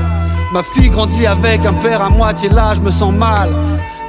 Ma 0.53 0.65
fille 0.65 0.91
grandit 0.91 1.27
avec 1.27 1.65
un 1.65 1.75
père 1.75 2.03
à 2.03 2.11
moitié 2.11 2.49
là, 2.49 2.75
je 2.75 2.81
me 2.81 2.91
sens 2.91 3.15
mal 3.15 3.51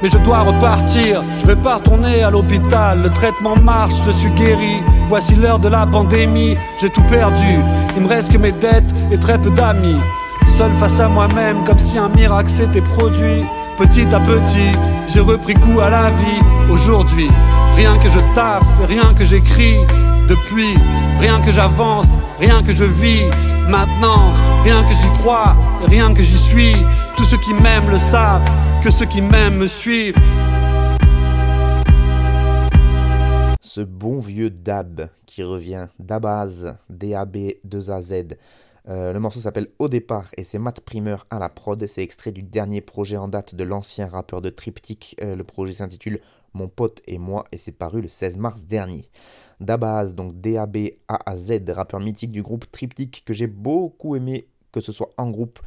mais 0.02 0.08
je 0.08 0.18
dois 0.18 0.40
repartir. 0.40 1.22
Je 1.38 1.46
vais 1.46 1.56
pas 1.56 1.76
retourner 1.76 2.22
à 2.22 2.30
l'hôpital, 2.30 3.02
le 3.02 3.10
traitement 3.10 3.56
marche, 3.56 3.94
je 4.04 4.10
suis 4.10 4.30
guéri. 4.30 4.82
Voici 5.08 5.34
l'heure 5.34 5.58
de 5.58 5.68
la 5.68 5.86
pandémie, 5.86 6.56
j'ai 6.80 6.90
tout 6.90 7.02
perdu. 7.02 7.60
Il 7.96 8.02
me 8.02 8.08
reste 8.08 8.32
que 8.32 8.38
mes 8.38 8.52
dettes 8.52 8.92
et 9.10 9.18
très 9.18 9.38
peu 9.38 9.50
d'amis. 9.50 10.00
Seul 10.48 10.70
face 10.80 11.00
à 11.00 11.08
moi-même, 11.08 11.64
comme 11.64 11.78
si 11.78 11.98
un 11.98 12.08
miracle 12.08 12.50
s'était 12.50 12.80
produit. 12.80 13.44
Petit 13.78 14.06
à 14.12 14.20
petit, 14.20 14.72
j'ai 15.06 15.20
repris 15.20 15.54
goût 15.54 15.80
à 15.80 15.88
la 15.88 16.10
vie. 16.10 16.42
Aujourd'hui, 16.70 17.30
rien 17.76 17.96
que 17.98 18.10
je 18.10 18.18
taffe, 18.34 18.66
rien 18.88 19.14
que 19.14 19.24
j'écris. 19.24 19.76
Depuis, 20.28 20.74
rien 21.20 21.40
que 21.40 21.52
j'avance, 21.52 22.08
rien 22.40 22.62
que 22.62 22.72
je 22.72 22.84
vis. 22.84 23.24
Maintenant, 23.68 24.32
rien 24.64 24.82
que 24.82 24.94
j'y 24.94 25.20
crois, 25.20 25.54
rien 25.88 26.12
que 26.12 26.22
j'y 26.22 26.38
suis. 26.38 26.76
Tous 27.16 27.24
ceux 27.24 27.38
qui 27.38 27.54
m'aiment 27.54 27.90
le 27.90 27.98
savent 27.98 28.48
que 28.82 28.90
ceux 28.90 29.06
qui 29.06 29.22
m'aiment 29.22 29.58
me 29.58 29.68
suivent. 29.68 30.16
Ce 33.60 33.80
bon 33.80 34.18
vieux 34.18 34.50
Dab 34.50 35.08
qui 35.24 35.44
revient, 35.44 35.86
Dabaz, 36.00 36.78
D-A-B-2-A-Z. 36.90 38.36
Euh, 38.88 39.12
le 39.12 39.20
morceau 39.20 39.38
s'appelle 39.38 39.68
Au 39.78 39.88
départ 39.88 40.30
et 40.36 40.42
c'est 40.42 40.58
Matt 40.58 40.80
Primer 40.80 41.16
à 41.30 41.38
la 41.38 41.48
prod. 41.48 41.86
C'est 41.86 42.02
extrait 42.02 42.32
du 42.32 42.42
dernier 42.42 42.80
projet 42.80 43.16
en 43.16 43.28
date 43.28 43.54
de 43.54 43.62
l'ancien 43.62 44.08
rappeur 44.08 44.42
de 44.42 44.50
Triptych. 44.50 45.14
Euh, 45.22 45.36
le 45.36 45.44
projet 45.44 45.74
s'intitule 45.74 46.20
Mon 46.52 46.66
pote 46.66 47.02
et 47.06 47.18
moi 47.18 47.44
et 47.52 47.58
c'est 47.58 47.70
paru 47.70 48.00
le 48.00 48.08
16 48.08 48.36
mars 48.36 48.64
dernier. 48.64 49.08
Dabaz, 49.60 50.14
donc 50.14 50.40
D-A-B-A-A-Z, 50.40 51.52
rappeur 51.68 52.00
mythique 52.00 52.32
du 52.32 52.42
groupe 52.42 52.64
Triptych 52.72 53.22
que 53.24 53.32
j'ai 53.32 53.46
beaucoup 53.46 54.16
aimé, 54.16 54.48
que 54.72 54.80
ce 54.80 54.90
soit 54.90 55.10
en 55.18 55.30
groupe 55.30 55.60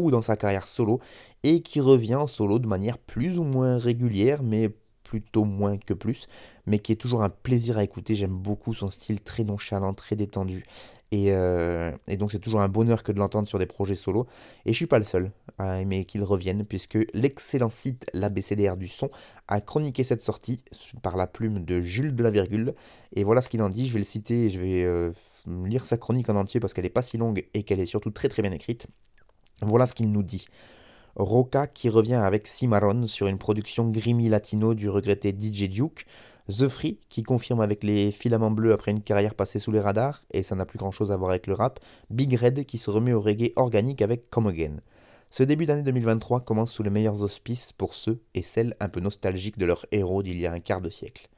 ou 0.00 0.10
dans 0.10 0.22
sa 0.22 0.36
carrière 0.36 0.66
solo, 0.66 1.00
et 1.42 1.62
qui 1.62 1.80
revient 1.80 2.16
en 2.16 2.26
solo 2.26 2.58
de 2.58 2.66
manière 2.66 2.98
plus 2.98 3.38
ou 3.38 3.44
moins 3.44 3.78
régulière, 3.78 4.42
mais 4.42 4.70
plutôt 5.10 5.44
moins 5.44 5.76
que 5.76 5.92
plus, 5.92 6.28
mais 6.66 6.78
qui 6.78 6.92
est 6.92 6.96
toujours 6.96 7.24
un 7.24 7.30
plaisir 7.30 7.78
à 7.78 7.82
écouter. 7.82 8.14
J'aime 8.14 8.36
beaucoup 8.36 8.74
son 8.74 8.90
style 8.90 9.20
très 9.20 9.42
nonchalant, 9.42 9.92
très 9.92 10.14
détendu. 10.14 10.64
Et, 11.10 11.32
euh, 11.32 11.90
donc 12.16 12.30
c'est 12.30 12.38
toujours 12.38 12.60
un 12.60 12.68
bonheur 12.68 13.02
que 13.02 13.10
de 13.10 13.18
l'entendre 13.18 13.48
sur 13.48 13.58
des 13.58 13.66
projets 13.66 13.96
solo. 13.96 14.28
Et 14.66 14.72
je 14.72 14.76
suis 14.76 14.86
pas 14.86 15.00
le 15.00 15.04
seul 15.04 15.32
à 15.58 15.80
aimer 15.80 16.04
qu'il 16.04 16.22
revienne, 16.22 16.64
puisque 16.64 16.98
l'excellent 17.12 17.70
site 17.70 18.06
l'ABCDR 18.14 18.76
du 18.76 18.86
son 18.86 19.10
a 19.48 19.60
chroniqué 19.60 20.04
cette 20.04 20.22
sortie 20.22 20.62
par 21.02 21.16
la 21.16 21.26
plume 21.26 21.64
de 21.64 21.80
Jules 21.80 22.14
de 22.14 22.22
la 22.22 22.30
Virgule. 22.30 22.74
Et 23.16 23.24
voilà 23.24 23.40
ce 23.40 23.48
qu'il 23.48 23.62
en 23.62 23.68
dit, 23.68 23.86
je 23.86 23.92
vais 23.92 23.98
le 23.98 24.04
citer, 24.04 24.48
je 24.48 24.60
vais 24.60 24.84
euh, 24.84 25.10
lire 25.64 25.86
sa 25.86 25.96
chronique 25.96 26.30
en 26.30 26.36
entier 26.36 26.60
parce 26.60 26.72
qu'elle 26.72 26.84
n'est 26.84 26.90
pas 26.90 27.02
si 27.02 27.18
longue 27.18 27.48
et 27.52 27.64
qu'elle 27.64 27.80
est 27.80 27.86
surtout 27.86 28.10
très 28.10 28.28
très 28.28 28.42
bien 28.42 28.52
écrite. 28.52 28.86
Voilà 29.62 29.86
ce 29.86 29.94
qu'il 29.94 30.10
nous 30.10 30.22
dit. 30.22 30.46
Roca 31.16 31.66
qui 31.66 31.88
revient 31.88 32.14
avec 32.14 32.46
Cimarron 32.46 33.06
sur 33.06 33.26
une 33.26 33.38
production 33.38 33.88
Grimmy 33.88 34.28
Latino 34.28 34.74
du 34.74 34.88
regretté 34.88 35.30
DJ 35.30 35.68
Duke. 35.68 36.06
The 36.48 36.68
Free 36.68 36.98
qui 37.08 37.22
confirme 37.22 37.60
avec 37.60 37.84
les 37.84 38.10
filaments 38.10 38.50
bleus 38.50 38.72
après 38.72 38.90
une 38.90 39.02
carrière 39.02 39.34
passée 39.34 39.60
sous 39.60 39.70
les 39.70 39.80
radars, 39.80 40.22
et 40.32 40.42
ça 40.42 40.56
n'a 40.56 40.64
plus 40.64 40.78
grand 40.78 40.90
chose 40.90 41.12
à 41.12 41.16
voir 41.16 41.30
avec 41.30 41.46
le 41.46 41.54
rap. 41.54 41.78
Big 42.10 42.34
Red 42.34 42.64
qui 42.64 42.78
se 42.78 42.90
remet 42.90 43.12
au 43.12 43.20
reggae 43.20 43.52
organique 43.56 44.02
avec 44.02 44.30
Come 44.30 44.48
Again. 44.48 44.76
Ce 45.30 45.44
début 45.44 45.66
d'année 45.66 45.84
2023 45.84 46.40
commence 46.40 46.72
sous 46.72 46.82
les 46.82 46.90
meilleurs 46.90 47.22
auspices 47.22 47.72
pour 47.72 47.94
ceux 47.94 48.20
et 48.34 48.42
celles 48.42 48.74
un 48.80 48.88
peu 48.88 48.98
nostalgiques 48.98 49.58
de 49.58 49.66
leur 49.66 49.86
héros 49.92 50.24
d'il 50.24 50.40
y 50.40 50.46
a 50.46 50.52
un 50.52 50.58
quart 50.58 50.80
de 50.80 50.90
siècle. 50.90 51.28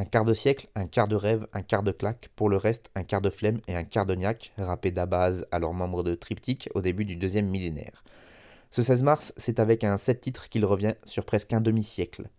Un 0.00 0.06
quart 0.06 0.24
de 0.24 0.32
siècle, 0.32 0.66
un 0.74 0.86
quart 0.86 1.08
de 1.08 1.14
rêve, 1.14 1.46
un 1.52 1.60
quart 1.60 1.82
de 1.82 1.92
claque, 1.92 2.30
pour 2.34 2.48
le 2.48 2.56
reste, 2.56 2.90
un 2.94 3.02
quart 3.02 3.20
de 3.20 3.28
flemme 3.28 3.60
et 3.68 3.76
un 3.76 3.84
quart 3.84 4.06
de 4.06 4.14
niaque, 4.14 4.50
rappé 4.56 4.90
d'Abaz, 4.90 5.44
alors 5.52 5.74
membre 5.74 6.02
de 6.02 6.14
Triptyque, 6.14 6.70
au 6.74 6.80
début 6.80 7.04
du 7.04 7.16
deuxième 7.16 7.46
millénaire. 7.46 8.02
Ce 8.70 8.80
16 8.80 9.02
mars, 9.02 9.34
c'est 9.36 9.60
avec 9.60 9.84
un 9.84 9.98
7 9.98 10.22
titres 10.22 10.48
qu'il 10.48 10.64
revient 10.64 10.94
sur 11.04 11.26
presque 11.26 11.52
un 11.52 11.60
demi-siècle. 11.60 12.30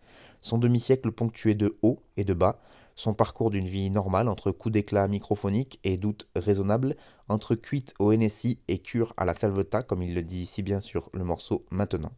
Son 0.42 0.58
demi-siècle 0.58 1.12
ponctué 1.12 1.54
de 1.54 1.78
haut 1.84 2.02
et 2.18 2.24
de 2.24 2.34
bas, 2.34 2.60
son 2.96 3.14
parcours 3.14 3.52
d'une 3.52 3.68
vie 3.68 3.92
normale 3.92 4.28
entre 4.28 4.50
coups 4.50 4.74
d'éclat 4.74 5.08
microphoniques 5.08 5.80
et 5.84 5.98
doutes 5.98 6.28
raisonnables, 6.36 6.96
entre 7.30 7.54
cuite 7.54 7.94
au 8.00 8.12
NSI 8.12 8.58
et 8.70 8.80
cure 8.80 9.14
à 9.18 9.26
la 9.26 9.36
salveta, 9.36 9.84
comme 9.84 10.02
il 10.02 10.16
le 10.16 10.24
dit 10.24 10.48
si 10.48 10.64
bien 10.64 10.80
sur 10.80 11.12
le 11.14 11.24
morceau 11.24 11.64
Maintenant. 11.70 12.14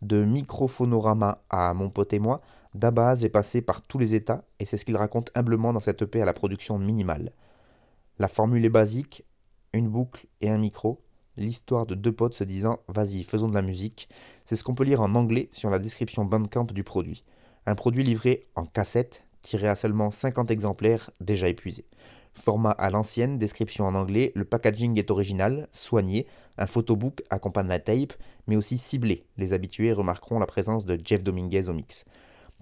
De 0.00 0.24
microphonorama 0.24 1.42
à 1.50 1.74
Mon 1.74 1.90
pote 1.90 2.14
et 2.14 2.18
moi, 2.18 2.40
Dabaz 2.74 3.24
est 3.24 3.30
passé 3.30 3.62
par 3.62 3.82
tous 3.82 3.98
les 3.98 4.14
états 4.14 4.44
et 4.60 4.64
c'est 4.64 4.76
ce 4.76 4.84
qu'il 4.84 4.96
raconte 4.96 5.30
humblement 5.34 5.72
dans 5.72 5.80
cette 5.80 6.02
EP 6.02 6.22
à 6.22 6.24
la 6.24 6.32
production 6.32 6.78
minimale. 6.78 7.32
La 8.18 8.28
formule 8.28 8.64
est 8.64 8.70
basique, 8.70 9.24
une 9.72 9.88
boucle 9.88 10.26
et 10.40 10.50
un 10.50 10.58
micro, 10.58 11.00
l'histoire 11.36 11.86
de 11.86 11.94
deux 11.96 12.12
potes 12.12 12.34
se 12.34 12.44
disant 12.44 12.78
vas-y 12.86 13.24
faisons 13.24 13.48
de 13.48 13.54
la 13.54 13.62
musique, 13.62 14.08
c'est 14.44 14.54
ce 14.54 14.62
qu'on 14.62 14.74
peut 14.74 14.84
lire 14.84 15.00
en 15.00 15.14
anglais 15.16 15.48
sur 15.52 15.70
la 15.70 15.80
description 15.80 16.24
Bandcamp 16.24 16.66
du 16.66 16.84
produit. 16.84 17.24
Un 17.66 17.74
produit 17.74 18.04
livré 18.04 18.46
en 18.54 18.66
cassette, 18.66 19.24
tiré 19.42 19.68
à 19.68 19.74
seulement 19.74 20.10
50 20.10 20.50
exemplaires, 20.50 21.10
déjà 21.20 21.48
épuisé. 21.48 21.84
Format 22.34 22.70
à 22.70 22.90
l'ancienne, 22.90 23.38
description 23.38 23.84
en 23.84 23.94
anglais, 23.96 24.30
le 24.36 24.44
packaging 24.44 24.98
est 24.98 25.10
original, 25.10 25.68
soigné, 25.72 26.26
un 26.56 26.66
photobook 26.66 27.22
accompagne 27.30 27.68
la 27.68 27.80
tape, 27.80 28.12
mais 28.46 28.56
aussi 28.56 28.78
ciblé. 28.78 29.24
Les 29.36 29.52
habitués 29.52 29.92
remarqueront 29.92 30.38
la 30.38 30.46
présence 30.46 30.84
de 30.84 30.98
Jeff 31.04 31.24
Dominguez 31.24 31.68
au 31.68 31.72
mix. 31.72 32.04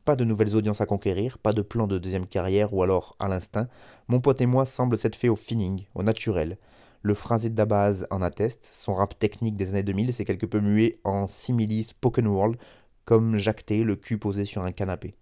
Pas 0.09 0.16
de 0.16 0.25
nouvelles 0.25 0.57
audiences 0.57 0.81
à 0.81 0.87
conquérir, 0.87 1.37
pas 1.37 1.53
de 1.53 1.61
plan 1.61 1.87
de 1.87 1.99
deuxième 1.99 2.27
carrière 2.27 2.73
ou 2.73 2.83
alors 2.83 3.14
à 3.18 3.29
l'instinct. 3.29 3.68
Mon 4.09 4.21
pote 4.21 4.40
et 4.40 4.47
moi 4.47 4.64
semble 4.64 4.97
s'être 4.97 5.16
fait 5.16 5.29
au 5.29 5.37
feeling, 5.37 5.85
au 5.94 6.03
naturel. 6.03 6.57
Le 7.03 7.12
phrasé 7.12 7.51
de 7.51 7.55
Dabaz 7.55 8.07
en 8.11 8.23
atteste, 8.23 8.66
son 8.73 8.94
rap 8.94 9.18
technique 9.18 9.55
des 9.55 9.68
années 9.68 9.83
2000 9.83 10.14
s'est 10.14 10.25
quelque 10.25 10.47
peu 10.47 10.61
mué 10.61 10.99
en 11.05 11.27
simili 11.27 11.83
spoken 11.83 12.27
world, 12.27 12.57
comme 13.05 13.37
jacté 13.37 13.85
le 13.85 13.97
cul 13.97 14.16
posé 14.16 14.47
sur 14.47 14.62
un 14.62 14.73
canapé. 14.73 15.14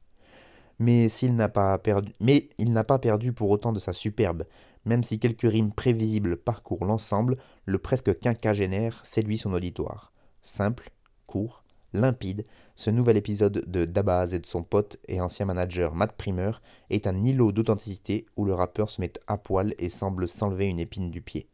Mais, 0.78 1.08
s'il 1.08 1.34
n'a 1.34 1.48
pas 1.48 1.76
perdu, 1.78 2.12
mais 2.20 2.50
il 2.56 2.72
n'a 2.72 2.84
pas 2.84 3.00
perdu 3.00 3.32
pour 3.32 3.50
autant 3.50 3.72
de 3.72 3.80
sa 3.80 3.92
superbe, 3.92 4.44
même 4.84 5.02
si 5.02 5.18
quelques 5.18 5.50
rimes 5.50 5.72
prévisibles 5.72 6.36
parcourent 6.36 6.84
l'ensemble, 6.84 7.38
le 7.64 7.78
presque 7.78 8.16
quinquagénaire 8.20 9.00
séduit 9.04 9.38
son 9.38 9.52
auditoire. 9.52 10.12
Simple, 10.42 10.92
court, 11.26 11.64
limpide, 11.92 12.44
ce 12.74 12.90
nouvel 12.90 13.16
épisode 13.16 13.64
de 13.66 13.84
Dabaz 13.84 14.34
et 14.34 14.38
de 14.38 14.46
son 14.46 14.62
pote 14.62 14.98
et 15.08 15.20
ancien 15.20 15.46
manager 15.46 15.94
Matt 15.94 16.12
Primer 16.12 16.52
est 16.90 17.06
un 17.06 17.22
îlot 17.22 17.52
d'authenticité 17.52 18.26
où 18.36 18.44
le 18.44 18.54
rappeur 18.54 18.90
se 18.90 19.00
met 19.00 19.12
à 19.26 19.38
poil 19.38 19.74
et 19.78 19.88
semble 19.88 20.28
s'enlever 20.28 20.66
une 20.66 20.80
épine 20.80 21.10
du 21.10 21.22
pied. 21.22 21.48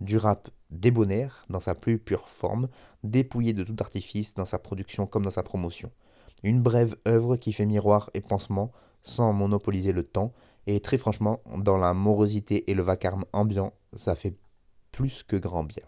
Du 0.00 0.16
rap 0.16 0.50
débonnaire 0.70 1.44
dans 1.48 1.60
sa 1.60 1.74
plus 1.74 1.98
pure 1.98 2.28
forme, 2.28 2.68
dépouillé 3.02 3.52
de 3.52 3.64
tout 3.64 3.76
artifice 3.80 4.34
dans 4.34 4.44
sa 4.44 4.58
production 4.58 5.06
comme 5.06 5.24
dans 5.24 5.30
sa 5.30 5.42
promotion. 5.42 5.90
Une 6.42 6.60
brève 6.60 6.96
œuvre 7.06 7.36
qui 7.36 7.52
fait 7.52 7.66
miroir 7.66 8.10
et 8.14 8.20
pansement 8.20 8.72
sans 9.02 9.32
monopoliser 9.32 9.92
le 9.92 10.02
temps, 10.02 10.32
et 10.66 10.80
très 10.80 10.98
franchement, 10.98 11.40
dans 11.56 11.76
la 11.76 11.92
morosité 11.94 12.70
et 12.70 12.74
le 12.74 12.82
vacarme 12.82 13.26
ambiant, 13.32 13.74
ça 13.94 14.14
fait 14.14 14.34
plus 14.92 15.22
que 15.22 15.36
grand 15.36 15.64
bien. 15.64 15.84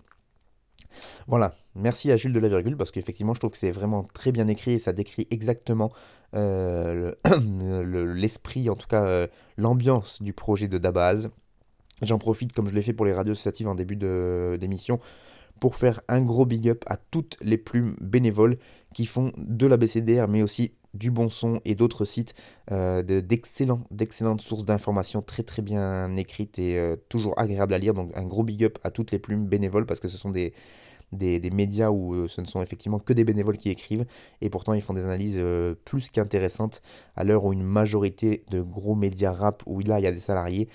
Voilà, 1.26 1.54
merci 1.74 2.10
à 2.10 2.16
Jules 2.16 2.32
de 2.32 2.38
la 2.38 2.48
Virgule 2.48 2.76
parce 2.76 2.90
qu'effectivement 2.90 3.34
je 3.34 3.40
trouve 3.40 3.50
que 3.50 3.58
c'est 3.58 3.72
vraiment 3.72 4.04
très 4.14 4.32
bien 4.32 4.48
écrit 4.48 4.72
et 4.72 4.78
ça 4.78 4.92
décrit 4.92 5.26
exactement 5.30 5.92
euh, 6.34 7.12
l'esprit, 8.14 8.68
en 8.68 8.74
tout 8.74 8.88
cas 8.88 9.04
euh, 9.04 9.26
l'ambiance 9.56 10.22
du 10.22 10.32
projet 10.32 10.68
de 10.68 10.78
Dabaz. 10.78 11.28
J'en 12.02 12.18
profite 12.18 12.52
comme 12.52 12.68
je 12.68 12.74
l'ai 12.74 12.82
fait 12.82 12.92
pour 12.92 13.06
les 13.06 13.14
radios 13.14 13.32
associatives 13.32 13.68
en 13.68 13.74
début 13.74 13.96
d'émission 13.96 15.00
pour 15.60 15.76
faire 15.76 16.02
un 16.08 16.20
gros 16.20 16.44
big 16.44 16.68
up 16.68 16.84
à 16.86 16.98
toutes 16.98 17.38
les 17.40 17.56
plumes 17.56 17.96
bénévoles 18.00 18.58
qui 18.94 19.06
font 19.06 19.32
de 19.38 19.66
la 19.66 19.78
BCDR 19.78 20.28
mais 20.28 20.42
aussi 20.42 20.72
du 20.92 21.10
bon 21.10 21.30
son 21.30 21.60
et 21.64 21.74
d'autres 21.74 22.04
sites 22.04 22.34
euh, 22.70 23.02
d'excellentes 23.02 24.40
sources 24.42 24.66
d'informations 24.66 25.22
très 25.22 25.42
très 25.42 25.62
bien 25.62 26.14
écrites 26.16 26.58
et 26.58 26.96
toujours 27.08 27.38
agréables 27.38 27.72
à 27.72 27.78
lire. 27.78 27.94
Donc 27.94 28.12
un 28.14 28.24
gros 28.24 28.42
big 28.42 28.64
up 28.64 28.78
à 28.82 28.90
toutes 28.90 29.10
les 29.10 29.18
plumes 29.18 29.46
bénévoles 29.46 29.86
parce 29.86 30.00
que 30.00 30.08
ce 30.08 30.18
sont 30.18 30.30
des, 30.30 30.52
des, 31.12 31.50
médias 31.50 31.90
où 31.90 32.14
euh, 32.14 32.28
ce 32.28 32.40
ne 32.40 32.46
sont 32.46 32.62
effectivement 32.62 32.98
que 32.98 33.12
des 33.12 33.24
bénévoles 33.24 33.58
qui 33.58 33.70
écrivent, 33.70 34.06
et 34.40 34.50
pourtant 34.50 34.74
ils 34.74 34.82
font 34.82 34.94
des 34.94 35.04
analyses 35.04 35.36
euh, 35.38 35.74
plus 35.84 36.10
qu'intéressantes 36.10 36.82
à 37.14 37.24
l'heure 37.24 37.44
où 37.44 37.52
une 37.52 37.62
majorité 37.62 38.44
de 38.50 38.62
gros 38.62 38.94
médias 38.94 39.32
rap, 39.32 39.62
où 39.66 39.80
il 39.80 39.88
y 39.88 39.92
a 39.92 40.12
des 40.12 40.18
salariés, 40.18 40.68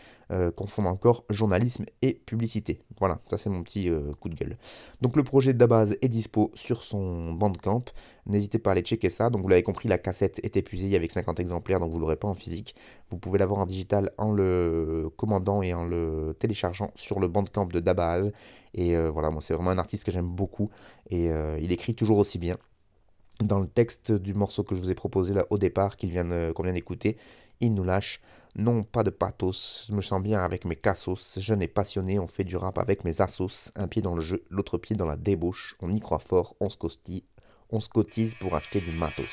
confondent 0.55 0.87
encore 0.87 1.25
journalisme 1.29 1.83
et 2.01 2.13
publicité. 2.13 2.79
Voilà, 2.99 3.19
ça 3.29 3.37
c'est 3.37 3.49
mon 3.49 3.63
petit 3.63 3.89
coup 4.21 4.29
de 4.29 4.35
gueule. 4.35 4.55
Donc 5.01 5.17
le 5.17 5.25
projet 5.25 5.53
Dabaz 5.53 5.93
est 6.01 6.07
dispo 6.07 6.51
sur 6.55 6.83
son 6.83 7.33
Bandcamp. 7.33 7.83
N'hésitez 8.27 8.57
pas 8.57 8.69
à 8.69 8.73
aller 8.73 8.81
checker 8.81 9.09
ça. 9.09 9.29
Donc 9.29 9.41
vous 9.41 9.49
l'avez 9.49 9.63
compris, 9.63 9.89
la 9.89 9.97
cassette 9.97 10.39
est 10.41 10.55
épuisée 10.55 10.95
avec 10.95 11.11
50 11.11 11.41
exemplaires, 11.41 11.81
donc 11.81 11.89
vous 11.89 11.97
ne 11.97 12.01
l'aurez 12.01 12.15
pas 12.15 12.29
en 12.29 12.33
physique. 12.33 12.75
Vous 13.09 13.17
pouvez 13.17 13.39
l'avoir 13.39 13.59
en 13.59 13.65
digital 13.65 14.11
en 14.17 14.31
le 14.31 15.09
commandant 15.17 15.61
et 15.63 15.73
en 15.73 15.83
le 15.83 16.33
téléchargeant 16.39 16.91
sur 16.95 17.19
le 17.19 17.27
Bandcamp 17.27 17.65
de 17.65 17.81
Dabaz. 17.81 18.31
Et 18.73 18.95
voilà, 19.09 19.29
moi 19.29 19.41
c'est 19.41 19.53
vraiment 19.53 19.71
un 19.71 19.77
artiste 19.77 20.03
que 20.03 20.11
j'aime 20.11 20.27
beaucoup. 20.27 20.69
Et 21.09 21.29
il 21.59 21.71
écrit 21.71 21.95
toujours 21.95 22.17
aussi 22.17 22.39
bien. 22.39 22.57
Dans 23.41 23.59
le 23.59 23.67
texte 23.67 24.11
du 24.11 24.33
morceau 24.33 24.63
que 24.63 24.75
je 24.75 24.81
vous 24.81 24.91
ai 24.91 24.95
proposé 24.95 25.33
là 25.33 25.45
au 25.49 25.57
départ, 25.57 25.97
qu'on 25.97 26.07
vient, 26.07 26.73
d'écouter, 26.73 27.17
il 27.59 27.73
nous 27.73 27.83
lâche. 27.83 28.21
Non, 28.55 28.83
pas 28.83 29.03
de 29.03 29.09
pathos, 29.09 29.85
je 29.87 29.95
me 29.95 30.01
sens 30.01 30.21
bien 30.21 30.43
avec 30.43 30.65
mes 30.65 30.75
cassos, 30.75 31.39
jeune 31.39 31.61
et 31.61 31.69
passionné, 31.69 32.19
on 32.19 32.27
fait 32.27 32.43
du 32.43 32.57
rap 32.57 32.77
avec 32.77 33.05
mes 33.05 33.21
assos, 33.21 33.71
un 33.77 33.87
pied 33.87 34.01
dans 34.01 34.13
le 34.13 34.21
jeu, 34.21 34.43
l'autre 34.49 34.77
pied 34.77 34.93
dans 34.93 35.05
la 35.05 35.15
débauche, 35.15 35.75
on 35.79 35.89
y 35.89 36.01
croit 36.01 36.19
fort, 36.19 36.57
on 36.59 36.69
se 36.69 36.75
costille, 36.75 37.23
on 37.69 37.79
se 37.79 37.87
cotise 37.87 38.35
pour 38.35 38.53
acheter 38.53 38.81
du 38.81 38.91
matos. 38.91 39.25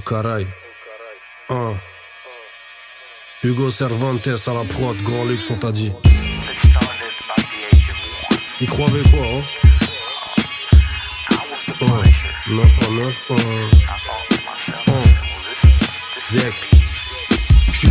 Caray. 0.00 0.46
Ah. 1.48 1.74
Hugo 3.42 3.70
Cervantes 3.70 4.28
à 4.46 4.52
la 4.52 4.64
prod, 4.64 4.98
grand 4.98 5.24
luxe 5.24 5.48
on 5.50 5.56
t'a 5.56 5.72
dit. 5.72 5.90
Il 8.60 8.68
croyait 8.68 9.02
quoi, 9.10 9.26
hein 9.26 9.42
Ouais, 11.80 12.10
9 12.50 12.66
en 12.86 12.92
9, 12.92 13.32
Zek. 16.30 16.52
Je 16.52 16.66
suis 16.66 16.69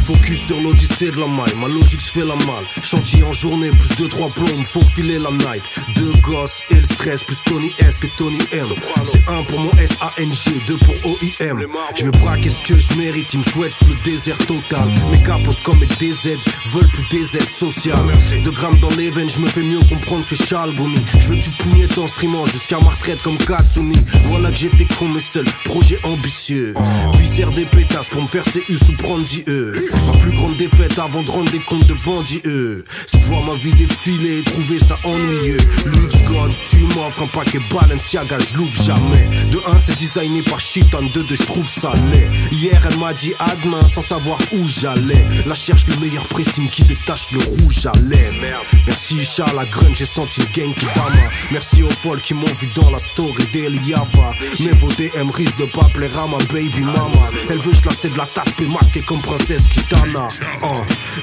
focus 0.10 0.48
sur 0.48 0.60
l'odyssée 0.60 1.12
de 1.12 1.20
la 1.20 1.28
maille, 1.28 1.54
ma 1.56 1.68
logique 1.68 2.02
se 2.02 2.12
fait 2.12 2.26
la 2.26 2.36
malle. 2.36 2.66
Chantier 2.82 3.24
en 3.24 3.34
journée, 3.34 3.70
plus 3.70 3.96
de 3.96 4.08
3 4.08 4.30
plombes, 4.30 4.66
faut 4.66 4.82
filer 4.82 5.20
la 5.20 5.30
night. 5.30 5.62
Deux 5.96 6.12
gosses 6.24 6.62
et 6.72 6.76
le 6.76 6.84
stress, 6.84 7.24
plus 7.24 7.38
Tony 7.46 7.72
S 7.78 8.00
que 8.00 8.08
Tony 8.18 8.40
M. 8.52 8.66
C'est 9.06 9.28
un 9.28 9.44
pour 9.44 9.60
mon 9.60 9.72
S-A-N-G, 9.78 10.52
deux 10.68 10.78
pour 10.78 10.96
OIM. 11.06 11.60
Je 11.96 12.06
vais 12.06 12.12
braquer 12.12 12.50
ce 12.50 12.64
que 12.64 12.80
je 12.80 12.94
mérite, 12.96 13.32
ils 13.34 13.40
me 13.40 13.44
souhaitent 13.44 13.74
le 13.88 14.04
désert 14.04 14.38
total. 14.48 14.88
Mes 15.12 15.22
capos 15.22 15.62
comme 15.64 15.80
mes 15.80 15.86
DZ 15.86 16.40
veulent 16.72 16.90
plus 16.90 17.06
DZ 17.12 17.48
social. 17.52 18.12
Deux 18.44 18.52
grammes 18.52 18.80
dans 18.80 18.96
les 18.98 19.12
veines, 19.12 19.30
je 19.30 19.40
me 19.40 19.48
fais 19.48 19.62
mieux 19.62 19.80
comprendre 19.90 20.26
que 20.26 20.36
Charles 20.36 20.76
Bonny. 20.76 21.04
Je 21.22 21.28
veux 21.28 21.36
que 21.36 21.42
tu 21.42 21.52
te 21.52 22.00
en 22.00 22.08
streamant 22.08 22.46
jusqu'à 22.48 22.80
ma 22.80 22.90
retraite 22.90 23.22
comme 23.22 23.38
Katsuni. 23.38 23.98
Voilà 24.26 24.50
que 24.50 24.58
j'étais 24.58 24.86
con, 24.86 25.10
mais 25.10 25.20
seul 25.20 25.46
projet 25.66 26.00
ambitieux. 26.04 26.74
Viscère 27.20 27.52
des 27.52 27.66
pétasses 27.66 28.10
pour 28.10 28.24
me 28.24 28.28
faire 28.28 28.44
CU 28.44 28.78
sous 28.78 28.94
prendre 28.94 29.26
E. 29.48 29.90
Ma 30.06 30.18
plus 30.20 30.32
grande 30.32 30.58
défaite 30.58 30.98
avant 31.00 31.22
de 31.24 31.30
rendre 31.30 31.52
des 31.52 31.60
comptes 31.60 31.88
devant 31.88 32.22
Dieu 32.22 32.86
C'est 33.08 33.20
de 33.20 33.26
voir 33.26 33.44
ma 33.44 33.54
vie 33.54 33.74
défiler 33.74 34.40
et 34.40 34.44
trouver 34.44 34.80
ça 34.80 34.98
ennuyeux. 35.04 35.58
Lux 35.86 36.24
God, 36.24 36.52
tu 36.70 36.80
m'offres 36.80 37.24
un 37.24 37.28
paquet 37.28 37.60
Balenciaga, 37.72 38.38
je 38.40 38.58
loupe 38.58 38.76
jamais. 38.84 39.28
De 39.52 39.58
1 39.58 39.78
c'est 39.86 39.98
designé 39.98 40.42
par 40.44 40.60
Chiton, 40.60 41.10
de 41.14 41.22
2 41.22 41.36
je 41.36 41.44
trouve 41.44 41.68
ça 41.68 41.94
laid. 42.12 42.30
Hier 42.52 42.80
elle 42.90 43.00
m'a 43.00 43.14
dit 43.14 43.34
à 43.40 43.50
sans 43.88 44.02
savoir 44.02 44.40
où 44.52 44.68
j'allais. 44.68 45.26
La 45.46 45.56
cherche 45.56 45.86
le 45.88 45.96
meilleur 45.98 46.28
pressing 46.28 46.70
qui 46.70 46.84
détache 46.84 47.32
le 47.32 47.40
rouge 47.40 47.86
à 47.86 47.94
lèvres. 48.00 48.64
Merci 48.88 49.24
Charles 49.24 49.68
grunge, 49.70 49.98
j'ai 49.98 50.06
senti 50.06 50.42
une 50.42 50.48
gang 50.64 50.74
qui 50.76 50.86
bama 50.86 51.10
Merci 51.52 51.84
aux 51.84 51.90
folles 51.90 52.22
qui 52.22 52.34
m'ont 52.34 52.54
vu 52.60 52.68
dans 52.76 52.90
la 52.90 53.00
story 53.00 53.46
d'Eliava 53.54 54.34
Mais 54.62 54.72
vos 54.72 54.88
DM 54.88 55.30
risquent 55.30 55.60
de 55.60 55.66
pas 55.66 55.90
plaire 55.94 56.18
à 56.18 56.28
ma 56.28 56.38
baby 56.38 56.82
mama. 56.82 57.30
Elle 57.50 57.60
veut 57.60 57.74
je 57.74 57.82
la 57.86 58.10
de 58.10 58.18
la 58.18 58.26
tasse, 58.26 58.54
puis 58.56 58.68
masquée 58.68 59.02
comme 59.02 59.20
princesse 59.20 59.68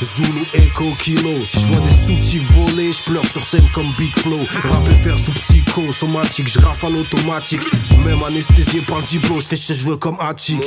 Zulu 0.02 0.44
Echo 0.54 0.92
Kilo. 1.00 1.44
Si 1.44 1.60
je 1.60 1.66
vois 1.66 1.80
des 1.80 1.90
sous 1.90 2.42
voler, 2.52 2.92
je 2.92 3.02
pleure 3.02 3.24
sur 3.26 3.44
scène 3.44 3.68
comme 3.72 3.90
Big 3.98 4.16
Flow. 4.18 4.40
Rap 4.70 4.88
faire 5.04 5.18
sous 5.18 5.32
psycho, 5.32 5.92
somatique, 5.92 6.48
je 6.48 6.58
rafale 6.58 6.96
automatique. 6.96 7.60
Même 8.04 8.22
anesthésié 8.22 8.80
par 8.80 8.98
le 8.98 9.04
diplôme, 9.04 9.40
je 9.40 9.56
ses 9.56 9.74
cheveux 9.74 9.96
comme 9.96 10.16
Attic. 10.20 10.60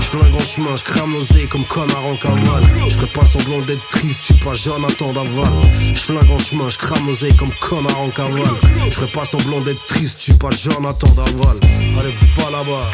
Je 0.00 0.06
flingue 0.06 0.34
en 0.34 0.44
chemin, 0.44 0.76
je 0.76 0.84
crame 0.84 1.12
l'osée 1.12 1.46
comme 1.46 1.64
connard 1.64 2.04
en 2.06 2.16
cavale. 2.16 2.64
Je 2.88 2.94
ferai 2.94 3.06
pas 3.08 3.24
semblant 3.24 3.60
d'être 3.62 3.88
triste, 3.90 4.22
tu 4.22 4.34
pas 4.34 4.54
Jonathan 4.54 5.12
d'aval. 5.12 5.52
Je 5.94 6.00
flingue 6.00 6.30
en 6.30 6.38
chemin, 6.38 6.70
je 6.70 6.78
crame 6.78 7.06
l'osée 7.06 7.32
comme 7.38 7.52
connard 7.60 8.00
en 8.00 8.10
cavale. 8.10 8.54
Je 8.86 8.90
ferai 8.90 9.08
pas 9.08 9.24
semblant 9.24 9.60
d'être 9.60 9.84
triste, 9.86 10.20
tu 10.20 10.34
pas 10.34 10.50
Jonathan 10.50 11.08
d'aval. 11.08 11.58
Allez, 11.98 12.14
va 12.36 12.50
là-bas. 12.50 12.92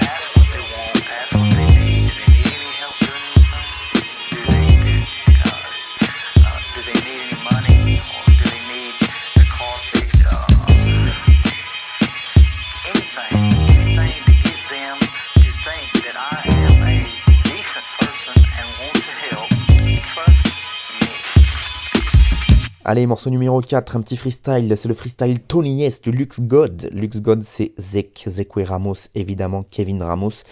Allez, 22.86 23.06
morceau 23.06 23.30
numéro 23.30 23.62
4, 23.62 23.96
un 23.96 24.02
petit 24.02 24.18
freestyle, 24.18 24.76
c'est 24.76 24.88
le 24.88 24.94
freestyle 24.94 25.40
Tony 25.40 25.84
S 25.84 26.02
de 26.02 26.10
Lux 26.10 26.38
God. 26.42 26.90
Lux 26.92 27.22
God, 27.22 27.42
c'est 27.42 27.72
Zek, 27.78 28.26
Zekwe 28.28 28.62
Ramos, 28.62 29.08
évidemment, 29.14 29.64
Kevin 29.70 30.02
Ramos. 30.02 30.42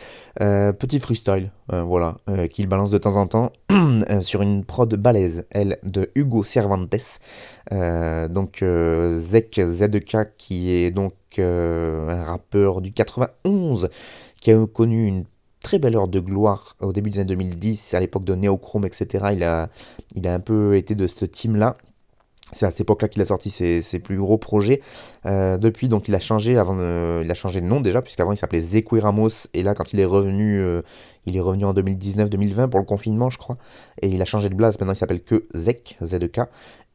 Euh, 0.40 0.72
petit 0.72 0.98
freestyle, 0.98 1.50
euh, 1.74 1.82
voilà, 1.82 2.16
euh, 2.30 2.46
qu'il 2.46 2.68
balance 2.68 2.88
de 2.88 2.96
temps 2.96 3.16
en 3.16 3.26
temps 3.26 3.52
sur 4.22 4.40
une 4.40 4.64
prod 4.64 4.94
balèze, 4.94 5.44
elle, 5.50 5.76
de 5.82 6.10
Hugo 6.14 6.42
Cervantes. 6.42 7.20
donc, 7.70 8.64
Zek 9.14 9.60
ZK, 9.62 10.34
qui 10.38 10.70
est 10.70 10.90
donc 10.90 11.12
un 11.36 12.24
rappeur 12.24 12.80
du 12.80 12.94
91, 12.94 13.90
qui 14.40 14.52
a 14.52 14.66
connu 14.66 15.06
une 15.06 15.24
très 15.62 15.78
belle 15.78 15.96
heure 15.96 16.08
de 16.08 16.18
gloire 16.18 16.76
au 16.80 16.94
début 16.94 17.10
des 17.10 17.18
années 17.18 17.36
2010, 17.36 17.92
à 17.92 18.00
l'époque 18.00 18.24
de 18.24 18.34
Neochrome, 18.34 18.86
etc. 18.86 19.26
Il 19.34 19.44
a, 19.44 19.68
il 20.14 20.26
a 20.26 20.32
un 20.32 20.40
peu 20.40 20.78
été 20.78 20.94
de 20.94 21.06
ce 21.06 21.26
team-là. 21.26 21.76
C'est 22.52 22.66
à 22.66 22.70
cette 22.70 22.80
époque-là 22.80 23.08
qu'il 23.08 23.22
a 23.22 23.24
sorti 23.24 23.50
ses, 23.50 23.98
plus 23.98 24.18
gros 24.18 24.38
projets. 24.38 24.80
Euh, 25.26 25.56
depuis, 25.56 25.88
donc, 25.88 26.08
il 26.08 26.14
a 26.14 26.20
changé 26.20 26.58
avant, 26.58 26.76
il 27.22 27.30
a 27.30 27.34
changé 27.34 27.60
de 27.60 27.66
nom 27.66 27.80
déjà, 27.80 28.02
puisqu'avant 28.02 28.32
il 28.32 28.36
s'appelait 28.36 28.60
Zekwe 28.60 29.00
Ramos. 29.00 29.48
Et 29.54 29.62
là, 29.62 29.74
quand 29.74 29.92
il 29.92 30.00
est 30.00 30.04
revenu, 30.04 30.60
euh, 30.60 30.82
il 31.26 31.36
est 31.36 31.40
revenu 31.40 31.64
en 31.64 31.72
2019-2020 31.72 32.68
pour 32.68 32.80
le 32.80 32.86
confinement, 32.86 33.30
je 33.30 33.38
crois. 33.38 33.56
Et 34.02 34.08
il 34.08 34.20
a 34.20 34.24
changé 34.26 34.48
de 34.48 34.54
blase. 34.54 34.78
Maintenant, 34.78 34.92
il 34.92 34.96
s'appelle 34.96 35.22
que 35.22 35.46
Zek, 35.54 35.96
Z-E-K. 36.02 36.40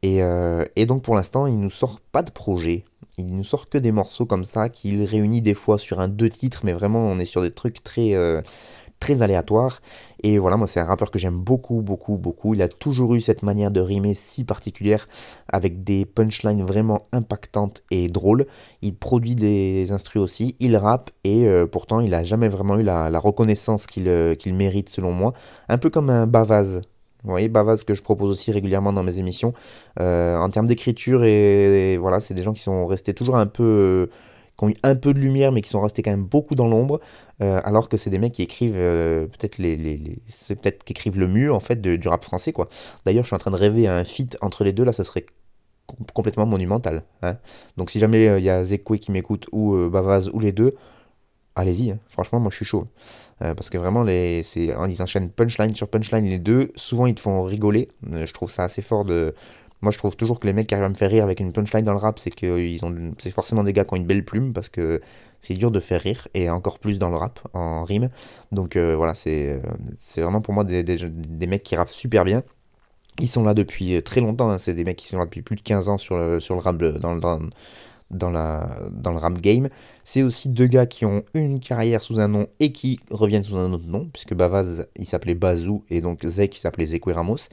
Et, 0.02 0.22
euh, 0.22 0.64
et 0.76 0.86
donc, 0.86 1.02
pour 1.02 1.16
l'instant, 1.16 1.46
il 1.46 1.58
nous 1.58 1.70
sort 1.70 2.00
pas 2.12 2.22
de 2.22 2.30
projet. 2.30 2.84
Il 3.16 3.34
nous 3.34 3.42
sort 3.42 3.68
que 3.68 3.78
des 3.78 3.90
morceaux 3.90 4.26
comme 4.26 4.44
ça 4.44 4.68
qu'il 4.68 5.02
réunit 5.02 5.42
des 5.42 5.54
fois 5.54 5.76
sur 5.76 5.98
un 5.98 6.06
deux 6.06 6.30
titres, 6.30 6.60
mais 6.62 6.72
vraiment, 6.72 7.00
on 7.00 7.18
est 7.18 7.24
sur 7.24 7.42
des 7.42 7.50
trucs 7.50 7.82
très 7.82 8.14
très 9.00 9.22
aléatoire. 9.22 9.80
Et 10.22 10.38
voilà, 10.38 10.56
moi 10.56 10.66
c'est 10.66 10.80
un 10.80 10.84
rappeur 10.84 11.10
que 11.10 11.18
j'aime 11.18 11.36
beaucoup, 11.36 11.80
beaucoup, 11.82 12.16
beaucoup. 12.16 12.54
Il 12.54 12.62
a 12.62 12.68
toujours 12.68 13.14
eu 13.14 13.20
cette 13.20 13.42
manière 13.42 13.70
de 13.70 13.80
rimer 13.80 14.14
si 14.14 14.44
particulière, 14.44 15.08
avec 15.48 15.84
des 15.84 16.04
punchlines 16.04 16.64
vraiment 16.64 17.06
impactantes 17.12 17.82
et 17.90 18.08
drôles. 18.08 18.46
Il 18.82 18.94
produit 18.94 19.34
des 19.34 19.92
instrus 19.92 20.20
aussi, 20.20 20.56
il 20.60 20.76
rappe, 20.76 21.10
et 21.24 21.46
euh, 21.46 21.66
pourtant 21.66 22.00
il 22.00 22.14
a 22.14 22.24
jamais 22.24 22.48
vraiment 22.48 22.78
eu 22.78 22.82
la, 22.82 23.18
reconnaissance 23.18 23.86
euh, 23.98 24.34
qu'il 24.34 24.54
mérite 24.54 24.88
selon 24.88 25.12
moi. 25.12 25.32
Un 25.68 25.78
peu 25.78 25.90
comme 25.90 26.10
un 26.10 26.26
Bavaz. 26.26 26.80
Vous 27.24 27.30
voyez, 27.30 27.48
Bavaz 27.48 27.84
que 27.84 27.94
je 27.94 28.02
propose 28.02 28.30
aussi 28.30 28.52
régulièrement 28.52 28.92
dans 28.92 29.02
mes 29.02 29.18
émissions. 29.18 29.52
Euh, 30.00 30.36
en 30.36 30.50
termes 30.50 30.66
d'écriture, 30.66 31.24
et, 31.24 31.96
voilà, 31.96 32.20
c'est 32.20 32.34
des 32.34 32.42
gens 32.42 32.52
qui 32.52 32.62
sont 32.62 32.86
restés 32.86 33.12
toujours 33.12 33.36
un 33.36 33.46
peu 33.46 34.08
qui 34.58 34.64
ont 34.64 34.68
eu 34.68 34.76
un 34.82 34.96
peu 34.96 35.14
de 35.14 35.20
lumière, 35.20 35.52
mais 35.52 35.62
qui 35.62 35.70
sont 35.70 35.80
restés 35.80 36.02
quand 36.02 36.10
même 36.10 36.24
beaucoup 36.24 36.54
dans 36.54 36.66
l'ombre, 36.66 37.00
euh, 37.40 37.60
alors 37.64 37.88
que 37.88 37.96
c'est 37.96 38.10
des 38.10 38.18
mecs 38.18 38.32
qui 38.32 38.42
écrivent 38.42 38.76
euh, 38.76 39.26
peut-être 39.26 39.58
les, 39.58 39.76
les, 39.76 40.18
c'est 40.26 40.56
peut-être 40.56 40.82
qui 40.82 40.92
écrivent 40.92 41.18
le 41.18 41.28
mieux 41.28 41.52
en 41.52 41.60
fait 41.60 41.80
du 41.80 42.08
rap 42.08 42.24
français 42.24 42.52
quoi. 42.52 42.68
D'ailleurs, 43.06 43.24
je 43.24 43.28
suis 43.28 43.36
en 43.36 43.38
train 43.38 43.52
de 43.52 43.56
rêver 43.56 43.86
à 43.86 43.96
un 43.96 44.04
feat 44.04 44.36
entre 44.40 44.64
les 44.64 44.72
deux 44.72 44.84
là, 44.84 44.92
ça 44.92 45.04
serait 45.04 45.24
complètement 46.12 46.44
monumental. 46.44 47.04
Hein. 47.22 47.36
Donc 47.76 47.90
si 47.90 47.98
jamais 48.00 48.28
euh, 48.28 48.38
il 48.38 48.44
y 48.44 48.50
a 48.50 48.64
Zekwe 48.64 48.98
qui 48.98 49.12
m'écoute 49.12 49.46
ou 49.52 49.76
Bavaz 49.88 50.28
ou 50.32 50.40
les 50.40 50.52
deux, 50.52 50.74
allez-y. 51.54 51.92
Hein. 51.92 51.98
Franchement, 52.08 52.40
moi 52.40 52.50
je 52.50 52.56
suis 52.56 52.64
chaud. 52.64 52.88
parce 53.38 53.70
que 53.70 53.78
vraiment, 53.78 54.02
les, 54.02 54.42
c'est, 54.42 54.74
ils 54.88 55.02
enchaînent 55.02 55.30
punchline 55.30 55.76
sur 55.76 55.88
punchline 55.88 56.26
les 56.26 56.40
deux. 56.40 56.72
Souvent, 56.74 57.06
ils 57.06 57.14
te 57.14 57.20
font 57.20 57.44
rigoler. 57.44 57.88
je 58.12 58.32
trouve 58.32 58.50
ça 58.50 58.64
assez 58.64 58.82
fort 58.82 59.04
de, 59.04 59.34
moi, 59.80 59.92
je 59.92 59.98
trouve 59.98 60.16
toujours 60.16 60.40
que 60.40 60.46
les 60.46 60.52
mecs 60.52 60.66
qui 60.66 60.74
arrivent 60.74 60.86
à 60.86 60.88
me 60.88 60.94
faire 60.94 61.10
rire 61.10 61.24
avec 61.24 61.38
une 61.40 61.52
punchline 61.52 61.84
dans 61.84 61.92
le 61.92 61.98
rap, 61.98 62.18
c'est 62.18 62.30
que 62.30 62.58
ils 62.58 62.84
ont, 62.84 63.12
c'est 63.18 63.30
forcément 63.30 63.62
des 63.62 63.72
gars 63.72 63.84
qui 63.84 63.94
ont 63.94 63.96
une 63.96 64.06
belle 64.06 64.24
plume 64.24 64.52
parce 64.52 64.68
que 64.68 65.00
c'est 65.40 65.54
dur 65.54 65.70
de 65.70 65.78
faire 65.78 66.00
rire 66.00 66.26
et 66.34 66.50
encore 66.50 66.80
plus 66.80 66.98
dans 66.98 67.08
le 67.08 67.16
rap 67.16 67.40
en 67.52 67.84
rime. 67.84 68.10
Donc 68.50 68.74
euh, 68.76 68.96
voilà, 68.96 69.14
c'est, 69.14 69.52
euh, 69.52 69.60
c'est 69.96 70.20
vraiment 70.20 70.40
pour 70.40 70.52
moi 70.52 70.64
des, 70.64 70.82
des, 70.82 71.46
mecs 71.46 71.62
qui 71.62 71.76
rappent 71.76 71.90
super 71.90 72.24
bien. 72.24 72.42
Ils 73.20 73.28
sont 73.28 73.44
là 73.44 73.54
depuis 73.54 74.02
très 74.02 74.20
longtemps, 74.20 74.50
hein. 74.50 74.58
c'est 74.58 74.74
des 74.74 74.84
mecs 74.84 74.96
qui 74.96 75.08
sont 75.08 75.18
là 75.18 75.24
depuis 75.24 75.42
plus 75.42 75.56
de 75.56 75.62
15 75.62 75.88
ans 75.88 75.98
sur 75.98 76.16
le, 76.18 76.40
sur 76.40 76.54
le 76.54 76.60
rap 76.60 76.76
dans, 76.76 77.16
dans, 77.16 77.40
dans, 78.10 78.30
la, 78.30 78.80
dans 78.92 79.12
le 79.12 79.18
rap 79.18 79.40
game. 79.40 79.68
C'est 80.02 80.22
aussi 80.22 80.48
deux 80.48 80.66
gars 80.66 80.86
qui 80.86 81.04
ont 81.04 81.24
une 81.34 81.60
carrière 81.60 82.02
sous 82.02 82.18
un 82.18 82.28
nom 82.28 82.48
et 82.58 82.72
qui 82.72 82.98
reviennent 83.10 83.44
sous 83.44 83.56
un 83.56 83.72
autre 83.72 83.86
nom, 83.86 84.08
puisque 84.12 84.34
Bavaz, 84.34 84.86
il 84.96 85.06
s'appelait 85.06 85.34
Bazou, 85.34 85.84
et 85.88 86.00
donc 86.00 86.24
Zek, 86.24 86.56
il 86.56 86.60
s'appelait 86.60 86.86
Zekwe 86.86 87.12
Ramos. 87.12 87.48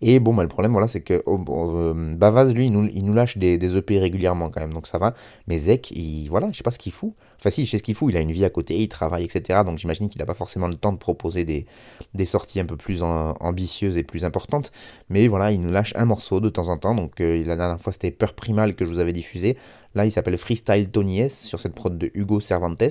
Et 0.00 0.20
bon, 0.20 0.34
bah, 0.34 0.42
le 0.42 0.48
problème, 0.48 0.72
voilà, 0.72 0.88
c'est 0.88 1.00
que 1.00 1.22
oh, 1.26 1.42
euh, 1.48 2.14
Bavaz, 2.16 2.52
lui, 2.52 2.66
il 2.66 3.04
nous, 3.04 3.12
lâche 3.12 3.36
des, 3.36 3.76
EP 3.76 3.98
régulièrement 3.98 4.50
quand 4.50 4.60
même, 4.60 4.72
donc 4.72 4.86
ça 4.86 4.98
va. 4.98 5.14
Mais 5.46 5.58
Zek, 5.58 5.90
il, 5.90 6.28
voilà, 6.28 6.48
je 6.52 6.56
sais 6.56 6.62
pas 6.62 6.70
ce 6.70 6.78
qu'il 6.78 6.92
fout. 6.92 7.14
Enfin, 7.38 7.50
si, 7.50 7.66
je 7.66 7.70
sais 7.70 7.78
ce 7.78 7.82
qu'il 7.82 7.94
fout, 7.94 8.12
il 8.12 8.16
a 8.16 8.20
une 8.20 8.32
vie 8.32 8.44
à 8.44 8.50
côté, 8.50 8.76
il 8.78 8.88
travaille, 8.88 9.24
etc. 9.24 9.60
Donc 9.64 9.78
j'imagine 9.78 10.08
qu'il 10.08 10.20
n'a 10.20 10.26
pas 10.26 10.34
forcément 10.34 10.68
le 10.68 10.76
temps 10.76 10.92
de 10.92 10.98
proposer 10.98 11.44
des, 11.44 11.66
des 12.14 12.26
sorties 12.26 12.60
un 12.60 12.64
peu 12.64 12.76
plus 12.76 13.02
ambitieuses 13.02 13.96
et 13.96 14.02
plus 14.04 14.24
importantes. 14.24 14.72
Mais 15.08 15.28
voilà, 15.28 15.52
il 15.52 15.60
nous 15.60 15.70
lâche 15.70 15.92
un 15.96 16.04
morceau 16.04 16.40
de 16.40 16.48
temps 16.48 16.68
en 16.68 16.78
temps. 16.78 16.94
Donc 16.94 17.20
euh, 17.20 17.44
la 17.44 17.56
dernière 17.56 17.80
fois, 17.80 17.92
c'était 17.92 18.10
Peur 18.10 18.34
Primal 18.34 18.74
que 18.74 18.84
je 18.84 18.90
vous 18.90 18.98
avais 18.98 19.12
diffusé. 19.12 19.56
Là, 19.94 20.04
il 20.04 20.10
s'appelle 20.12 20.38
Freestyle 20.38 20.90
Tony 20.90 21.20
S 21.20 21.44
sur 21.44 21.58
cette 21.58 21.74
prod 21.74 21.96
de 21.96 22.10
Hugo 22.14 22.40
Cervantes. 22.40 22.82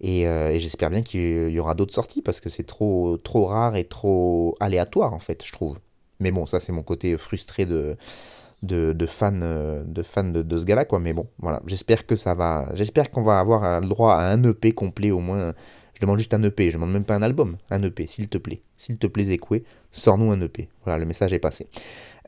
Et, 0.00 0.26
euh, 0.26 0.50
et 0.50 0.60
j'espère 0.60 0.90
bien 0.90 1.02
qu'il 1.02 1.50
y 1.50 1.58
aura 1.60 1.74
d'autres 1.74 1.94
sorties 1.94 2.22
parce 2.22 2.40
que 2.40 2.48
c'est 2.48 2.64
trop, 2.64 3.16
trop 3.18 3.46
rare 3.46 3.76
et 3.76 3.84
trop 3.84 4.56
aléatoire, 4.60 5.12
en 5.14 5.18
fait, 5.20 5.44
je 5.44 5.52
trouve. 5.52 5.78
Mais 6.20 6.30
bon, 6.30 6.46
ça 6.46 6.60
c'est 6.60 6.72
mon 6.72 6.82
côté 6.82 7.16
frustré 7.16 7.66
de, 7.66 7.96
fan, 9.06 9.84
de, 9.86 10.02
fan 10.02 10.32
de, 10.32 10.42
de 10.42 10.58
ce 10.58 10.64
gars-là, 10.64 10.84
quoi. 10.84 11.00
Mais 11.00 11.12
bon, 11.12 11.26
voilà, 11.38 11.60
j'espère 11.66 12.06
que 12.06 12.16
ça 12.16 12.34
va. 12.34 12.68
J'espère 12.74 13.10
qu'on 13.10 13.22
va 13.22 13.40
avoir 13.40 13.80
le 13.80 13.88
droit 13.88 14.14
à 14.14 14.30
un 14.30 14.42
EP 14.44 14.72
complet 14.72 15.10
au 15.10 15.20
moins. 15.20 15.54
Je 16.00 16.06
demande 16.06 16.18
juste 16.18 16.32
un 16.32 16.42
EP, 16.42 16.70
je 16.70 16.76
demande 16.76 16.92
même 16.92 17.04
pas 17.04 17.14
un 17.14 17.20
album, 17.20 17.58
un 17.68 17.82
EP, 17.82 18.06
s'il 18.06 18.28
te 18.28 18.38
plaît. 18.38 18.62
S'il 18.78 18.96
te 18.96 19.06
plaît, 19.06 19.24
Zekwe, 19.24 19.64
sors-nous 19.92 20.32
un 20.32 20.40
EP. 20.40 20.70
Voilà, 20.84 20.98
le 20.98 21.04
message 21.04 21.34
est 21.34 21.38
passé. 21.38 21.68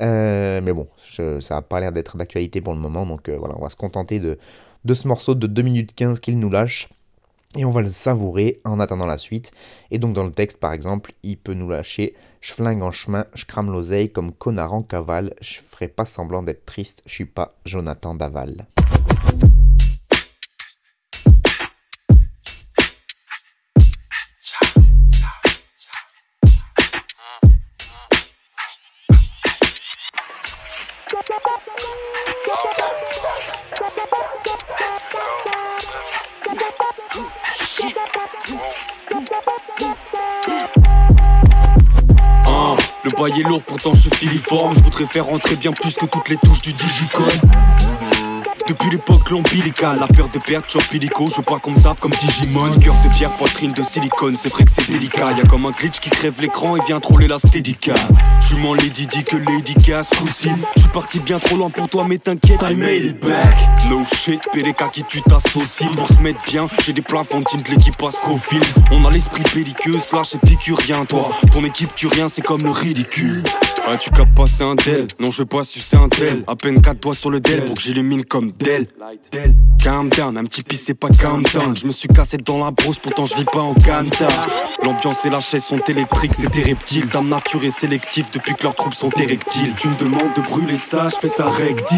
Euh, 0.03 0.61
mais 0.63 0.75
bon, 0.75 0.89
ça 1.01 1.55
n'a 1.55 1.63
pas 1.63 1.81
l'air 1.81 1.91
d'être 1.91 2.19
d'actualité 2.19 2.61
pour 2.61 2.75
le 2.75 2.81
moment, 2.81 3.07
donc 3.07 3.31
euh, 3.31 3.37
voilà, 3.39 3.55
on 3.57 3.63
va 3.63 3.71
se 3.71 3.77
contenter 3.77 4.21
de, 4.21 4.37
de 4.85 4.95
ce 4.95 5.09
morceau 5.09 5.35
de 5.35 5.47
2 5.47 5.63
minutes 5.63 5.95
15 5.95 6.21
qu'il 6.21 6.39
nous 6.39 6.51
lâche. 6.51 6.91
Et 7.57 7.65
on 7.67 7.71
va 7.71 7.83
le 7.83 7.91
savourer 7.91 8.61
en 8.65 8.81
attendant 8.81 9.07
la 9.07 9.19
suite. 9.19 9.53
Et 9.91 9.99
donc 9.99 10.15
dans 10.15 10.25
le 10.25 10.33
texte 10.33 10.59
par 10.59 10.73
exemple, 10.73 11.13
il 11.23 11.37
peut 11.37 11.55
nous 11.55 11.69
lâcher 11.69 12.15
Je 12.41 12.53
flingue 12.53 12.83
en 12.83 12.93
chemin, 12.93 13.27
je 13.35 13.45
crame 13.45 13.71
l'oseille 13.71 14.11
comme 14.11 14.33
connard 14.33 14.73
en 14.73 14.83
cavale, 14.83 15.35
je 15.41 15.61
ferai 15.61 15.89
pas 15.89 16.07
semblant 16.07 16.43
d'être 16.43 16.65
triste, 16.65 17.03
je 17.07 17.13
suis 17.13 17.27
pas 17.27 17.55
Jonathan 17.67 18.15
Daval. 18.15 18.67
Bail 43.23 43.41
est 43.41 43.45
lourd, 43.45 43.63
pourtant 43.63 43.95
je 43.95 44.01
suis 44.01 44.11
filiforme. 44.11 44.75
Je 44.75 44.81
voudrais 44.81 45.07
faire 45.07 45.27
rentrer 45.27 45.57
bien 45.57 45.73
plus 45.73 45.95
que 45.95 46.07
toutes 46.07 46.29
les 46.29 46.37
touches 46.37 46.63
du 46.63 46.73
digicode. 46.73 47.92
Depuis 48.69 48.91
l'époque 48.91 49.31
l'ombilical, 49.31 49.99
la 49.99 50.07
peur 50.07 50.29
de 50.29 50.39
perdre, 50.39 50.67
chop 50.69 50.85
illico, 50.93 51.29
je 51.35 51.41
pas 51.43 51.59
comme 51.59 51.77
ça, 51.77 51.95
comme 51.99 52.13
Digimon. 52.13 52.79
Cœur 52.81 52.95
de 53.03 53.09
pierre, 53.09 53.33
poitrine 53.33 53.73
de 53.73 53.83
silicone, 53.83 54.37
c'est 54.37 54.49
vrai 54.49 54.65
que 54.65 54.71
c'est 54.77 54.91
délicat. 54.91 55.33
Y'a 55.33 55.45
comme 55.45 55.67
un 55.67 55.73
glitch 55.73 55.99
qui 56.01 56.11
crève 56.11 56.41
l'écran 56.41 56.77
et 56.77 56.81
vient 56.87 57.01
troller 57.01 57.27
la 57.27 57.39
steadicam. 57.39 57.97
J'suis 58.41 58.57
moins 58.57 58.77
Lady 58.77 59.07
dit 59.07 59.25
que 59.25 59.37
Lady 59.37 59.75
Cass, 59.75 60.11
Je 60.13 60.49
J'suis 60.77 60.89
parti 60.93 61.21
bien 61.21 61.39
trop 61.39 61.57
loin 61.57 61.71
pour 61.71 61.89
toi, 61.89 62.05
mais 62.09 62.19
t'inquiète, 62.19 62.61
I 62.63 62.75
made 62.75 63.05
it 63.05 63.21
back. 63.21 63.57
No 63.91 64.05
shit, 64.07 64.41
PDK 64.53 64.91
qui 64.93 65.05
tu 65.05 65.23
t'associes. 65.23 65.89
Pour 65.97 66.07
se 66.07 66.21
mettre 66.21 66.41
bien, 66.45 66.69
j'ai 66.85 66.93
des 66.93 67.03
plafonds 67.03 67.41
de 67.41 67.71
l'équipe 67.71 68.01
à 68.03 68.11
Scofield. 68.11 68.65
On 68.93 69.05
a 69.05 69.11
l'esprit 69.11 69.43
belliqueux, 69.55 69.99
slash 69.99 70.37
épicurien, 70.37 71.05
toi. 71.05 71.31
Ton 71.53 71.65
équipe 71.65 71.91
rien, 72.13 72.29
c'est 72.29 72.43
comme 72.43 72.63
le 72.63 72.71
ridicule. 72.71 73.43
Ah, 73.85 73.97
tu 73.97 74.11
capes 74.11 74.33
passer 74.35 74.63
un 74.63 74.75
del, 74.77 75.09
non, 75.19 75.31
je 75.31 75.43
veux 75.43 75.47
pas 75.47 75.65
sucer 75.65 75.97
un 75.97 76.09
tel. 76.09 76.45
À 76.47 76.55
peine 76.55 76.81
4 76.81 77.01
doigts 77.01 77.15
sur 77.15 77.31
le 77.31 77.41
del 77.41 77.65
pour 77.65 77.75
que 77.75 77.83
j'élimine 77.83 78.25
comme 78.25 78.53
Del. 78.53 78.87
Calm 79.83 80.09
down, 80.09 80.39
un 80.39 80.45
petit 80.45 80.63
pisse 80.63 80.85
c'est 80.87 80.95
pas 80.95 81.09
calm 81.09 81.43
down. 81.53 81.77
Je 81.77 81.85
me 81.87 81.91
suis 81.91 82.09
cassé 82.09 82.37
dans 82.37 82.59
la 82.59 82.71
brousse, 82.71 82.99
pourtant 82.99 83.27
je 83.27 83.35
vis 83.35 83.45
pas 83.45 83.61
en 83.61 83.75
Kanta. 83.75 84.29
L'ambiance 84.85 85.25
et 85.25 85.31
la 85.31 85.41
chaise 85.41 85.65
sont 85.65 85.81
électriques, 85.89 86.33
c'est 86.39 86.51
des 86.51 86.63
reptiles. 86.63 87.09
Dame 87.09 87.29
nature 87.29 87.65
et 87.65 87.71
sélectif 87.71 88.31
depuis 88.31 88.55
que 88.55 88.63
leurs 88.63 88.75
troupes 88.77 88.95
sont 88.95 89.11
érectiles. 89.11 89.75
Tu 89.77 89.89
me 89.89 89.97
demandes 89.97 90.33
de 90.37 90.43
brûler 90.43 90.77
ça, 90.77 91.09
je 91.09 91.17
fais 91.17 91.29
ça 91.29 91.51
recti. 91.51 91.97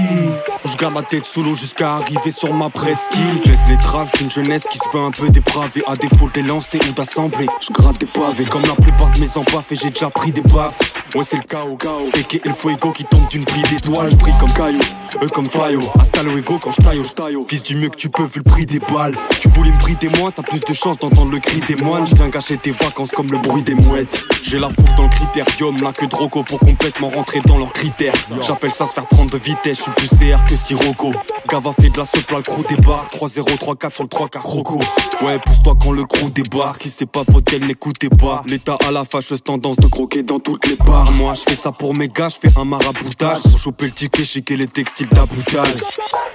Je 0.64 0.76
garde 0.76 0.95
la 0.95 1.03
tête 1.03 1.26
sous 1.26 1.43
l'eau 1.43 1.55
jusqu'à 1.55 1.97
arriver 1.97 2.30
sur 2.30 2.53
ma 2.55 2.70
presqu'île. 2.70 3.41
Je 3.45 3.51
laisse 3.51 3.61
les 3.68 3.76
traces 3.76 4.11
d'une 4.12 4.30
jeunesse 4.30 4.64
qui 4.70 4.78
se 4.78 4.97
veut 4.97 5.05
un 5.05 5.11
peu 5.11 5.28
dépravée. 5.28 5.82
À 5.87 5.97
défaut 5.97 6.30
d'élancer 6.32 6.78
ou 6.89 6.93
d'assembler, 6.93 7.47
je 7.61 7.72
gratte 7.72 8.01
des 8.01 8.07
pavés. 8.07 8.47
Comme 8.47 8.62
la 8.62 8.74
plupart 8.74 9.12
de 9.12 9.20
mes 9.20 9.37
empaffes 9.37 9.70
et 9.72 9.76
j'ai 9.76 9.91
déjà 9.91 10.09
pris 10.09 10.32
des 10.32 10.43
baffes. 10.43 10.95
Ouais, 11.14 11.22
c'est 11.22 11.37
le 11.37 11.43
chaos, 11.43 11.73
chaos. 11.76 12.08
Et 12.14 12.40
il 12.44 12.52
faut 12.52 12.70
ego 12.70 12.92
qui 12.92 13.04
tombe 13.04 13.28
d'une 13.28 13.44
pluie 13.44 13.62
d'étoiles. 13.62 14.14
Brille 14.16 14.34
comme 14.40 14.52
caillou, 14.52 14.80
eux 15.22 15.28
comme 15.28 15.46
faillot. 15.46 15.82
Hasta 15.98 16.22
ego 16.22 16.58
quand 16.60 16.70
je 16.70 16.82
taille 16.82 17.34
Fils 17.48 17.62
du 17.62 17.76
mieux 17.76 17.88
que 17.88 17.96
tu 17.96 18.08
peux 18.08 18.24
vu 18.24 18.36
le 18.36 18.42
prix 18.42 18.66
des 18.66 18.78
balles. 18.78 19.16
Tu 19.40 19.48
voulais 19.48 19.70
me 19.70 19.78
brider 19.78 20.08
moi, 20.18 20.30
t'as 20.34 20.42
plus 20.42 20.60
de 20.60 20.72
chance 20.72 20.98
d'entendre 20.98 21.30
le 21.30 21.38
cri 21.38 21.60
des 21.66 21.76
moines. 21.82 22.06
Je 22.06 22.14
viens 22.14 22.28
gâcher 22.28 22.56
tes 22.56 22.72
vacances 22.72 23.10
comme 23.10 23.28
le 23.30 23.38
bruit 23.38 23.62
des 23.62 23.74
mouettes. 23.74 24.20
J'ai 24.42 24.58
la 24.58 24.68
foule 24.68 24.94
dans 24.96 25.04
le 25.04 25.08
critérium, 25.08 25.76
là 25.82 25.92
que 25.92 26.04
Drogo 26.06 26.42
pour 26.42 26.58
complètement 26.60 27.08
rentrer 27.08 27.40
dans 27.40 27.58
leurs 27.58 27.72
critères. 27.72 28.14
J'appelle 28.42 28.72
ça 28.72 28.86
se 28.86 28.92
faire 28.92 29.06
prendre 29.06 29.30
de 29.30 29.38
vitesse, 29.38 29.78
je 29.78 29.82
suis 29.82 29.92
plus 29.92 30.08
CR 30.08 30.44
que 30.44 30.56
Sirocco. 30.56 31.12
Gava 31.48 31.72
fait 31.72 31.90
de 31.90 31.98
la 31.98 32.04
soupe, 32.04 32.30
là 32.30 32.38
le 32.38 32.42
crew 32.42 32.64
débarque. 32.68 33.14
3-0, 33.14 33.44
3-4 33.58 33.94
sur 33.94 34.02
le 34.04 34.08
3 34.08 34.28
car 34.28 34.42
Roco. 34.42 34.80
Ouais, 35.22 35.38
pousse-toi 35.38 35.74
quand 35.80 35.92
le 35.92 36.04
crew 36.04 36.30
débarque. 36.32 36.82
Si 36.82 36.90
c'est 36.90 37.06
pas 37.06 37.22
fauteuil, 37.30 37.60
n'écoutez 37.60 38.08
pas. 38.08 38.42
L'état 38.46 38.76
à 38.86 38.90
la 38.90 39.04
fâcheuse 39.04 39.42
tendance 39.42 39.76
de 39.76 39.86
croquer 39.86 40.22
dans 40.22 40.40
toutes 40.40 40.66
les 40.66 40.76
barres. 40.76 41.12
Moi, 41.12 41.34
je 41.34 41.40
fais 41.40 41.56
ça 41.64 41.72
pour 41.72 41.96
mes 41.96 42.08
gars, 42.08 42.28
je 42.28 42.36
fais 42.46 42.58
un 42.58 42.66
maraboutage. 42.66 43.40
Pour 43.40 43.56
choper 43.56 43.86
le 43.86 43.92
ticket, 43.92 44.22
chiquer 44.22 44.54
les 44.58 44.66
textiles 44.66 45.08
d'aboutage. 45.08 45.82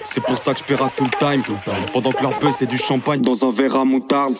C'est 0.03 0.21
pour 0.21 0.41
ça 0.41 0.55
que 0.55 0.59
je 0.59 0.63
paierai 0.63 0.89
tout 0.97 1.03
le 1.03 1.19
time. 1.19 1.43
Pendant 1.93 2.11
que 2.11 2.23
leur 2.23 2.39
buzz 2.39 2.55
c'est 2.57 2.65
du 2.65 2.80
champagne 2.80 3.21
dans 3.21 3.45
un 3.45 3.51
verre 3.51 3.75
à 3.75 3.86
moutarde. 3.86 4.34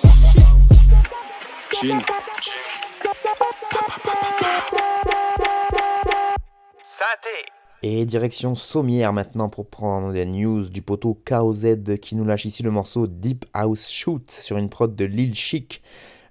Chin. 1.74 2.02
Et 7.84 8.04
direction 8.06 8.56
Sommière 8.56 9.14
maintenant 9.14 9.48
pour 9.48 9.68
prendre 9.68 10.12
des 10.12 10.26
news 10.26 10.70
du 10.70 10.82
poteau 10.82 11.22
KOZ 11.24 12.00
qui 12.02 12.16
nous 12.16 12.26
lâche 12.26 12.46
ici 12.46 12.64
le 12.64 12.72
morceau 12.72 13.06
Deep 13.06 13.46
House 13.54 13.92
Shoot 13.92 14.32
sur 14.32 14.58
une 14.58 14.70
prod 14.70 14.96
de 14.96 15.06
Lil 15.06 15.36
Chic, 15.36 15.84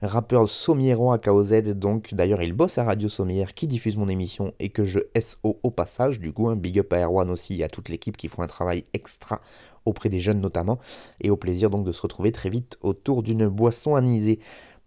rappeur 0.02 0.48
sommiérois 0.48 1.18
KOZ. 1.18 1.62
Donc 1.74 2.14
d'ailleurs 2.14 2.42
il 2.42 2.52
bosse 2.52 2.78
à 2.78 2.84
Radio 2.84 3.08
Sommière 3.08 3.54
qui 3.54 3.66
diffuse 3.66 3.96
mon 3.96 4.08
émission 4.08 4.52
et 4.58 4.68
que 4.68 4.84
je 4.84 5.00
SO 5.20 5.58
au 5.62 5.70
passage. 5.70 6.20
Du 6.20 6.32
coup 6.32 6.48
un 6.48 6.56
big 6.56 6.78
up 6.78 6.92
à 6.92 7.00
Erwan 7.00 7.30
aussi 7.30 7.60
et 7.60 7.64
à 7.64 7.68
toute 7.68 7.88
l'équipe 7.88 8.16
qui 8.16 8.28
font 8.28 8.42
un 8.42 8.46
travail 8.46 8.84
extra 8.94 9.40
auprès 9.84 10.08
des 10.08 10.20
jeunes 10.20 10.40
notamment. 10.40 10.78
Et 11.20 11.30
au 11.30 11.36
plaisir 11.36 11.70
donc 11.70 11.84
de 11.84 11.92
se 11.92 12.02
retrouver 12.02 12.32
très 12.32 12.50
vite 12.50 12.78
autour 12.82 13.22
d'une 13.22 13.48
boisson 13.48 13.94
anisée. 13.94 14.38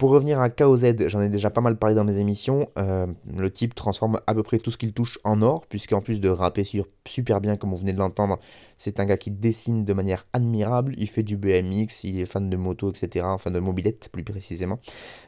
Pour 0.02 0.10
revenir 0.10 0.40
à 0.40 0.50
KOZ, 0.50 0.96
j'en 1.10 1.22
ai 1.22 1.30
déjà 1.30 1.52
pas 1.52 1.62
mal 1.62 1.78
parlé 1.78 1.94
dans 1.94 2.04
mes 2.04 2.18
émissions. 2.18 2.72
Euh, 2.80 3.06
le 3.38 3.52
type 3.52 3.76
transforme 3.76 4.20
à 4.26 4.34
peu 4.34 4.42
près 4.42 4.58
tout 4.58 4.72
ce 4.72 4.78
qu'il 4.80 4.94
touche 4.94 5.20
en 5.24 5.44
or, 5.44 5.68
puisqu'en 5.68 6.02
plus 6.02 6.20
de 6.20 6.28
rapper 6.28 6.64
sur, 6.64 6.88
super 7.08 7.40
bien, 7.40 7.56
comme 7.56 7.70
vous 7.70 7.78
venez 7.78 7.94
de 7.94 8.00
l'entendre, 8.00 8.40
c'est 8.80 9.00
un 9.00 9.06
gars 9.06 9.18
qui 9.18 9.30
dessine 9.30 9.86
de 9.86 9.94
manière 9.94 10.26
admirable. 10.34 10.96
Il 10.98 11.08
fait 11.08 11.22
du 11.22 11.38
BMX, 11.38 12.04
il 12.06 12.20
est 12.20 12.26
fan 12.26 12.50
de 12.50 12.58
moto, 12.58 12.90
etc. 12.90 13.28
Enfin 13.28 13.52
de 13.52 13.60
mobilette 13.60 14.10
plus 14.12 14.24
précisément. 14.24 14.80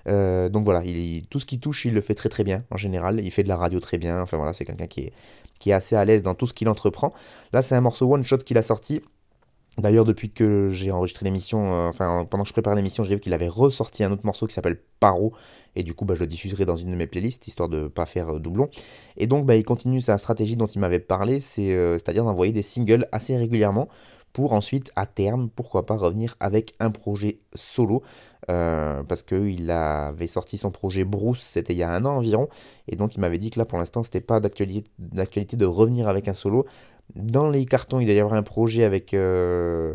Euh, 0.08 0.50
donc 0.50 0.66
voilà, 0.66 0.84
il, 0.84 1.28
tout 1.28 1.38
ce 1.38 1.46
qu'il 1.46 1.60
touche, 1.60 1.86
il 1.86 1.94
le 1.94 2.02
fait 2.02 2.16
très 2.16 2.30
très 2.30 2.44
bien 2.44 2.64
en 2.72 2.78
général. 2.78 3.22
Il 3.24 3.30
fait 3.30 3.44
de 3.44 3.50
la 3.50 3.58
radio 3.58 3.80
très 3.80 4.00
bien. 4.00 4.24
Enfin 4.24 4.38
voilà, 4.38 4.54
c'est 4.54 4.66
quelqu'un 4.66 4.88
qui 4.88 5.12
qui 5.60 5.70
est 5.70 5.74
assez 5.74 5.96
à 5.96 6.04
l'aise 6.04 6.24
dans 6.24 6.34
tout 6.34 6.48
ce 6.48 6.54
qu'il 6.56 6.68
entreprend. 6.68 7.14
Là, 7.54 7.62
c'est 7.62 7.76
un 7.76 7.82
morceau 7.82 8.12
one 8.12 8.24
shot 8.24 8.40
qu'il 8.40 8.58
a 8.58 8.64
sorti. 8.64 9.04
D'ailleurs, 9.80 10.06
depuis 10.06 10.30
que 10.30 10.70
j'ai 10.70 10.92
enregistré 10.92 11.26
l'émission, 11.26 11.74
euh, 11.74 11.90
enfin 11.90 12.28
pendant 12.30 12.44
que 12.44 12.50
je 12.50 12.54
prépare 12.54 12.76
l'émission, 12.76 13.04
j'ai 13.04 13.16
vu 13.16 13.20
qu'il 13.20 13.34
avait 13.34 13.48
ressorti 13.48 14.04
un 14.04 14.12
autre 14.12 14.26
morceau 14.26 14.46
qui 14.46 14.54
s'appelle 14.54 14.80
Paro, 15.00 15.34
et 15.76 15.82
du 15.82 15.96
coup, 15.96 16.06
bah, 16.06 16.14
je 16.14 16.20
le 16.20 16.28
diffuserai 16.28 16.66
dans 16.66 16.76
une 16.76 16.92
de 16.92 16.96
mes 16.96 17.08
playlists, 17.08 17.48
histoire 17.48 17.70
de 17.70 17.82
ne 17.82 17.88
pas 17.88 18.06
faire 18.06 18.36
euh, 18.36 18.40
doublon. 18.40 18.70
Et 19.18 19.26
donc, 19.26 19.48
bah, 19.48 19.56
il 19.56 19.64
continue 19.64 20.00
sa 20.00 20.20
stratégie 20.20 20.56
dont 20.56 20.68
il 20.68 20.80
m'avait 20.80 21.00
parlé, 21.00 21.40
euh, 21.58 21.98
c'est-à-dire 21.98 22.24
d'envoyer 22.24 22.52
des 22.52 22.62
singles 22.62 23.08
assez 23.12 23.36
régulièrement, 23.36 23.88
pour 24.32 24.54
ensuite, 24.54 24.92
à 24.96 25.08
terme, 25.08 25.50
pourquoi 25.50 25.88
pas 25.88 25.96
revenir 25.96 26.36
avec 26.40 26.74
un 26.80 26.92
projet 26.92 27.38
solo, 27.56 28.02
parce 28.48 29.22
qu'il 29.22 29.70
avait 29.70 30.26
sorti 30.26 30.58
son 30.58 30.72
projet 30.72 31.06
Bruce, 31.06 31.40
c'était 31.40 31.74
il 31.74 31.78
y 31.78 31.84
a 31.84 31.92
un 31.92 32.04
an 32.04 32.18
environ, 32.18 32.50
et 32.88 32.96
donc 32.96 33.16
il 33.16 33.20
m'avait 33.20 33.38
dit 33.38 33.52
que 33.52 33.60
là, 33.60 33.66
pour 33.66 33.78
l'instant, 33.78 34.02
c'était 34.02 34.22
pas 34.22 34.40
d'actualité 34.40 35.56
de 35.56 35.66
revenir 35.66 36.08
avec 36.08 36.28
un 36.28 36.34
solo, 36.34 36.66
dans 37.16 37.50
les 37.50 37.66
cartons, 37.66 38.00
il 38.00 38.06
doit 38.06 38.16
y 38.16 38.20
avoir 38.20 38.34
un 38.34 38.44
projet 38.44 38.84
avec, 38.84 39.14
euh, 39.14 39.94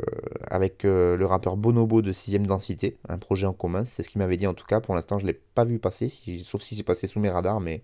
euh, 0.53 1.17
le 1.17 1.27
rappeur 1.27 1.57
Bonobo 1.57 2.01
de 2.01 2.13
6ème 2.13 2.47
densité, 2.47 2.97
un 3.09 3.19
projet 3.19 3.47
en 3.47 3.53
commun, 3.53 3.85
c'est 3.85 4.03
ce 4.03 4.09
qu'il 4.09 4.21
m'avait 4.21 4.37
dit 4.37 4.47
en 4.47 4.55
tout 4.55 4.67
cas. 4.67 4.81
Pour 4.81 4.95
l'instant, 4.95 5.19
je 5.19 5.25
ne 5.25 5.33
l'ai 5.33 5.41
pas 5.55 5.65
vu 5.65 5.79
passer, 5.81 6.09
sauf 6.45 6.63
si 6.63 6.77
c'est 6.77 6.85
passé 6.85 7.07
sous 7.07 7.21
mes 7.21 7.31
radars, 7.31 7.61
mais 7.61 7.83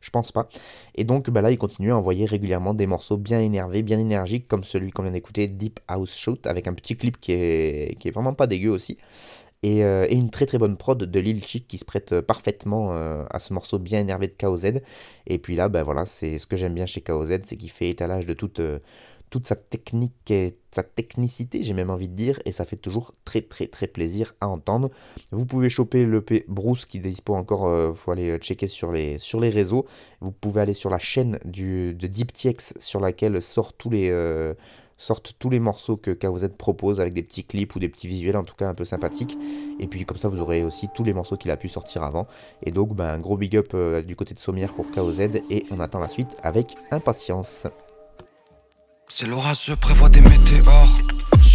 Je 0.00 0.10
pense 0.10 0.32
pas. 0.32 0.48
Et 0.96 1.04
donc 1.04 1.30
bah 1.30 1.42
là, 1.42 1.52
il 1.52 1.58
continue 1.58 1.92
à 1.92 1.96
envoyer 1.96 2.24
régulièrement 2.26 2.74
des 2.74 2.88
morceaux 2.88 3.16
bien 3.16 3.38
énervés, 3.40 3.82
bien 3.82 4.00
énergiques, 4.00 4.48
comme 4.48 4.64
celui 4.64 4.90
qu'on 4.90 5.04
vient 5.04 5.12
d'écouter, 5.12 5.46
Deep 5.46 5.78
House 5.86 6.16
Shoot, 6.16 6.46
avec 6.48 6.66
un 6.66 6.74
petit 6.74 6.96
clip 6.96 7.20
qui 7.20 7.30
est, 7.32 7.96
qui 8.00 8.08
est 8.08 8.10
vraiment 8.10 8.34
pas 8.34 8.48
dégueu 8.48 8.70
aussi. 8.70 8.98
Et, 9.62 9.84
euh, 9.84 10.06
et, 10.08 10.16
une 10.16 10.30
très 10.30 10.46
très 10.46 10.58
bonne 10.58 10.76
prod 10.76 10.98
de 10.98 11.20
Lil 11.20 11.44
Chick 11.44 11.68
qui 11.68 11.78
se 11.78 11.84
prête 11.84 12.20
parfaitement 12.20 12.88
euh, 12.92 13.24
à 13.30 13.38
ce 13.38 13.52
morceau 13.52 13.78
bien 13.78 14.00
énervé 14.00 14.26
de 14.26 14.34
KOZ. 14.38 14.80
Et 15.26 15.38
puis 15.38 15.54
là, 15.54 15.68
ben 15.68 15.82
voilà, 15.84 16.04
c'est 16.04 16.38
ce 16.38 16.46
que 16.46 16.56
j'aime 16.56 16.74
bien 16.74 16.86
chez 16.86 17.00
KOZ, 17.00 17.40
c'est 17.44 17.56
qu'il 17.56 17.70
fait 17.70 17.88
étalage 17.88 18.26
de 18.26 18.34
toute, 18.34 18.58
euh, 18.58 18.80
toute 19.30 19.46
sa 19.46 19.54
technique 19.54 20.30
et 20.30 20.56
sa 20.72 20.82
technicité, 20.82 21.62
j'ai 21.62 21.74
même 21.74 21.90
envie 21.90 22.08
de 22.08 22.14
dire, 22.14 22.40
et 22.44 22.50
ça 22.50 22.64
fait 22.64 22.76
toujours 22.76 23.12
très 23.24 23.40
très 23.40 23.68
très 23.68 23.86
plaisir 23.86 24.34
à 24.40 24.48
entendre. 24.48 24.90
Vous 25.30 25.46
pouvez 25.46 25.68
choper 25.68 26.06
l'EP 26.06 26.44
Bruce 26.48 26.84
qui 26.84 26.98
est 26.98 27.00
dispo 27.00 27.34
encore, 27.34 27.96
faut 27.96 28.10
aller 28.10 28.36
checker 28.38 28.66
sur 28.66 28.90
les, 28.90 29.18
sur 29.18 29.38
les 29.38 29.50
réseaux. 29.50 29.86
Vous 30.20 30.32
pouvez 30.32 30.62
aller 30.62 30.74
sur 30.74 30.90
la 30.90 30.98
chaîne 30.98 31.38
du, 31.44 31.94
de 31.94 32.06
DeepTX 32.08 32.74
sur 32.78 33.00
laquelle 33.00 33.40
sortent 33.40 33.76
tous 33.78 33.90
les 33.90 34.10
sortent 35.02 35.34
tous 35.38 35.50
les 35.50 35.58
morceaux 35.58 35.96
que 35.96 36.12
KOZ 36.12 36.48
propose 36.56 37.00
avec 37.00 37.12
des 37.12 37.22
petits 37.22 37.44
clips 37.44 37.74
ou 37.74 37.78
des 37.78 37.88
petits 37.88 38.06
visuels 38.06 38.36
en 38.36 38.44
tout 38.44 38.54
cas 38.54 38.68
un 38.68 38.74
peu 38.74 38.84
sympathiques. 38.84 39.36
Et 39.80 39.86
puis 39.88 40.04
comme 40.04 40.16
ça 40.16 40.28
vous 40.28 40.40
aurez 40.40 40.62
aussi 40.62 40.88
tous 40.94 41.04
les 41.04 41.12
morceaux 41.12 41.36
qu'il 41.36 41.50
a 41.50 41.56
pu 41.56 41.68
sortir 41.68 42.02
avant. 42.04 42.26
Et 42.62 42.70
donc 42.70 42.94
ben, 42.94 43.06
un 43.06 43.18
gros 43.18 43.36
big 43.36 43.56
up 43.56 43.70
euh, 43.74 44.02
du 44.02 44.14
côté 44.14 44.34
de 44.34 44.38
Sommière 44.38 44.72
pour 44.72 44.90
KOZ 44.90 45.20
et 45.20 45.64
on 45.70 45.80
attend 45.80 45.98
la 45.98 46.08
suite 46.08 46.36
avec 46.42 46.76
impatience. 46.90 47.66
C'est 49.08 49.26
l'orage, 49.26 49.66
je 49.66 49.74
prévois 49.74 50.08
des 50.08 50.20
météores. 50.20 50.88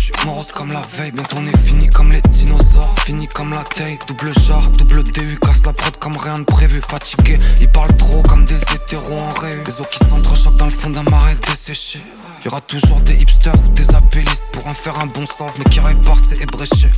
Suis 0.08 0.26
morose 0.26 0.53
comme 0.53 0.72
la 0.72 0.82
veille, 0.95 1.12
bientôt 1.12 1.36
on 1.38 1.43
est 1.43 1.58
fini 1.58 1.89
comme 1.89 2.10
les 2.10 2.22
dinosaures. 2.22 2.95
Fini 3.03 3.28
comme 3.28 3.51
la 3.51 3.66
taille, 3.66 3.99
double 4.08 4.32
char, 4.39 4.70
double 4.70 5.03
DU, 5.03 5.38
casse 5.38 5.66
la 5.66 5.74
prod 5.74 5.97
comme 5.97 6.16
rien 6.16 6.39
de 6.39 6.45
prévu. 6.45 6.80
Fatigué, 6.88 7.38
ils 7.60 7.70
parlent 7.70 7.97
trop 7.97 8.22
comme 8.22 8.45
des 8.45 8.55
hétéros 8.74 9.20
en 9.20 9.30
réu. 9.32 9.62
Les 9.66 9.82
eaux 9.82 9.86
qui 9.91 9.99
s'entrechoquent 10.05 10.55
dans 10.55 10.64
le 10.64 10.72
fond 10.72 10.91
d'un 10.91 11.03
marais 11.03 11.36
desséché. 11.36 12.01
Y'aura 12.45 12.62
toujours 12.62 13.01
des 13.01 13.16
hipsters 13.16 13.53
ou 13.66 13.68
des 13.74 13.93
appellistes 13.93 14.45
pour 14.53 14.66
en 14.68 14.74
faire 14.74 14.97
un 14.97 15.08
bon 15.08 15.26
sens, 15.26 15.51
mais 15.58 15.66
qui 15.66 15.82
réparent 15.82 16.18
et 16.39 16.45
bréché. 16.45 16.89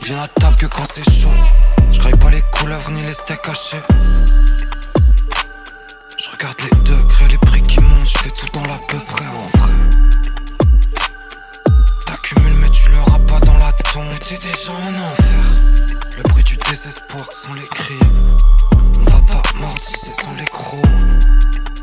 Ils 0.00 0.04
viennent 0.04 0.18
à 0.18 0.26
table 0.26 0.56
que 0.56 0.66
quand 0.66 0.90
c'est 0.92 1.08
chaud. 1.08 1.28
Je 1.92 2.00
pas 2.00 2.30
les 2.32 2.42
couleuvres 2.50 2.90
ni 2.90 3.02
les 3.02 3.14
steaks 3.14 3.48
hachés. 3.48 3.80
Je 6.18 6.30
regarde 6.32 6.56
les 6.62 6.78
degrés, 6.80 7.28
les 7.28 7.38
prix 7.38 7.62
qui 7.62 7.78
montent, 7.78 8.08
je 8.08 8.18
fais 8.18 8.30
tout 8.30 8.46
dans 8.52 8.64
l'à 8.64 8.80
peu 8.88 8.98
près 9.06 9.24
en 9.24 9.58
vrai. 9.58 10.25
Tombe. 13.96 14.18
T'es 14.20 14.36
déjà 14.36 14.72
en 14.72 14.94
enfer. 15.08 15.46
Le 16.16 16.22
bruit 16.28 16.44
du 16.44 16.56
désespoir 16.56 17.26
sans 17.32 17.52
les 17.54 17.64
cris. 17.64 17.98
On 18.74 19.10
va 19.10 19.20
pas 19.22 19.42
mordre 19.58 19.80
c'est 19.80 20.10
sans 20.10 20.34
les 20.34 20.44
crocs. 20.46 20.80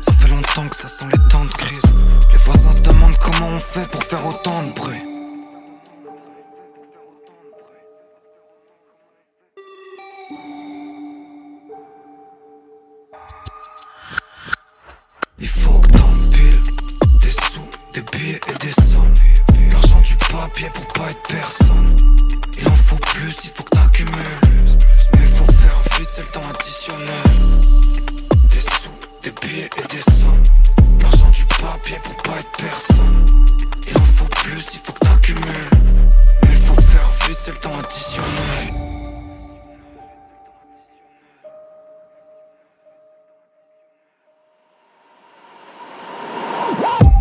Ça 0.00 0.12
fait 0.12 0.28
longtemps 0.28 0.68
que 0.68 0.76
ça 0.76 0.88
sent 0.88 1.06
les 1.10 1.28
temps 1.30 1.44
de 1.44 1.52
crise. 1.52 1.94
Les 2.32 2.38
voisins 2.38 2.72
se 2.72 2.82
demandent 2.82 3.16
comment 3.18 3.48
on 3.48 3.60
fait 3.60 3.88
pour 3.90 4.02
faire 4.04 4.26
autant 4.26 4.62
de 4.62 4.72
bruit. 4.72 5.13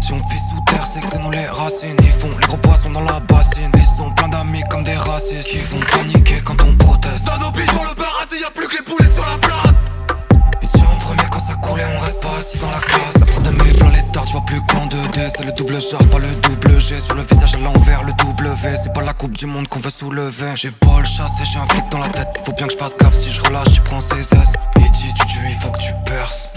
Si 0.04 0.12
on 0.12 0.18
vit 0.18 0.38
sous 0.38 0.60
terre, 0.68 0.86
c'est 0.86 1.00
que 1.00 1.08
c'est 1.10 1.20
nous 1.20 1.32
les 1.32 1.46
racines. 1.46 1.96
Ils 2.04 2.12
font 2.12 2.30
les 2.38 2.46
gros 2.46 2.58
poissons 2.58 2.92
dans 2.92 3.00
la 3.00 3.22
bassine. 3.22 3.72
Ils 3.78 3.86
sont 3.86 4.12
pleins 4.12 4.28
d'amis 4.28 4.62
comme 4.70 4.84
des 4.84 4.98
racistes 4.98 5.48
qui 5.48 5.60
vont 5.60 5.80
paniquer 5.80 6.42
quand 6.44 6.62
on 6.62 6.76
proteste. 6.76 7.24
Dans 7.24 7.38
nos 7.38 7.52
pigeons, 7.54 7.84
le 7.90 7.96
bar, 7.96 8.28
y 8.38 8.44
a 8.44 8.52
plus 8.52 8.68
que 8.68 8.76
les 8.76 8.84
poulets 8.84 9.10
sur 9.14 9.26
la 9.26 9.38
place. 9.38 9.86
On 11.66 12.00
reste 12.02 12.22
pas 12.22 12.36
assis 12.38 12.58
dans 12.60 12.70
la 12.70 12.80
classe. 12.80 13.14
Pour 13.32 13.42
de 13.42 13.50
mes 13.50 13.72
plein 13.72 13.90
les 13.92 14.12
tards, 14.12 14.26
tu 14.26 14.34
vois 14.34 14.42
plus 14.46 14.62
qu'en 14.62 14.86
2D 14.88 15.32
C'est 15.36 15.46
le 15.46 15.54
double 15.54 15.82
genre, 15.82 16.06
pas 16.10 16.20
le 16.20 16.36
double 16.36 16.82
G. 16.82 17.00
Sur 17.00 17.16
le 17.16 17.24
visage 17.24 17.56
à 17.56 17.60
l'envers, 17.60 18.04
le 18.04 18.12
W 18.12 18.76
C'est 18.84 18.94
pas 18.94 19.02
la 19.02 19.14
coupe 19.14 19.38
du 19.38 19.46
monde 19.46 19.70
qu'on 19.70 19.80
veut 19.80 19.90
soulever. 19.90 20.52
J'ai 20.56 20.72
pas 20.72 21.00
le 21.00 21.06
chasse 21.06 21.40
et 21.42 21.46
j'ai 21.46 21.60
un 21.60 21.66
flic 21.66 21.90
dans 21.90 22.00
la 22.00 22.10
tête. 22.10 22.28
Faut 22.46 22.52
bien 22.52 22.68
que 22.68 22.74
je 22.74 22.78
fasse 22.78 22.98
gaffe 22.98 23.16
si 23.16 23.32
je 23.32 23.42
relâche, 23.42 23.70
j'y 23.72 23.80
prends 23.80 24.02
ses 24.02 24.20
aises. 24.20 24.54
Il 24.78 24.92
dit 24.92 25.14
tu 25.16 25.26
tues, 25.28 25.48
il 25.48 25.56
faut 25.56 25.70
que 25.70 25.80
tu 25.80 25.94
perces 26.06 26.50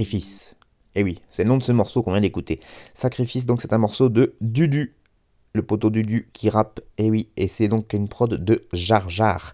Sacrifice. 0.00 0.54
Et 0.94 1.00
eh 1.00 1.04
oui, 1.04 1.20
c'est 1.28 1.44
le 1.44 1.50
nom 1.50 1.58
de 1.58 1.62
ce 1.62 1.72
morceau 1.72 2.02
qu'on 2.02 2.12
vient 2.12 2.22
d'écouter. 2.22 2.58
Sacrifice, 2.94 3.44
donc 3.44 3.60
c'est 3.60 3.74
un 3.74 3.78
morceau 3.78 4.08
de 4.08 4.34
Dudu, 4.40 4.96
le 5.52 5.62
poteau 5.62 5.90
Dudu 5.90 6.30
qui 6.32 6.48
rappe. 6.48 6.80
Eh 6.96 7.10
oui, 7.10 7.28
et 7.36 7.48
c'est 7.48 7.68
donc 7.68 7.92
une 7.92 8.08
prod 8.08 8.32
de 8.32 8.66
Jar 8.72 9.10
Jar. 9.10 9.52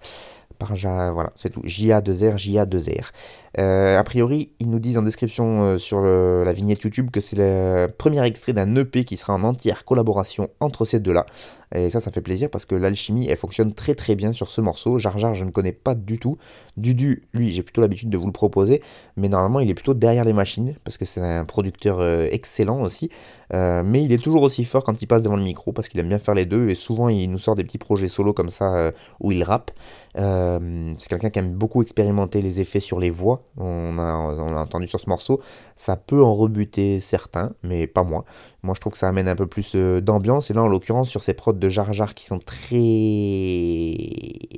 Par 0.60 0.76
Jar, 0.76 1.12
voilà, 1.12 1.32
c'est 1.34 1.50
tout. 1.50 1.62
JA2R, 1.62 2.36
JA2R. 2.36 3.10
Euh, 3.58 3.98
a 3.98 4.04
priori, 4.04 4.50
ils 4.60 4.68
nous 4.68 4.78
disent 4.78 4.98
en 4.98 5.02
description 5.02 5.62
euh, 5.62 5.78
sur 5.78 6.02
la 6.02 6.52
vignette 6.52 6.82
YouTube 6.82 7.10
que 7.10 7.20
c'est 7.20 7.36
le 7.36 7.88
premier 7.96 8.22
extrait 8.24 8.52
d'un 8.52 8.74
EP 8.76 9.04
qui 9.04 9.16
sera 9.16 9.34
en 9.34 9.44
entière 9.44 9.84
collaboration 9.84 10.50
entre 10.60 10.84
ces 10.84 11.00
deux-là. 11.00 11.26
Et 11.74 11.90
ça, 11.90 12.00
ça 12.00 12.10
fait 12.10 12.20
plaisir 12.20 12.48
parce 12.50 12.64
que 12.64 12.74
l'alchimie, 12.74 13.26
elle 13.28 13.36
fonctionne 13.36 13.72
très 13.72 13.94
très 13.94 14.14
bien 14.14 14.32
sur 14.32 14.50
ce 14.50 14.60
morceau. 14.60 14.98
Jar 14.98 15.18
Jar, 15.18 15.34
je 15.34 15.44
ne 15.44 15.50
connais 15.50 15.72
pas 15.72 15.94
du 15.94 16.18
tout. 16.18 16.38
Dudu, 16.76 17.24
lui, 17.32 17.52
j'ai 17.52 17.62
plutôt 17.62 17.80
l'habitude 17.80 18.10
de 18.10 18.16
vous 18.16 18.26
le 18.26 18.32
proposer, 18.32 18.82
mais 19.16 19.28
normalement, 19.28 19.60
il 19.60 19.68
est 19.70 19.74
plutôt 19.74 19.94
derrière 19.94 20.24
les 20.24 20.32
machines 20.32 20.74
parce 20.84 20.98
que 20.98 21.04
c'est 21.04 21.20
un 21.20 21.44
producteur 21.44 21.98
euh, 22.00 22.28
excellent 22.30 22.82
aussi. 22.82 23.10
mais 23.52 24.04
il 24.04 24.12
est 24.12 24.22
toujours 24.22 24.42
aussi 24.42 24.64
fort 24.64 24.84
quand 24.84 25.00
il 25.00 25.06
passe 25.06 25.22
devant 25.22 25.36
le 25.36 25.42
micro 25.42 25.72
parce 25.72 25.88
qu'il 25.88 26.00
aime 26.00 26.08
bien 26.08 26.18
faire 26.18 26.34
les 26.34 26.46
deux 26.46 26.68
et 26.68 26.74
souvent 26.74 27.08
il 27.08 27.30
nous 27.30 27.38
sort 27.38 27.54
des 27.54 27.64
petits 27.64 27.78
projets 27.78 28.08
solo 28.08 28.32
comme 28.32 28.50
ça 28.50 28.92
où 29.20 29.32
il 29.32 29.42
rappe. 29.44 29.70
c'est 30.16 31.08
quelqu'un 31.08 31.30
qui 31.30 31.38
aime 31.38 31.52
beaucoup 31.54 31.82
expérimenter 31.82 32.42
les 32.42 32.60
effets 32.60 32.80
sur 32.80 32.98
les 32.98 33.10
voix 33.10 33.45
on 33.56 33.98
a, 33.98 34.12
entendu 34.60 34.88
sur 34.88 35.00
ce 35.00 35.08
morceau, 35.08 35.40
ça 35.76 35.96
peut 35.96 36.22
en 36.22 36.34
rebuter 36.34 37.00
certains, 37.00 37.52
mais 37.62 37.86
pas 37.86 38.02
moi. 38.02 38.24
Moi, 38.62 38.74
je 38.74 38.80
trouve 38.80 38.92
que 38.92 38.98
ça 38.98 39.08
amène 39.08 39.28
un 39.28 39.36
peu 39.36 39.46
plus 39.46 39.72
euh, 39.74 40.00
d'ambiance. 40.00 40.50
Et 40.50 40.54
là, 40.54 40.62
en 40.62 40.68
l'occurrence, 40.68 41.08
sur 41.08 41.22
ces 41.22 41.34
prods 41.34 41.52
de 41.52 41.68
Jar 41.68 41.92
Jar 41.92 42.14
qui 42.14 42.26
sont 42.26 42.38
très 42.38 42.76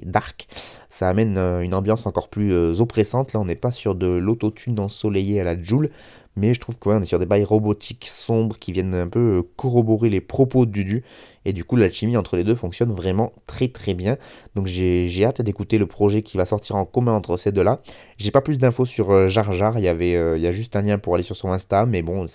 dark, 0.02 0.48
ça 0.88 1.08
amène 1.08 1.36
euh, 1.38 1.60
une 1.60 1.74
ambiance 1.74 2.06
encore 2.06 2.28
plus 2.28 2.52
euh, 2.52 2.80
oppressante. 2.80 3.32
Là, 3.32 3.40
on 3.40 3.44
n'est 3.44 3.54
pas 3.54 3.70
sur 3.70 3.94
de 3.94 4.06
l'autotune 4.06 4.80
ensoleillée 4.80 5.40
à 5.40 5.44
la 5.44 5.60
Joule, 5.60 5.90
mais 6.38 6.54
je 6.54 6.60
trouve 6.60 6.78
qu'on 6.78 7.02
est 7.02 7.04
sur 7.04 7.18
des 7.18 7.26
bails 7.26 7.44
robotiques 7.44 8.06
sombres 8.06 8.58
qui 8.58 8.72
viennent 8.72 8.94
un 8.94 9.08
peu 9.08 9.42
corroborer 9.56 10.08
les 10.08 10.20
propos 10.20 10.66
de 10.66 10.70
Dudu, 10.70 11.04
et 11.44 11.52
du 11.52 11.64
coup 11.64 11.76
l'alchimie 11.76 12.16
entre 12.16 12.36
les 12.36 12.44
deux 12.44 12.54
fonctionne 12.54 12.92
vraiment 12.92 13.32
très 13.46 13.68
très 13.68 13.94
bien. 13.94 14.16
Donc 14.54 14.66
j'ai 14.66 15.24
hâte 15.24 15.42
d'écouter 15.42 15.78
le 15.78 15.86
projet 15.86 16.22
qui 16.22 16.36
va 16.36 16.44
sortir 16.44 16.76
en 16.76 16.84
commun 16.84 17.12
entre 17.12 17.36
ces 17.36 17.52
deux-là. 17.52 17.80
J'ai 18.16 18.30
pas 18.30 18.40
plus 18.40 18.58
d'infos 18.58 18.86
sur 18.86 19.28
Jar 19.28 19.52
Jar, 19.52 19.78
il 19.78 19.84
y, 19.84 19.88
avait, 19.88 20.12
il 20.36 20.42
y 20.42 20.46
a 20.46 20.52
juste 20.52 20.76
un 20.76 20.82
lien 20.82 20.98
pour 20.98 21.14
aller 21.14 21.24
sur 21.24 21.36
son 21.36 21.50
Insta, 21.50 21.86
mais 21.86 22.02
bon, 22.02 22.26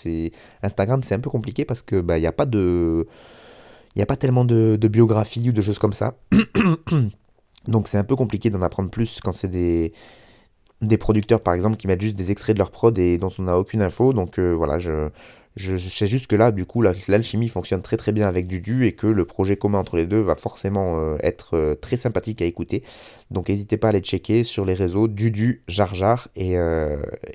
Instagram 0.61 1.01
c'est 1.03 1.15
un 1.15 1.19
peu 1.19 1.29
compliqué 1.29 1.65
parce 1.65 1.81
que 1.81 2.01
bah, 2.01 2.19
n'y 2.19 2.27
a 2.27 2.31
pas 2.31 2.45
de... 2.45 3.07
Il 3.95 4.01
a 4.01 4.07
pas 4.07 4.15
tellement 4.15 4.43
de, 4.43 4.75
de 4.79 4.87
biographie 4.87 5.49
ou 5.49 5.51
de 5.51 5.61
choses 5.61 5.77
comme 5.77 5.93
ça. 5.93 6.15
Donc 7.67 7.87
c'est 7.87 7.97
un 7.97 8.03
peu 8.03 8.15
compliqué 8.15 8.49
d'en 8.49 8.61
apprendre 8.61 8.89
plus 8.89 9.19
quand 9.23 9.31
c'est 9.31 9.47
des, 9.47 9.93
des 10.83 10.97
producteurs 10.97 11.41
par 11.41 11.53
exemple 11.53 11.77
qui 11.77 11.87
mettent 11.87 12.01
juste 12.01 12.15
des 12.15 12.31
extraits 12.31 12.55
de 12.55 12.59
leur 12.59 12.71
prod 12.71 12.97
et 12.97 13.17
dont 13.17 13.31
on 13.39 13.43
n'a 13.43 13.57
aucune 13.57 13.81
info. 13.81 14.13
Donc 14.13 14.39
euh, 14.39 14.51
voilà, 14.51 14.79
je, 14.79 15.09
sais 15.77 16.07
juste 16.07 16.27
que 16.27 16.35
là, 16.35 16.51
du 16.51 16.65
coup, 16.65 16.81
l'alchimie 16.81 17.47
fonctionne 17.47 17.81
très 17.81 17.97
très 17.97 18.11
bien 18.11 18.27
avec 18.27 18.47
Dudu 18.47 18.85
et 18.85 18.93
que 18.93 19.07
le 19.07 19.25
projet 19.25 19.55
commun 19.55 19.79
entre 19.79 19.97
les 19.97 20.05
deux 20.05 20.19
va 20.19 20.35
forcément 20.35 20.99
euh, 20.99 21.17
être 21.21 21.55
euh, 21.55 21.75
très 21.75 21.95
sympathique 21.95 22.41
à 22.41 22.45
écouter. 22.45 22.83
Donc 23.31 23.49
n'hésitez 23.49 23.77
pas 23.77 23.87
à 23.87 23.89
aller 23.89 24.01
checker 24.01 24.43
sur 24.43 24.65
les 24.65 24.73
réseaux 24.73 25.07
Dudu, 25.07 25.63
Jar 25.67 25.95
Jar 25.95 26.27
et, 26.35 26.55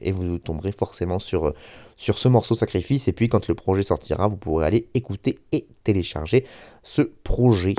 et 0.00 0.12
vous 0.12 0.38
tomberez 0.38 0.72
forcément 0.72 1.18
sur, 1.18 1.52
sur 1.96 2.18
ce 2.18 2.28
morceau 2.28 2.54
Sacrifice. 2.54 3.08
Et 3.08 3.12
puis 3.12 3.28
quand 3.28 3.48
le 3.48 3.54
projet 3.54 3.82
sortira, 3.82 4.28
vous 4.28 4.36
pourrez 4.36 4.66
aller 4.66 4.88
écouter 4.94 5.38
et 5.52 5.66
télécharger 5.82 6.44
ce 6.82 7.02
projet. 7.02 7.74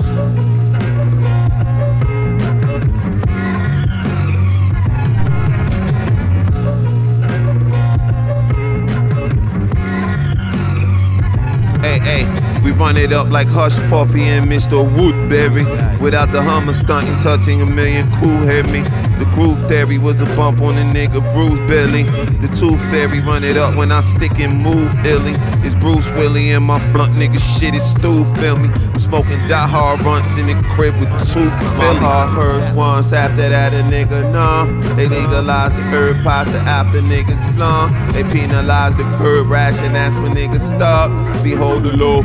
Run 12.80 12.96
it 12.96 13.12
up 13.12 13.28
like 13.28 13.46
Hush 13.46 13.76
Puppy 13.90 14.22
and 14.22 14.50
Mr. 14.50 14.82
Woodberry. 14.96 15.66
Without 16.00 16.32
the 16.32 16.42
Hummer 16.42 16.72
stunting, 16.72 17.16
touching 17.18 17.60
a 17.60 17.66
million 17.66 18.10
cool 18.12 18.40
hear 18.48 18.64
me. 18.64 18.80
The 19.20 19.26
groove 19.34 19.60
theory 19.68 19.98
was 19.98 20.22
a 20.22 20.24
bump 20.34 20.62
on 20.62 20.76
the 20.76 20.80
nigga 20.80 21.20
Bruce 21.34 21.60
Billy. 21.68 22.04
The 22.40 22.48
tooth 22.48 22.80
fairy 22.90 23.20
run 23.20 23.44
it 23.44 23.58
up 23.58 23.76
when 23.76 23.92
I 23.92 24.00
stick 24.00 24.40
and 24.40 24.58
move 24.62 24.90
illy. 25.04 25.34
It's 25.62 25.74
Bruce 25.74 26.08
Willie 26.16 26.52
and 26.52 26.64
my 26.64 26.78
blunt 26.92 27.12
nigga 27.12 27.38
shit 27.38 27.74
is 27.74 27.84
Stu, 27.90 28.24
feel 28.36 28.56
me? 28.56 28.70
I'm 28.70 28.98
smoking 28.98 29.36
die 29.46 29.68
hard 29.68 30.00
runts 30.00 30.38
in 30.38 30.46
the 30.46 30.54
crib 30.74 30.98
with 30.98 31.10
two 31.30 31.44
My 31.44 31.94
heart 32.00 32.30
hurts 32.30 32.74
once 32.74 33.12
after 33.12 33.46
that 33.50 33.74
a 33.74 33.82
nigga 33.82 34.32
nah. 34.32 34.64
They 34.94 35.06
legalize 35.06 35.74
the 35.74 35.82
herb 35.92 36.24
pasta 36.24 36.56
after 36.60 37.02
niggas 37.02 37.44
flung. 37.54 37.92
They 38.12 38.22
penalize 38.24 38.96
the 38.96 39.04
curb 39.18 39.50
ration, 39.50 39.92
that's 39.92 40.18
when 40.18 40.32
niggas 40.32 40.62
stop. 40.74 41.10
Behold 41.42 41.84
the 41.84 41.94
low, 41.94 42.22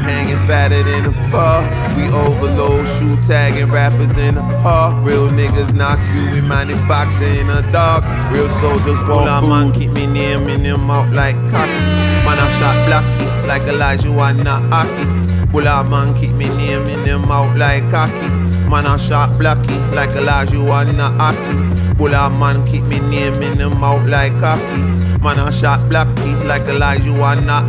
hanging 0.00 0.38
fatter 0.46 0.82
than 0.82 1.06
a 1.06 1.12
fur. 1.30 1.60
We 1.96 2.04
overload, 2.12 2.86
shoe 2.96 3.16
tagging 3.26 3.70
rappers 3.70 4.16
in 4.16 4.36
the 4.36 4.42
heart. 4.42 5.04
Real 5.04 5.28
niggas 5.28 5.72
knock 5.74 5.98
you 6.14 6.30
we 6.30 6.40
manufacture 6.40 7.24
in 7.24 7.46
the 7.48 7.62
dark. 7.72 8.04
Real 8.32 8.48
soldiers 8.50 9.02
won't 9.04 9.28
All 9.28 9.42
man 9.42 9.72
keep 9.72 9.90
me 9.90 10.06
near 10.06 10.38
me, 10.38 10.56
them 10.56 10.90
out 10.90 11.12
like 11.12 11.36
cocky. 11.50 11.82
Man, 12.24 12.38
I 12.38 12.48
shot 12.58 12.76
blocky 12.86 13.46
like 13.46 13.62
Elijah, 13.62 14.12
one 14.12 14.42
not 14.42 14.62
hockey. 14.72 15.06
Bulla 15.52 15.88
man 15.88 16.18
keep 16.20 16.32
me 16.32 16.48
near 16.48 16.80
me, 16.84 16.94
them 17.04 17.24
out 17.30 17.56
like 17.56 17.88
cocky. 17.90 18.28
Man, 18.68 18.86
I 18.86 18.96
shot 18.96 19.38
blocky 19.38 19.74
like 19.94 20.10
Elijah, 20.10 20.62
one 20.62 20.96
not 20.96 21.14
hockey. 21.14 21.94
Bulla 21.94 22.30
man 22.30 22.66
keep 22.66 22.84
me 22.84 23.00
near 23.00 23.30
me, 23.38 23.48
them 23.54 23.82
out 23.82 24.06
like 24.06 24.38
cocky. 24.40 24.98
Man, 25.20 25.40
I 25.40 25.50
shot 25.50 25.80
blacky, 25.90 26.46
like 26.46 26.62
Elijah, 26.68 27.12
one 27.12 27.44
not 27.44 27.64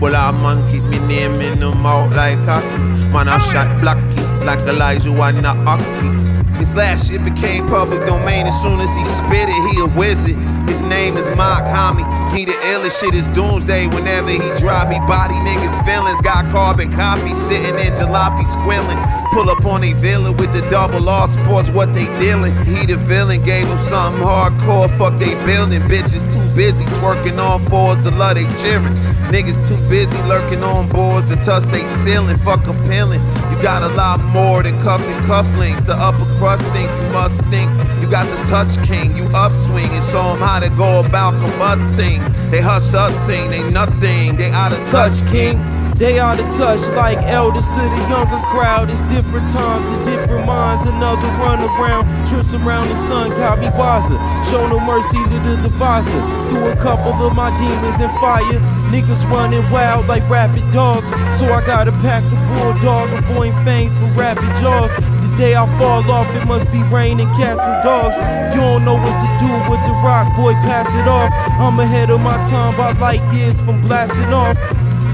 hockey. 0.00 0.12
Bulla 0.12 0.32
man 0.32 0.70
keep 0.70 0.82
me 0.84 0.98
name 1.06 1.40
in 1.40 1.60
them 1.60 1.86
out 1.86 2.10
like 2.10 2.44
cocky. 2.46 2.66
Man, 3.12 3.28
I 3.28 3.38
shot 3.38 3.78
blacky, 3.80 4.44
like 4.44 4.60
Elijah, 4.60 5.10
not 5.12 5.56
hockey. 5.66 6.30
This 6.58 6.74
last 6.74 7.08
shit 7.08 7.24
became 7.24 7.66
public 7.68 8.06
domain 8.06 8.46
as 8.46 8.60
soon 8.60 8.80
as 8.80 8.94
he 8.94 9.04
spit 9.04 9.48
it. 9.48 9.72
He 9.72 9.80
a 9.80 9.86
wizard. 9.86 10.36
His 10.68 10.80
name 10.82 11.16
is 11.16 11.28
Mark 11.36 11.64
Homie. 11.64 12.06
He 12.34 12.44
the 12.44 12.52
illest 12.52 13.00
shit 13.00 13.14
is 13.14 13.26
doomsday 13.28 13.86
whenever 13.88 14.30
he 14.30 14.38
drop. 14.58 14.90
He 14.90 14.98
body 15.00 15.34
niggas' 15.34 15.84
feelings. 15.84 16.20
Got 16.20 16.50
carbon 16.52 16.92
copies 16.92 17.36
sitting 17.48 17.78
in 17.78 17.92
jalopy 17.94 18.46
squilling. 18.60 18.98
Pull 19.32 19.48
up 19.48 19.64
on 19.64 19.84
a 19.84 19.92
villain 19.94 20.36
with 20.36 20.52
the 20.52 20.62
double 20.70 21.08
R 21.08 21.28
sports, 21.28 21.68
what 21.70 21.94
they 21.94 22.06
dealing. 22.18 22.54
He 22.64 22.86
the 22.86 22.96
villain, 22.96 23.44
gave 23.44 23.66
him 23.66 23.78
something 23.78 24.22
hardcore. 24.22 24.88
Fuck 24.98 25.18
they 25.18 25.34
building. 25.46 25.82
Bitches 25.82 26.22
too 26.32 26.54
busy 26.54 26.84
twerking 26.98 27.38
on 27.38 27.64
fours 27.66 28.00
to 28.02 28.10
love 28.10 28.34
they 28.34 28.46
cheering. 28.62 28.94
Niggas 29.30 29.68
too 29.68 29.76
busy 29.88 30.18
lurking 30.22 30.62
on 30.62 30.88
boards 30.88 31.28
to 31.28 31.36
touch 31.36 31.64
they 31.70 31.84
ceiling. 32.04 32.36
Fuck 32.38 32.66
appealing. 32.66 33.20
You 33.50 33.62
got 33.62 33.82
a 33.82 33.94
lot 33.94 34.20
more 34.20 34.62
than 34.62 34.80
cuffs 34.82 35.08
and 35.08 35.24
cufflinks. 35.24 35.86
The 35.86 35.94
upper 35.94 36.26
crust 36.38 36.62
think 36.74 36.90
you 37.02 37.08
must 37.10 37.40
think. 37.46 37.70
You 38.00 38.10
got 38.10 38.26
the 38.30 38.36
touch 38.50 38.74
king. 38.86 39.16
You 39.16 39.24
upswing 39.34 39.90
and 39.90 40.04
show 40.10 40.22
them 40.32 40.40
how 40.40 40.59
to 40.60 40.70
go 40.70 41.00
about 41.00 41.34
combusting. 41.34 42.20
They 42.50 42.60
hush 42.60 42.94
up, 42.94 43.14
sing, 43.14 43.48
they 43.48 43.68
nothing. 43.70 44.36
They 44.36 44.50
out 44.50 44.72
of 44.72 44.86
touch, 44.86 45.24
king. 45.30 45.58
They 46.00 46.18
out 46.18 46.40
of 46.40 46.48
touch 46.56 46.80
like 46.96 47.18
elders 47.28 47.68
to 47.68 47.82
the 47.82 48.02
younger 48.08 48.40
crowd. 48.48 48.90
It's 48.90 49.04
different 49.12 49.52
times 49.52 49.88
and 49.88 50.02
different 50.04 50.46
minds. 50.46 50.86
Another 50.86 51.28
run 51.36 51.60
around, 51.60 52.08
trips 52.26 52.54
around 52.54 52.88
the 52.88 52.94
sun, 52.94 53.30
got 53.30 53.58
me 53.58 53.68
baza. 53.70 54.16
Show 54.50 54.66
no 54.66 54.80
mercy 54.80 55.22
to 55.22 55.38
the 55.44 55.60
divisor. 55.60 56.22
Threw 56.48 56.68
a 56.68 56.76
couple 56.76 57.12
of 57.12 57.36
my 57.36 57.54
demons 57.58 58.00
in 58.00 58.08
fire. 58.16 58.60
Niggas 58.88 59.28
running 59.30 59.68
wild 59.70 60.06
like 60.06 60.26
rapid 60.30 60.64
dogs. 60.72 61.10
So 61.38 61.52
I 61.52 61.62
gotta 61.64 61.92
pack 62.00 62.24
the 62.30 62.36
bulldog, 62.48 63.12
avoiding 63.12 63.52
fangs 63.64 63.96
from 63.98 64.16
rapid 64.16 64.54
jaws. 64.56 64.96
Day 65.40 65.54
I 65.54 65.64
fall 65.78 66.04
off, 66.10 66.28
it 66.36 66.44
must 66.44 66.70
be 66.70 66.84
raining 66.92 67.26
cats 67.32 67.64
and 67.64 67.82
dogs. 67.82 68.14
You 68.52 68.60
don't 68.60 68.84
know 68.84 68.96
what 68.96 69.16
to 69.24 69.28
do 69.40 69.48
with 69.72 69.80
the 69.88 69.96
rock, 70.04 70.28
boy, 70.36 70.52
pass 70.68 70.94
it 70.94 71.08
off. 71.08 71.32
I'm 71.56 71.80
ahead 71.80 72.10
of 72.10 72.20
my 72.20 72.36
time 72.44 72.76
by 72.76 72.92
light 73.00 73.22
years 73.32 73.58
from 73.58 73.80
blasting 73.80 74.34
off. 74.34 74.58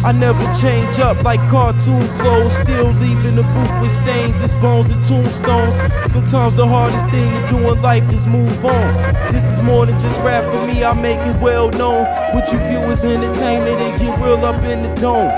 I 0.02 0.10
never 0.10 0.42
change 0.52 0.98
up 0.98 1.22
like 1.22 1.38
cartoon 1.48 2.08
clothes, 2.18 2.56
still 2.56 2.90
leaving 2.98 3.36
the 3.36 3.44
booth 3.54 3.80
with 3.80 3.92
stains, 3.92 4.42
it's 4.42 4.54
bones 4.54 4.90
and 4.90 5.00
tombstones. 5.00 5.76
Sometimes 6.10 6.56
the 6.56 6.66
hardest 6.66 7.08
thing 7.10 7.30
to 7.30 7.46
do 7.46 7.58
in 7.72 7.80
life 7.80 8.12
is 8.12 8.26
move 8.26 8.64
on. 8.64 8.94
This 9.30 9.48
is 9.48 9.62
more 9.62 9.86
than 9.86 9.96
just 9.96 10.18
rap 10.22 10.42
for 10.52 10.66
me, 10.66 10.82
I 10.82 10.92
make 11.00 11.20
it 11.20 11.40
well 11.40 11.70
known. 11.70 12.04
What 12.34 12.50
you 12.52 12.58
view 12.66 12.82
as 12.90 13.04
entertainment, 13.04 13.80
it 13.80 14.00
get 14.00 14.18
real 14.18 14.44
up 14.44 14.60
in 14.64 14.82
the 14.82 14.92
dome. 15.00 15.30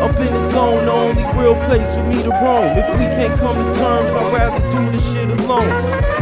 Up 0.00 0.18
in 0.20 0.32
the 0.32 0.42
zone, 0.42 0.86
the 0.86 0.92
only 0.92 1.24
real 1.36 1.54
place 1.66 1.92
for 1.92 2.04
me 2.04 2.22
to 2.22 2.30
roam. 2.30 2.78
If 2.78 2.88
we 2.98 3.06
can't 3.06 3.38
come 3.38 3.56
to 3.56 3.78
terms, 3.78 4.14
I'd 4.14 4.32
rather 4.32 4.62
do 4.70 4.90
this 4.90 5.12
shit 5.12 5.30
alone. 5.30 6.17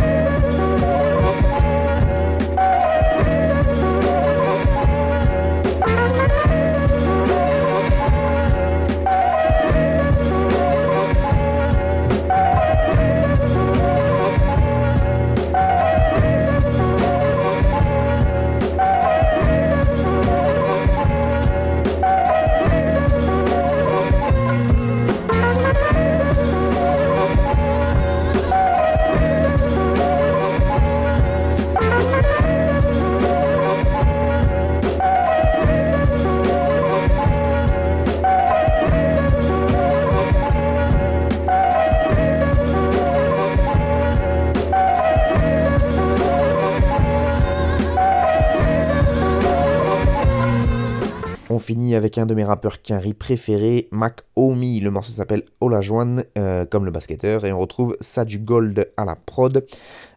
Finit 51.66 51.96
avec 51.96 52.16
un 52.16 52.26
de 52.26 52.34
mes 52.34 52.44
rappeurs 52.44 52.80
Quinry 52.80 53.12
préférés, 53.12 53.88
Mac 53.90 54.20
Omi. 54.36 54.78
Le 54.78 54.92
morceau 54.92 55.10
s'appelle 55.10 55.42
Olajuan, 55.60 56.22
euh, 56.38 56.64
comme 56.64 56.84
le 56.84 56.92
basketteur, 56.92 57.44
et 57.44 57.52
on 57.52 57.58
retrouve 57.58 57.96
Saju 58.00 58.38
Gold 58.38 58.92
à 58.96 59.04
la 59.04 59.16
prod. 59.16 59.66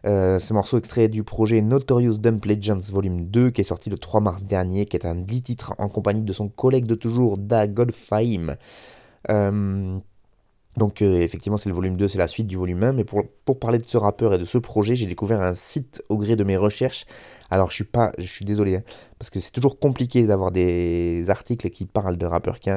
Euh, 0.06 0.38
ce 0.38 0.54
morceau 0.54 0.78
extrait 0.78 1.08
du 1.08 1.24
projet 1.24 1.60
Notorious 1.60 2.18
Dump 2.18 2.44
Legends 2.44 2.92
Volume 2.92 3.26
2, 3.26 3.50
qui 3.50 3.62
est 3.62 3.64
sorti 3.64 3.90
le 3.90 3.98
3 3.98 4.20
mars 4.20 4.44
dernier, 4.44 4.86
qui 4.86 4.96
est 4.96 5.04
un 5.04 5.16
10 5.16 5.42
titres 5.42 5.74
en 5.78 5.88
compagnie 5.88 6.22
de 6.22 6.32
son 6.32 6.48
collègue 6.48 6.86
de 6.86 6.94
toujours, 6.94 7.36
Da 7.36 7.66
Godfame. 7.66 8.54
Euh, 9.28 9.98
Donc 10.76 11.02
effectivement 11.02 11.56
c'est 11.56 11.68
le 11.68 11.74
volume 11.74 11.96
2, 11.96 12.06
c'est 12.06 12.18
la 12.18 12.28
suite 12.28 12.46
du 12.46 12.56
volume 12.56 12.84
1, 12.84 12.92
mais 12.92 13.04
pour, 13.04 13.24
pour 13.44 13.58
parler 13.58 13.78
de 13.78 13.86
ce 13.86 13.96
rappeur 13.96 14.34
et 14.34 14.38
de 14.38 14.44
ce 14.44 14.56
projet, 14.56 14.94
j'ai 14.94 15.06
découvert 15.06 15.40
un 15.40 15.56
site 15.56 16.00
au 16.08 16.16
gré 16.16 16.36
de 16.36 16.44
mes 16.44 16.56
recherches. 16.56 17.06
Alors 17.50 17.70
je 17.70 17.74
suis 17.74 17.84
pas, 17.84 18.12
je 18.18 18.26
suis 18.26 18.44
désolé, 18.44 18.76
hein, 18.76 18.82
parce 19.18 19.30
que 19.30 19.40
c'est 19.40 19.50
toujours 19.50 19.78
compliqué 19.78 20.26
d'avoir 20.26 20.52
des 20.52 21.28
articles 21.28 21.68
qui 21.70 21.84
parlent 21.84 22.16
de 22.16 22.26
rappeurs 22.26 22.60
qui 22.60 22.70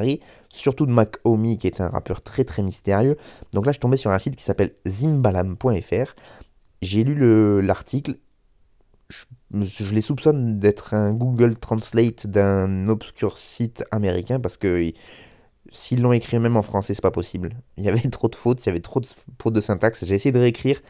surtout 0.53 0.85
de 0.85 0.91
Mac 0.91 1.17
Omi 1.23 1.57
qui 1.57 1.67
est 1.67 1.81
un 1.81 1.89
rappeur 1.89 2.21
très 2.21 2.43
très 2.43 2.63
mystérieux. 2.63 3.17
Donc 3.53 3.65
là 3.65 3.71
je 3.71 3.79
tombé 3.79 3.97
sur 3.97 4.11
un 4.11 4.19
site 4.19 4.35
qui 4.35 4.43
s'appelle 4.43 4.73
zimbalam.fr. 4.87 6.15
J'ai 6.81 7.03
lu 7.03 7.61
l'article, 7.61 8.17
je, 9.09 9.25
je, 9.61 9.93
les 9.93 10.01
soupçonne 10.01 10.59
d'être 10.59 10.93
un 10.93 11.13
Google 11.13 11.55
Translate 11.55 12.27
d'un 12.27 12.89
obscur 12.89 13.37
site 13.37 13.83
américain 13.91 14.39
parce 14.39 14.57
que 14.57 14.91
S'ils 15.71 16.01
l'ont 16.03 16.13
écrit 16.13 16.37
même 16.37 16.55
en 16.55 16.61
français, 16.61 16.93
c'est 16.93 17.01
pas 17.01 17.09
possible. 17.09 17.49
Il 17.77 17.83
y 17.83 17.89
avait 17.89 18.07
trop 18.09 18.27
de 18.27 18.35
fautes, 18.35 18.63
il 18.63 18.67
y 18.67 18.69
avait 18.69 18.79
trop 18.79 18.99
de 18.99 19.07
fautes 19.41 19.53
de 19.53 19.61
syntaxe. 19.61 20.05
J'ai 20.05 20.13
essayé 20.13 20.31
de 20.31 20.37
réécrire, 20.37 20.81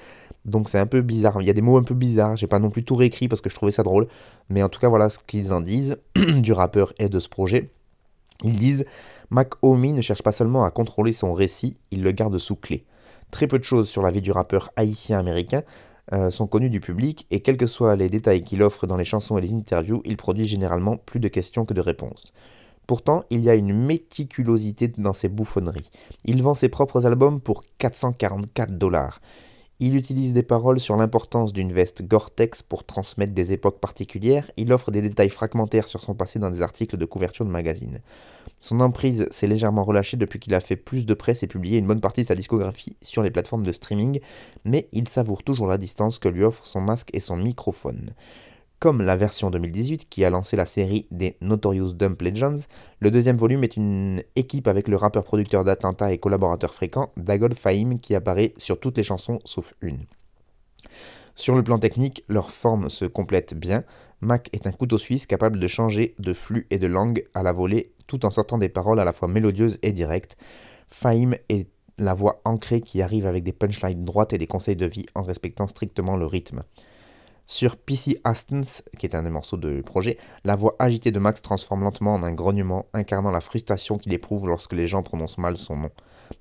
donc 0.45 0.69
c'est 0.69 0.79
un 0.79 0.85
peu 0.85 1.01
bizarre. 1.01 1.41
Il 1.41 1.47
y 1.47 1.49
a 1.49 1.53
des 1.53 1.61
mots 1.61 1.77
un 1.77 1.83
peu 1.83 1.95
bizarres. 1.95 2.35
J'ai 2.35 2.47
pas 2.47 2.59
non 2.59 2.69
plus 2.69 2.83
tout 2.83 2.95
réécrit 2.95 3.27
parce 3.27 3.41
que 3.41 3.49
je 3.49 3.55
trouvais 3.55 3.71
ça 3.71 3.83
drôle. 3.83 4.07
Mais 4.49 4.61
en 4.63 4.69
tout 4.69 4.79
cas, 4.79 4.89
voilà 4.89 5.09
ce 5.09 5.19
qu'ils 5.19 5.53
en 5.53 5.61
disent 5.61 5.97
du 6.15 6.51
rappeur 6.51 6.93
et 6.99 7.09
de 7.09 7.19
ce 7.19 7.29
projet. 7.29 7.69
Ils 8.43 8.57
disent 8.57 8.85
Mac 9.29 9.53
Omi 9.61 9.93
ne 9.93 10.01
cherche 10.01 10.21
pas 10.21 10.31
seulement 10.31 10.63
à 10.63 10.71
contrôler 10.71 11.13
son 11.13 11.33
récit, 11.33 11.77
il 11.91 12.03
le 12.03 12.11
garde 12.11 12.37
sous 12.37 12.55
clé. 12.55 12.85
Très 13.31 13.47
peu 13.47 13.57
de 13.57 13.63
choses 13.63 13.89
sur 13.89 14.03
la 14.03 14.11
vie 14.11 14.21
du 14.21 14.31
rappeur 14.31 14.71
haïtien-américain 14.75 15.63
euh, 16.11 16.29
sont 16.29 16.45
connues 16.45 16.69
du 16.69 16.81
public 16.81 17.25
et 17.31 17.39
quels 17.39 17.57
que 17.57 17.65
soient 17.65 17.95
les 17.95 18.09
détails 18.09 18.43
qu'il 18.43 18.61
offre 18.61 18.85
dans 18.85 18.97
les 18.97 19.05
chansons 19.05 19.37
et 19.37 19.41
les 19.41 19.53
interviews, 19.53 20.01
il 20.05 20.17
produit 20.17 20.45
généralement 20.45 20.97
plus 20.97 21.19
de 21.19 21.29
questions 21.29 21.65
que 21.65 21.73
de 21.73 21.81
réponses. 21.81 22.33
Pourtant, 22.85 23.23
il 23.29 23.39
y 23.39 23.49
a 23.49 23.55
une 23.55 23.73
méticulosité 23.73 24.89
dans 24.97 25.13
ses 25.13 25.29
bouffonneries. 25.29 25.89
Il 26.25 26.43
vend 26.43 26.53
ses 26.53 26.69
propres 26.69 27.07
albums 27.07 27.39
pour 27.39 27.63
444 27.77 28.77
dollars. 28.77 29.21
Il 29.85 29.97
utilise 29.97 30.31
des 30.31 30.43
paroles 30.43 30.79
sur 30.79 30.95
l'importance 30.95 31.51
d'une 31.51 31.73
veste 31.73 32.07
Gore-Tex 32.07 32.61
pour 32.61 32.85
transmettre 32.85 33.33
des 33.33 33.51
époques 33.51 33.81
particulières. 33.81 34.49
Il 34.55 34.71
offre 34.71 34.91
des 34.91 35.01
détails 35.01 35.27
fragmentaires 35.27 35.89
sur 35.89 35.99
son 35.99 36.13
passé 36.13 36.39
dans 36.39 36.49
des 36.49 36.61
articles 36.61 36.95
de 36.95 37.03
couverture 37.03 37.43
de 37.43 37.49
magazines. 37.49 37.99
Son 38.61 38.79
emprise 38.79 39.27
s'est 39.29 39.45
légèrement 39.45 39.83
relâchée 39.83 40.15
depuis 40.15 40.39
qu'il 40.39 40.53
a 40.53 40.61
fait 40.61 40.77
plus 40.77 41.05
de 41.05 41.13
presse 41.13 41.43
et 41.43 41.47
publié 41.47 41.79
une 41.79 41.85
bonne 41.85 41.99
partie 41.99 42.21
de 42.21 42.27
sa 42.27 42.35
discographie 42.35 42.95
sur 43.01 43.23
les 43.23 43.29
plateformes 43.29 43.65
de 43.65 43.73
streaming, 43.73 44.21
mais 44.63 44.87
il 44.93 45.09
savoure 45.09 45.43
toujours 45.43 45.67
la 45.67 45.77
distance 45.77 46.17
que 46.17 46.29
lui 46.29 46.45
offrent 46.45 46.65
son 46.65 46.79
masque 46.79 47.09
et 47.11 47.19
son 47.19 47.35
microphone. 47.35 48.13
Comme 48.83 49.01
la 49.01 49.15
version 49.15 49.49
2018 49.49 50.09
qui 50.09 50.25
a 50.25 50.29
lancé 50.29 50.57
la 50.57 50.65
série 50.65 51.07
des 51.09 51.37
Notorious 51.39 51.93
Dump 51.93 52.21
Legends, 52.21 52.57
le 52.99 53.11
deuxième 53.11 53.37
volume 53.37 53.63
est 53.63 53.77
une 53.77 54.21
équipe 54.35 54.67
avec 54.67 54.89
le 54.89 54.97
rappeur-producteur 54.97 55.63
d'Atlanta 55.63 56.11
et 56.11 56.17
collaborateur 56.17 56.73
fréquent 56.73 57.13
Dagod 57.15 57.53
Fahim 57.53 58.01
qui 58.01 58.13
apparaît 58.13 58.53
sur 58.57 58.81
toutes 58.81 58.97
les 58.97 59.05
chansons 59.05 59.39
sauf 59.45 59.73
une. 59.79 60.05
Sur 61.33 61.55
le 61.55 61.63
plan 61.63 61.79
technique, 61.79 62.25
leur 62.27 62.51
forme 62.51 62.89
se 62.89 63.05
complète 63.05 63.53
bien. 63.53 63.85
Mac 64.19 64.49
est 64.51 64.67
un 64.67 64.73
couteau 64.73 64.97
suisse 64.97 65.27
capable 65.27 65.59
de 65.59 65.67
changer 65.69 66.13
de 66.19 66.33
flux 66.33 66.67
et 66.69 66.77
de 66.77 66.87
langue 66.87 67.23
à 67.33 67.41
la 67.41 67.53
volée 67.53 67.93
tout 68.07 68.25
en 68.25 68.31
sortant 68.31 68.57
des 68.57 68.67
paroles 68.67 68.99
à 68.99 69.05
la 69.05 69.13
fois 69.13 69.29
mélodieuses 69.29 69.79
et 69.81 69.93
directes. 69.93 70.35
Fahim 70.89 71.37
est 71.47 71.69
la 71.97 72.13
voix 72.13 72.41
ancrée 72.43 72.81
qui 72.81 73.01
arrive 73.01 73.27
avec 73.27 73.45
des 73.45 73.53
punchlines 73.53 74.03
droites 74.03 74.33
et 74.33 74.37
des 74.37 74.47
conseils 74.47 74.75
de 74.75 74.87
vie 74.87 75.05
en 75.15 75.21
respectant 75.21 75.67
strictement 75.67 76.17
le 76.17 76.25
rythme. 76.25 76.63
Sur 77.45 77.75
PC 77.75 78.19
Astons, 78.23 78.83
qui 78.97 79.05
est 79.05 79.15
un 79.15 79.23
des 79.23 79.29
morceaux 79.29 79.57
de 79.57 79.81
projet, 79.81 80.17
la 80.45 80.55
voix 80.55 80.75
agitée 80.79 81.11
de 81.11 81.19
Max 81.19 81.41
transforme 81.41 81.83
lentement 81.83 82.13
en 82.13 82.23
un 82.23 82.31
grognement, 82.31 82.85
incarnant 82.93 83.31
la 83.31 83.41
frustration 83.41 83.97
qu'il 83.97 84.13
éprouve 84.13 84.47
lorsque 84.47 84.71
les 84.71 84.87
gens 84.87 85.03
prononcent 85.03 85.37
mal 85.37 85.57
son 85.57 85.75
nom. 85.75 85.89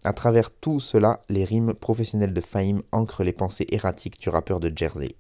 À 0.05 0.13
travers 0.13 0.53
tout 0.53 0.79
cela, 0.79 1.21
les 1.29 1.45
rimes 1.45 1.75
professionnelles 1.75 2.33
de 2.33 2.41
Fahim 2.41 2.83
ancrent 2.93 3.25
les 3.25 3.33
pensées 3.33 3.67
erratiques 3.71 4.21
du 4.21 4.29
rappeur 4.29 4.61
de 4.61 4.71
Jersey. 4.75 5.17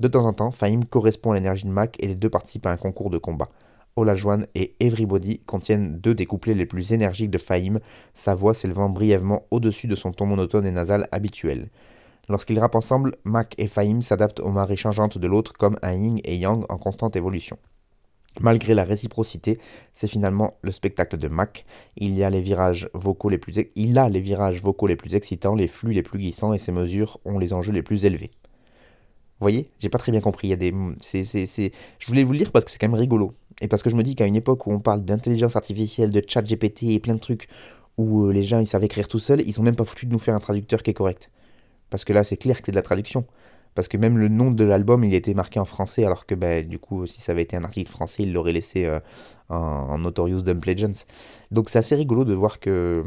De 0.00 0.08
temps 0.08 0.26
en 0.26 0.34
temps, 0.34 0.50
Fahim 0.50 0.84
correspond 0.84 1.32
à 1.32 1.34
l'énergie 1.36 1.64
de 1.64 1.70
Mac 1.70 1.96
et 1.98 2.08
les 2.08 2.14
deux 2.14 2.30
participent 2.30 2.66
à 2.66 2.72
un 2.72 2.76
concours 2.76 3.08
de 3.08 3.18
combat. 3.18 3.48
Olajuan 3.96 4.46
et 4.54 4.74
Everybody 4.80 5.38
contiennent 5.40 5.98
deux 5.98 6.14
des 6.14 6.26
couplets 6.26 6.52
les 6.52 6.66
plus 6.66 6.92
énergiques 6.92 7.30
de 7.30 7.38
Fahim, 7.38 7.80
sa 8.12 8.34
voix 8.34 8.52
s'élevant 8.52 8.90
brièvement 8.90 9.46
au-dessus 9.50 9.86
de 9.86 9.94
son 9.94 10.12
ton 10.12 10.26
monotone 10.26 10.66
et 10.66 10.70
nasal 10.70 11.08
habituel. 11.10 11.70
Lorsqu'ils 12.28 12.58
rappent 12.58 12.74
ensemble, 12.74 13.16
Mac 13.24 13.54
et 13.58 13.68
Fahim 13.68 14.02
s'adaptent 14.02 14.40
aux 14.40 14.50
marées 14.50 14.76
changeantes 14.76 15.18
de 15.18 15.26
l'autre 15.26 15.52
comme 15.52 15.78
un 15.82 15.92
yin 15.92 16.18
et 16.24 16.36
yang 16.36 16.64
en 16.68 16.78
constante 16.78 17.16
évolution. 17.16 17.56
Malgré 18.40 18.74
la 18.74 18.84
réciprocité, 18.84 19.58
c'est 19.92 20.08
finalement 20.08 20.54
le 20.60 20.70
spectacle 20.70 21.16
de 21.16 21.28
Mac. 21.28 21.64
Il 21.96 22.12
y 22.14 22.22
a 22.22 22.28
les 22.28 22.42
virages 22.42 22.90
vocaux 22.92 23.30
les 23.30 23.38
plus 23.38 23.54
il 23.76 23.98
a 23.98 24.08
les 24.08 24.20
virages 24.20 24.60
vocaux 24.60 24.86
les 24.86 24.96
plus 24.96 25.14
excitants, 25.14 25.54
les 25.54 25.68
flux 25.68 25.92
les 25.92 26.02
plus 26.02 26.18
glissants 26.18 26.52
et 26.52 26.58
ses 26.58 26.72
mesures 26.72 27.18
ont 27.24 27.38
les 27.38 27.52
enjeux 27.52 27.72
les 27.72 27.82
plus 27.82 28.04
élevés. 28.04 28.32
Vous 29.38 29.44
voyez, 29.44 29.70
j'ai 29.78 29.88
pas 29.88 29.98
très 29.98 30.12
bien 30.12 30.20
compris. 30.20 30.48
Il 30.48 30.50
y 30.50 30.54
a 30.54 30.56
des, 30.56 30.74
c'est, 31.00 31.24
Je 31.24 32.06
voulais 32.06 32.24
vous 32.24 32.32
le 32.32 32.38
lire 32.38 32.52
parce 32.52 32.64
que 32.64 32.70
c'est 32.70 32.78
quand 32.78 32.88
même 32.88 32.98
rigolo 32.98 33.34
et 33.60 33.68
parce 33.68 33.82
que 33.82 33.88
je 33.88 33.96
me 33.96 34.02
dis 34.02 34.14
qu'à 34.14 34.26
une 34.26 34.36
époque 34.36 34.66
où 34.66 34.72
on 34.72 34.80
parle 34.80 35.02
d'intelligence 35.02 35.56
artificielle, 35.56 36.10
de 36.10 36.22
chat 36.26 36.42
GPT 36.42 36.84
et 36.84 36.98
plein 36.98 37.14
de 37.14 37.20
trucs 37.20 37.48
où 37.96 38.24
euh, 38.24 38.32
les 38.32 38.42
gens 38.42 38.60
ils 38.60 38.66
savent 38.66 38.84
écrire 38.84 39.08
tout 39.08 39.18
seuls, 39.18 39.40
ils 39.46 39.54
sont 39.54 39.62
même 39.62 39.76
pas 39.76 39.84
foutus 39.84 40.08
de 40.08 40.12
nous 40.12 40.18
faire 40.18 40.34
un 40.34 40.40
traducteur 40.40 40.82
qui 40.82 40.90
est 40.90 40.94
correct. 40.94 41.30
Parce 41.96 42.04
que 42.04 42.12
là, 42.12 42.24
c'est 42.24 42.36
clair 42.36 42.60
que 42.60 42.66
c'est 42.66 42.72
de 42.72 42.76
la 42.76 42.82
traduction. 42.82 43.24
Parce 43.74 43.88
que 43.88 43.96
même 43.96 44.18
le 44.18 44.28
nom 44.28 44.50
de 44.50 44.64
l'album, 44.64 45.02
il 45.02 45.14
était 45.14 45.32
marqué 45.32 45.58
en 45.58 45.64
français, 45.64 46.04
alors 46.04 46.26
que 46.26 46.34
bah, 46.34 46.60
du 46.60 46.78
coup, 46.78 47.06
si 47.06 47.22
ça 47.22 47.32
avait 47.32 47.40
été 47.40 47.56
un 47.56 47.64
article 47.64 47.90
français, 47.90 48.22
il 48.22 48.34
l'aurait 48.34 48.52
laissé 48.52 48.84
euh, 48.84 49.00
en, 49.48 49.96
Notorious 49.96 50.42
Dump 50.42 50.62
Legends. 50.66 51.06
Donc 51.52 51.70
c'est 51.70 51.78
assez 51.78 51.94
rigolo 51.94 52.26
de 52.26 52.34
voir 52.34 52.60
que. 52.60 53.02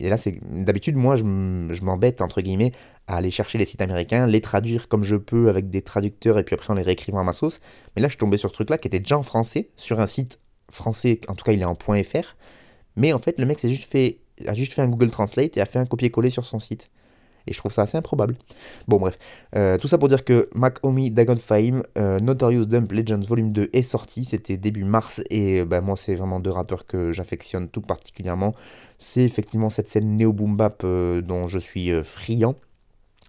Et 0.00 0.08
là, 0.08 0.16
c'est 0.16 0.40
d'habitude, 0.42 0.96
moi, 0.96 1.14
je 1.14 1.22
m'embête, 1.22 2.20
entre 2.20 2.40
guillemets, 2.40 2.72
à 3.06 3.18
aller 3.18 3.30
chercher 3.30 3.58
les 3.58 3.64
sites 3.64 3.80
américains, 3.80 4.26
les 4.26 4.40
traduire 4.40 4.88
comme 4.88 5.04
je 5.04 5.14
peux 5.14 5.48
avec 5.48 5.70
des 5.70 5.82
traducteurs, 5.82 6.36
et 6.40 6.42
puis 6.42 6.54
après, 6.54 6.72
en 6.72 6.74
les 6.74 6.82
réécrivant 6.82 7.20
à 7.20 7.24
ma 7.24 7.32
sauce. 7.32 7.60
Mais 7.94 8.02
là, 8.02 8.08
je 8.08 8.16
tombé 8.16 8.38
sur 8.38 8.48
ce 8.48 8.54
truc-là 8.54 8.76
qui 8.76 8.88
était 8.88 8.98
déjà 8.98 9.18
en 9.18 9.22
français, 9.22 9.70
sur 9.76 10.00
un 10.00 10.08
site 10.08 10.40
français, 10.68 11.20
en 11.28 11.36
tout 11.36 11.44
cas, 11.44 11.52
il 11.52 11.62
est 11.62 11.64
en 11.64 11.76
.fr. 11.76 12.34
Mais 12.96 13.12
en 13.12 13.20
fait, 13.20 13.38
le 13.38 13.46
mec 13.46 13.64
juste 13.64 13.84
fait, 13.84 14.18
a 14.48 14.54
juste 14.54 14.72
fait 14.72 14.82
un 14.82 14.88
Google 14.88 15.10
Translate 15.10 15.56
et 15.56 15.60
a 15.60 15.66
fait 15.66 15.78
un 15.78 15.86
copier-coller 15.86 16.30
sur 16.30 16.44
son 16.44 16.58
site. 16.58 16.90
Et 17.50 17.52
je 17.52 17.58
trouve 17.58 17.72
ça 17.72 17.82
assez 17.82 17.98
improbable. 17.98 18.36
Bon, 18.88 18.98
bref. 18.98 19.18
Euh, 19.56 19.76
tout 19.76 19.88
ça 19.88 19.98
pour 19.98 20.08
dire 20.08 20.24
que 20.24 20.48
Mac 20.54 20.78
Omi 20.82 21.10
Dagon 21.10 21.36
Fame, 21.36 21.82
euh, 21.98 22.18
Notorious 22.20 22.64
Dump 22.64 22.90
Legends 22.92 23.20
Volume 23.20 23.52
2 23.52 23.68
est 23.72 23.82
sorti. 23.82 24.24
C'était 24.24 24.56
début 24.56 24.84
mars. 24.84 25.20
Et 25.28 25.64
ben, 25.64 25.82
moi, 25.82 25.96
c'est 25.96 26.14
vraiment 26.14 26.40
deux 26.40 26.50
rappeurs 26.50 26.86
que 26.86 27.12
j'affectionne 27.12 27.68
tout 27.68 27.82
particulièrement. 27.82 28.54
C'est 28.98 29.24
effectivement 29.24 29.68
cette 29.68 29.88
scène 29.88 30.16
néo 30.16 30.32
boom 30.32 30.56
bap 30.56 30.82
dont 30.82 31.48
je 31.48 31.58
suis 31.58 31.90
friand. 32.04 32.54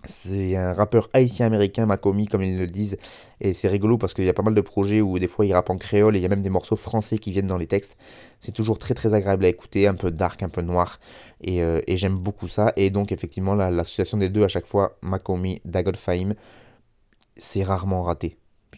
C'est 0.05 0.55
un 0.55 0.73
rappeur 0.73 1.09
haïtien-américain, 1.13 1.85
Macomi, 1.85 2.25
comme 2.27 2.41
ils 2.41 2.57
le 2.57 2.67
disent. 2.67 2.97
Et 3.39 3.53
c'est 3.53 3.67
rigolo 3.67 3.97
parce 3.97 4.13
qu'il 4.13 4.25
y 4.25 4.29
a 4.29 4.33
pas 4.33 4.41
mal 4.41 4.55
de 4.55 4.61
projets 4.61 4.99
où 4.99 5.19
des 5.19 5.27
fois 5.27 5.45
il 5.45 5.53
rappe 5.53 5.69
en 5.69 5.77
créole 5.77 6.15
et 6.15 6.19
il 6.19 6.21
y 6.23 6.25
a 6.25 6.29
même 6.29 6.41
des 6.41 6.49
morceaux 6.49 6.75
français 6.75 7.19
qui 7.19 7.31
viennent 7.31 7.47
dans 7.47 7.57
les 7.57 7.67
textes. 7.67 7.97
C'est 8.39 8.51
toujours 8.51 8.79
très 8.79 8.95
très 8.95 9.13
agréable 9.13 9.45
à 9.45 9.49
écouter, 9.49 9.87
un 9.87 9.93
peu 9.93 10.09
dark, 10.09 10.41
un 10.41 10.49
peu 10.49 10.61
noir. 10.61 10.99
Et, 11.41 11.61
euh, 11.63 11.81
j'aime 11.87 12.17
beaucoup 12.17 12.47
ça. 12.47 12.73
Et 12.77 12.89
donc, 12.89 13.11
effectivement, 13.11 13.53
l'association 13.53 14.17
des 14.17 14.29
deux 14.29 14.43
à 14.43 14.47
chaque 14.47 14.65
fois, 14.65 14.97
Macomi, 15.01 15.61
Dagod 15.65 15.97
c'est 17.37 17.63
rarement 17.63 18.03
raté 18.03 18.37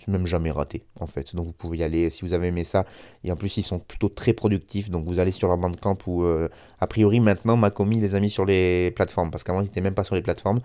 même 0.10 0.26
jamais 0.26 0.52
raté 0.52 0.84
en 1.00 1.08
fait. 1.08 1.36
Donc 1.36 1.48
vous 1.48 1.54
pouvez 1.54 1.78
y 1.78 1.84
aller 1.84 2.10
si 2.10 2.24
vous 2.24 2.34
avez 2.34 2.48
aimé 2.48 2.64
ça. 2.64 2.86
Et 3.24 3.32
en 3.32 3.36
plus 3.36 3.58
ils 3.58 3.64
sont 3.64 3.80
plutôt 3.80 4.10
très 4.10 4.34
productifs. 4.34 4.90
Donc 4.90 5.06
vous 5.06 5.20
allez 5.20 5.32
sur 5.32 5.48
leur 5.48 5.58
bandcamp 5.58 5.98
ou 6.08 6.24
euh, 6.24 6.50
a 6.80 6.88
priori 6.88 7.20
maintenant 7.20 7.58
Macomi 7.58 8.00
les 8.00 8.16
a 8.16 8.20
mis 8.20 8.30
sur 8.30 8.46
les 8.46 8.92
plateformes 8.92 9.32
parce 9.32 9.44
qu'avant 9.44 9.62
ils 9.62 9.66
n'étaient 9.66 9.82
même 9.82 9.96
pas 9.96 10.04
sur 10.04 10.16
les 10.16 10.22
plateformes. 10.22 10.60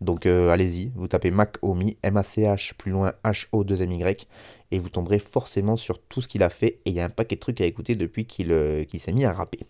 Donc 0.00 0.26
euh, 0.26 0.50
allez-y, 0.50 0.92
vous 0.94 1.08
tapez 1.08 1.30
Macomi, 1.30 1.96
M-A-C-H 2.02 2.74
plus 2.74 2.90
loin 2.92 3.12
H-O-2-M-Y 3.24 4.26
et 4.70 4.78
vous 4.78 4.88
tomberez 4.88 5.18
forcément 5.18 5.76
sur 5.76 6.00
tout 6.00 6.20
ce 6.20 6.28
qu'il 6.28 6.42
a 6.42 6.50
fait. 6.50 6.80
Et 6.84 6.90
il 6.90 6.94
y 6.94 7.00
a 7.00 7.04
un 7.04 7.10
paquet 7.10 7.36
de 7.36 7.40
trucs 7.40 7.60
à 7.60 7.64
écouter 7.64 7.94
depuis 7.94 8.26
qu'il 8.26 8.52
euh, 8.52 8.84
s'est 8.98 9.12
mis 9.12 9.24
à 9.24 9.32
rapper. 9.32 9.60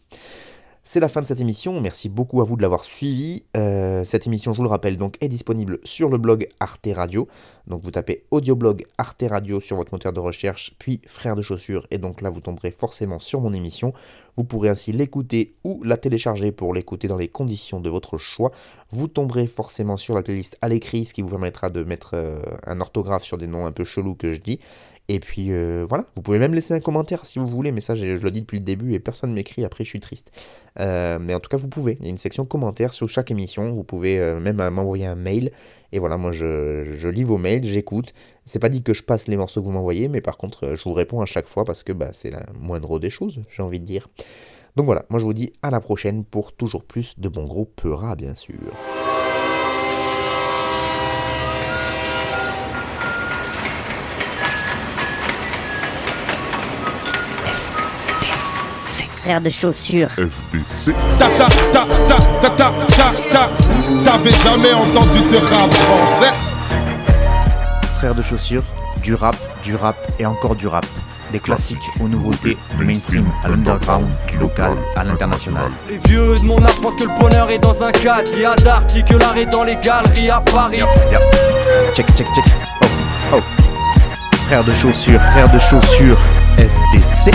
C'est 0.87 1.01
la 1.01 1.09
fin 1.09 1.22
de 1.22 1.26
cette 1.26 1.41
émission. 1.41 1.80
Merci 1.80 2.11
beaucoup 2.11 2.43
à 2.43 2.45
vous 2.45 2.59
de 2.59 2.62
l'avoir 2.62 2.85
suivi. 2.85 3.45
Euh, 3.57 4.05
cette 4.05 4.26
émission, 4.26 4.53
je 4.53 4.59
vous 4.59 4.64
le 4.64 4.68
rappelle, 4.68 4.99
donc 4.99 5.16
est 5.22 5.28
disponible 5.28 5.78
sur 5.82 6.11
le 6.11 6.18
blog 6.18 6.47
Arte 6.61 6.87
Radio. 6.93 7.26
Donc 7.66 7.82
vous 7.82 7.91
tapez 7.91 8.26
audioblog 8.30 8.85
Arte 8.99 9.24
Radio 9.26 9.61
sur 9.61 9.78
votre 9.78 9.95
moteur 9.95 10.12
de 10.12 10.20
recherche, 10.20 10.74
puis 10.78 11.01
Frères 11.07 11.37
de 11.37 11.41
chaussures, 11.41 11.87
et 11.91 11.97
donc 11.97 12.20
là 12.20 12.28
vous 12.28 12.41
tomberez 12.41 12.70
forcément 12.70 13.18
sur 13.18 13.41
mon 13.41 13.55
émission. 13.55 13.95
Vous 14.37 14.45
pourrez 14.45 14.68
ainsi 14.68 14.93
l'écouter 14.93 15.55
ou 15.64 15.82
la 15.85 15.97
télécharger 15.97 16.53
pour 16.53 16.74
l'écouter 16.74 17.09
dans 17.09 17.16
les 17.16 17.28
conditions 17.28 17.80
de 17.80 17.89
votre 17.89 18.18
choix. 18.18 18.51
Vous 18.91 19.09
tomberez 19.09 19.47
forcément 19.47 19.97
sur 19.97 20.14
la 20.14 20.22
playlist 20.22 20.59
à 20.61 20.68
l'écrit, 20.68 21.07
ce 21.07 21.14
qui 21.14 21.22
vous 21.22 21.28
permettra 21.28 21.70
de 21.70 21.82
mettre 21.82 22.11
euh, 22.12 22.43
un 22.66 22.80
orthographe 22.82 23.24
sur 23.24 23.39
des 23.39 23.47
noms 23.47 23.64
un 23.64 23.72
peu 23.72 23.85
chelous 23.85 24.16
que 24.16 24.35
je 24.35 24.41
dis. 24.41 24.61
Et 25.09 25.21
puis 25.21 25.53
euh, 25.53 25.85
voilà, 25.87 26.07
vous 26.17 26.23
pouvez 26.23 26.39
même 26.39 26.55
laisser 26.55 26.73
un 26.73 26.81
commentaire 26.81 27.27
si 27.27 27.39
vous 27.39 27.47
voulez, 27.47 27.73
mais 27.73 27.83
ça 27.83 27.95
je, 27.95 28.07
le 28.07 28.31
dis 28.31 28.41
depuis 28.41 28.59
le 28.59 28.65
début 28.65 28.95
et 28.95 29.01
personne 29.01 29.31
ne 29.31 29.35
m'écrit, 29.35 29.65
après 29.65 29.85
je 29.85 29.91
suis 29.91 30.01
triste. 30.01 30.31
Euh, 30.81 31.19
mais 31.21 31.35
en 31.35 31.41
tout 31.41 31.51
cas 31.51 31.59
vous 31.59 31.69
pouvez, 31.69 31.99
il 32.01 32.07
y 32.07 32.09
a 32.09 32.11
une 32.11 32.17
section 32.17 32.47
commentaires 32.47 32.95
sur 32.95 33.07
chaque 33.09 33.31
émission, 33.31 33.73
vous 33.73 33.85
pouvez 33.85 34.19
euh, 34.19 34.41
même 34.41 34.57
m'envoyer 34.71 35.05
un 35.05 35.15
mail, 35.15 35.53
et 35.93 35.99
voilà, 35.99 36.17
moi 36.17 36.33
je, 36.33 36.95
je 36.97 37.09
lis 37.09 37.23
vos 37.23 37.39
mails, 37.39 37.65
j'écoute. 37.65 38.15
C'est 38.47 38.59
pas 38.59 38.71
dit 38.71 38.83
que 38.83 38.95
je 38.95 39.03
passe 39.03 39.29
les 39.29 39.37
morceaux 39.37 39.61
que 39.61 39.67
vous 39.67 39.73
m'envoyez, 39.73 40.09
mais 40.09 40.23
par 40.23 40.39
contre 40.39 40.75
je 40.75 40.83
vous 40.85 40.95
réponds 40.95 41.21
à 41.21 41.27
chaque 41.27 41.47
fois 41.47 41.65
parce 41.65 41.83
que 41.83 41.93
bah, 41.93 42.09
c'est 42.13 42.31
la 42.31 42.45
moindre 42.59 42.99
des 42.99 43.11
choses, 43.11 43.43
j'ai 43.51 43.63
envie 43.63 43.81
de 43.81 43.87
dire. 43.87 44.09
Donc 44.77 44.87
voilà, 44.87 45.05
moi 45.11 45.21
je 45.21 45.25
vous 45.25 45.35
dis 45.35 45.53
à 45.63 45.71
la 45.71 45.81
prochaine 45.81 46.25
pour 46.25 46.55
toujours 46.55 46.83
plus 46.83 47.19
de 47.19 47.29
bons 47.29 47.45
gros 47.45 47.67
Peura 47.67 48.17
bien 48.17 48.35
sûr. 48.35 48.55
Frère 59.25 59.41
de 59.41 59.49
chaussures. 59.49 60.11
FBC. 60.11 60.93
Ta 61.18 61.29
ta 61.31 61.47
ta 61.72 61.87
ta 62.07 62.18
ta 62.43 62.51
ta 62.51 62.72
ta 62.89 63.12
ta. 63.33 63.51
T'avais 64.05 64.33
jamais 64.33 64.75
entendu 64.75 65.18
de 65.20 65.37
rap 65.37 65.72
français 65.72 66.35
Frère 67.97 68.14
de 68.14 68.20
chaussures, 68.20 68.62
du 69.03 69.14
rap, 69.14 69.35
du 69.62 69.77
rap 69.77 69.97
et 70.18 70.27
encore 70.27 70.55
du 70.55 70.66
rap. 70.66 70.85
Des 71.33 71.39
classiques 71.41 71.79
aux 72.01 72.09
nouveautés, 72.09 72.59
du 72.79 72.85
mainstream 72.85 73.25
à 73.43 73.49
l'underground, 73.49 74.07
du 74.31 74.37
local 74.37 74.77
à 74.95 75.05
l'international. 75.05 75.70
Les 75.89 75.97
vieux 76.07 76.39
de 76.39 76.45
mon 76.45 76.62
art 76.62 76.79
pensent 76.83 76.97
que 76.97 77.05
le 77.05 77.18
bonheur 77.18 77.51
est 77.51 77.59
dans 77.59 77.83
un 77.83 77.93
cadre. 77.93 78.31
Il 78.35 78.43
y 78.43 78.45
a 78.45 78.55
Darty 78.57 79.05
que 79.05 79.14
l'art 79.14 79.39
est 79.39 79.47
dans 79.47 79.64
les 79.64 79.77
galeries 79.77 80.29
à 80.29 80.41
Paris. 80.43 80.83
Check, 81.95 82.07
check, 82.14 82.27
check. 82.35 82.45
Oh, 82.83 82.87
oh. 83.37 83.41
Frère 84.47 84.64
de 84.64 84.75
chaussures, 84.75 85.20
frère 85.33 85.51
de 85.51 85.59
chaussures, 85.59 86.18
FDC. 86.59 87.35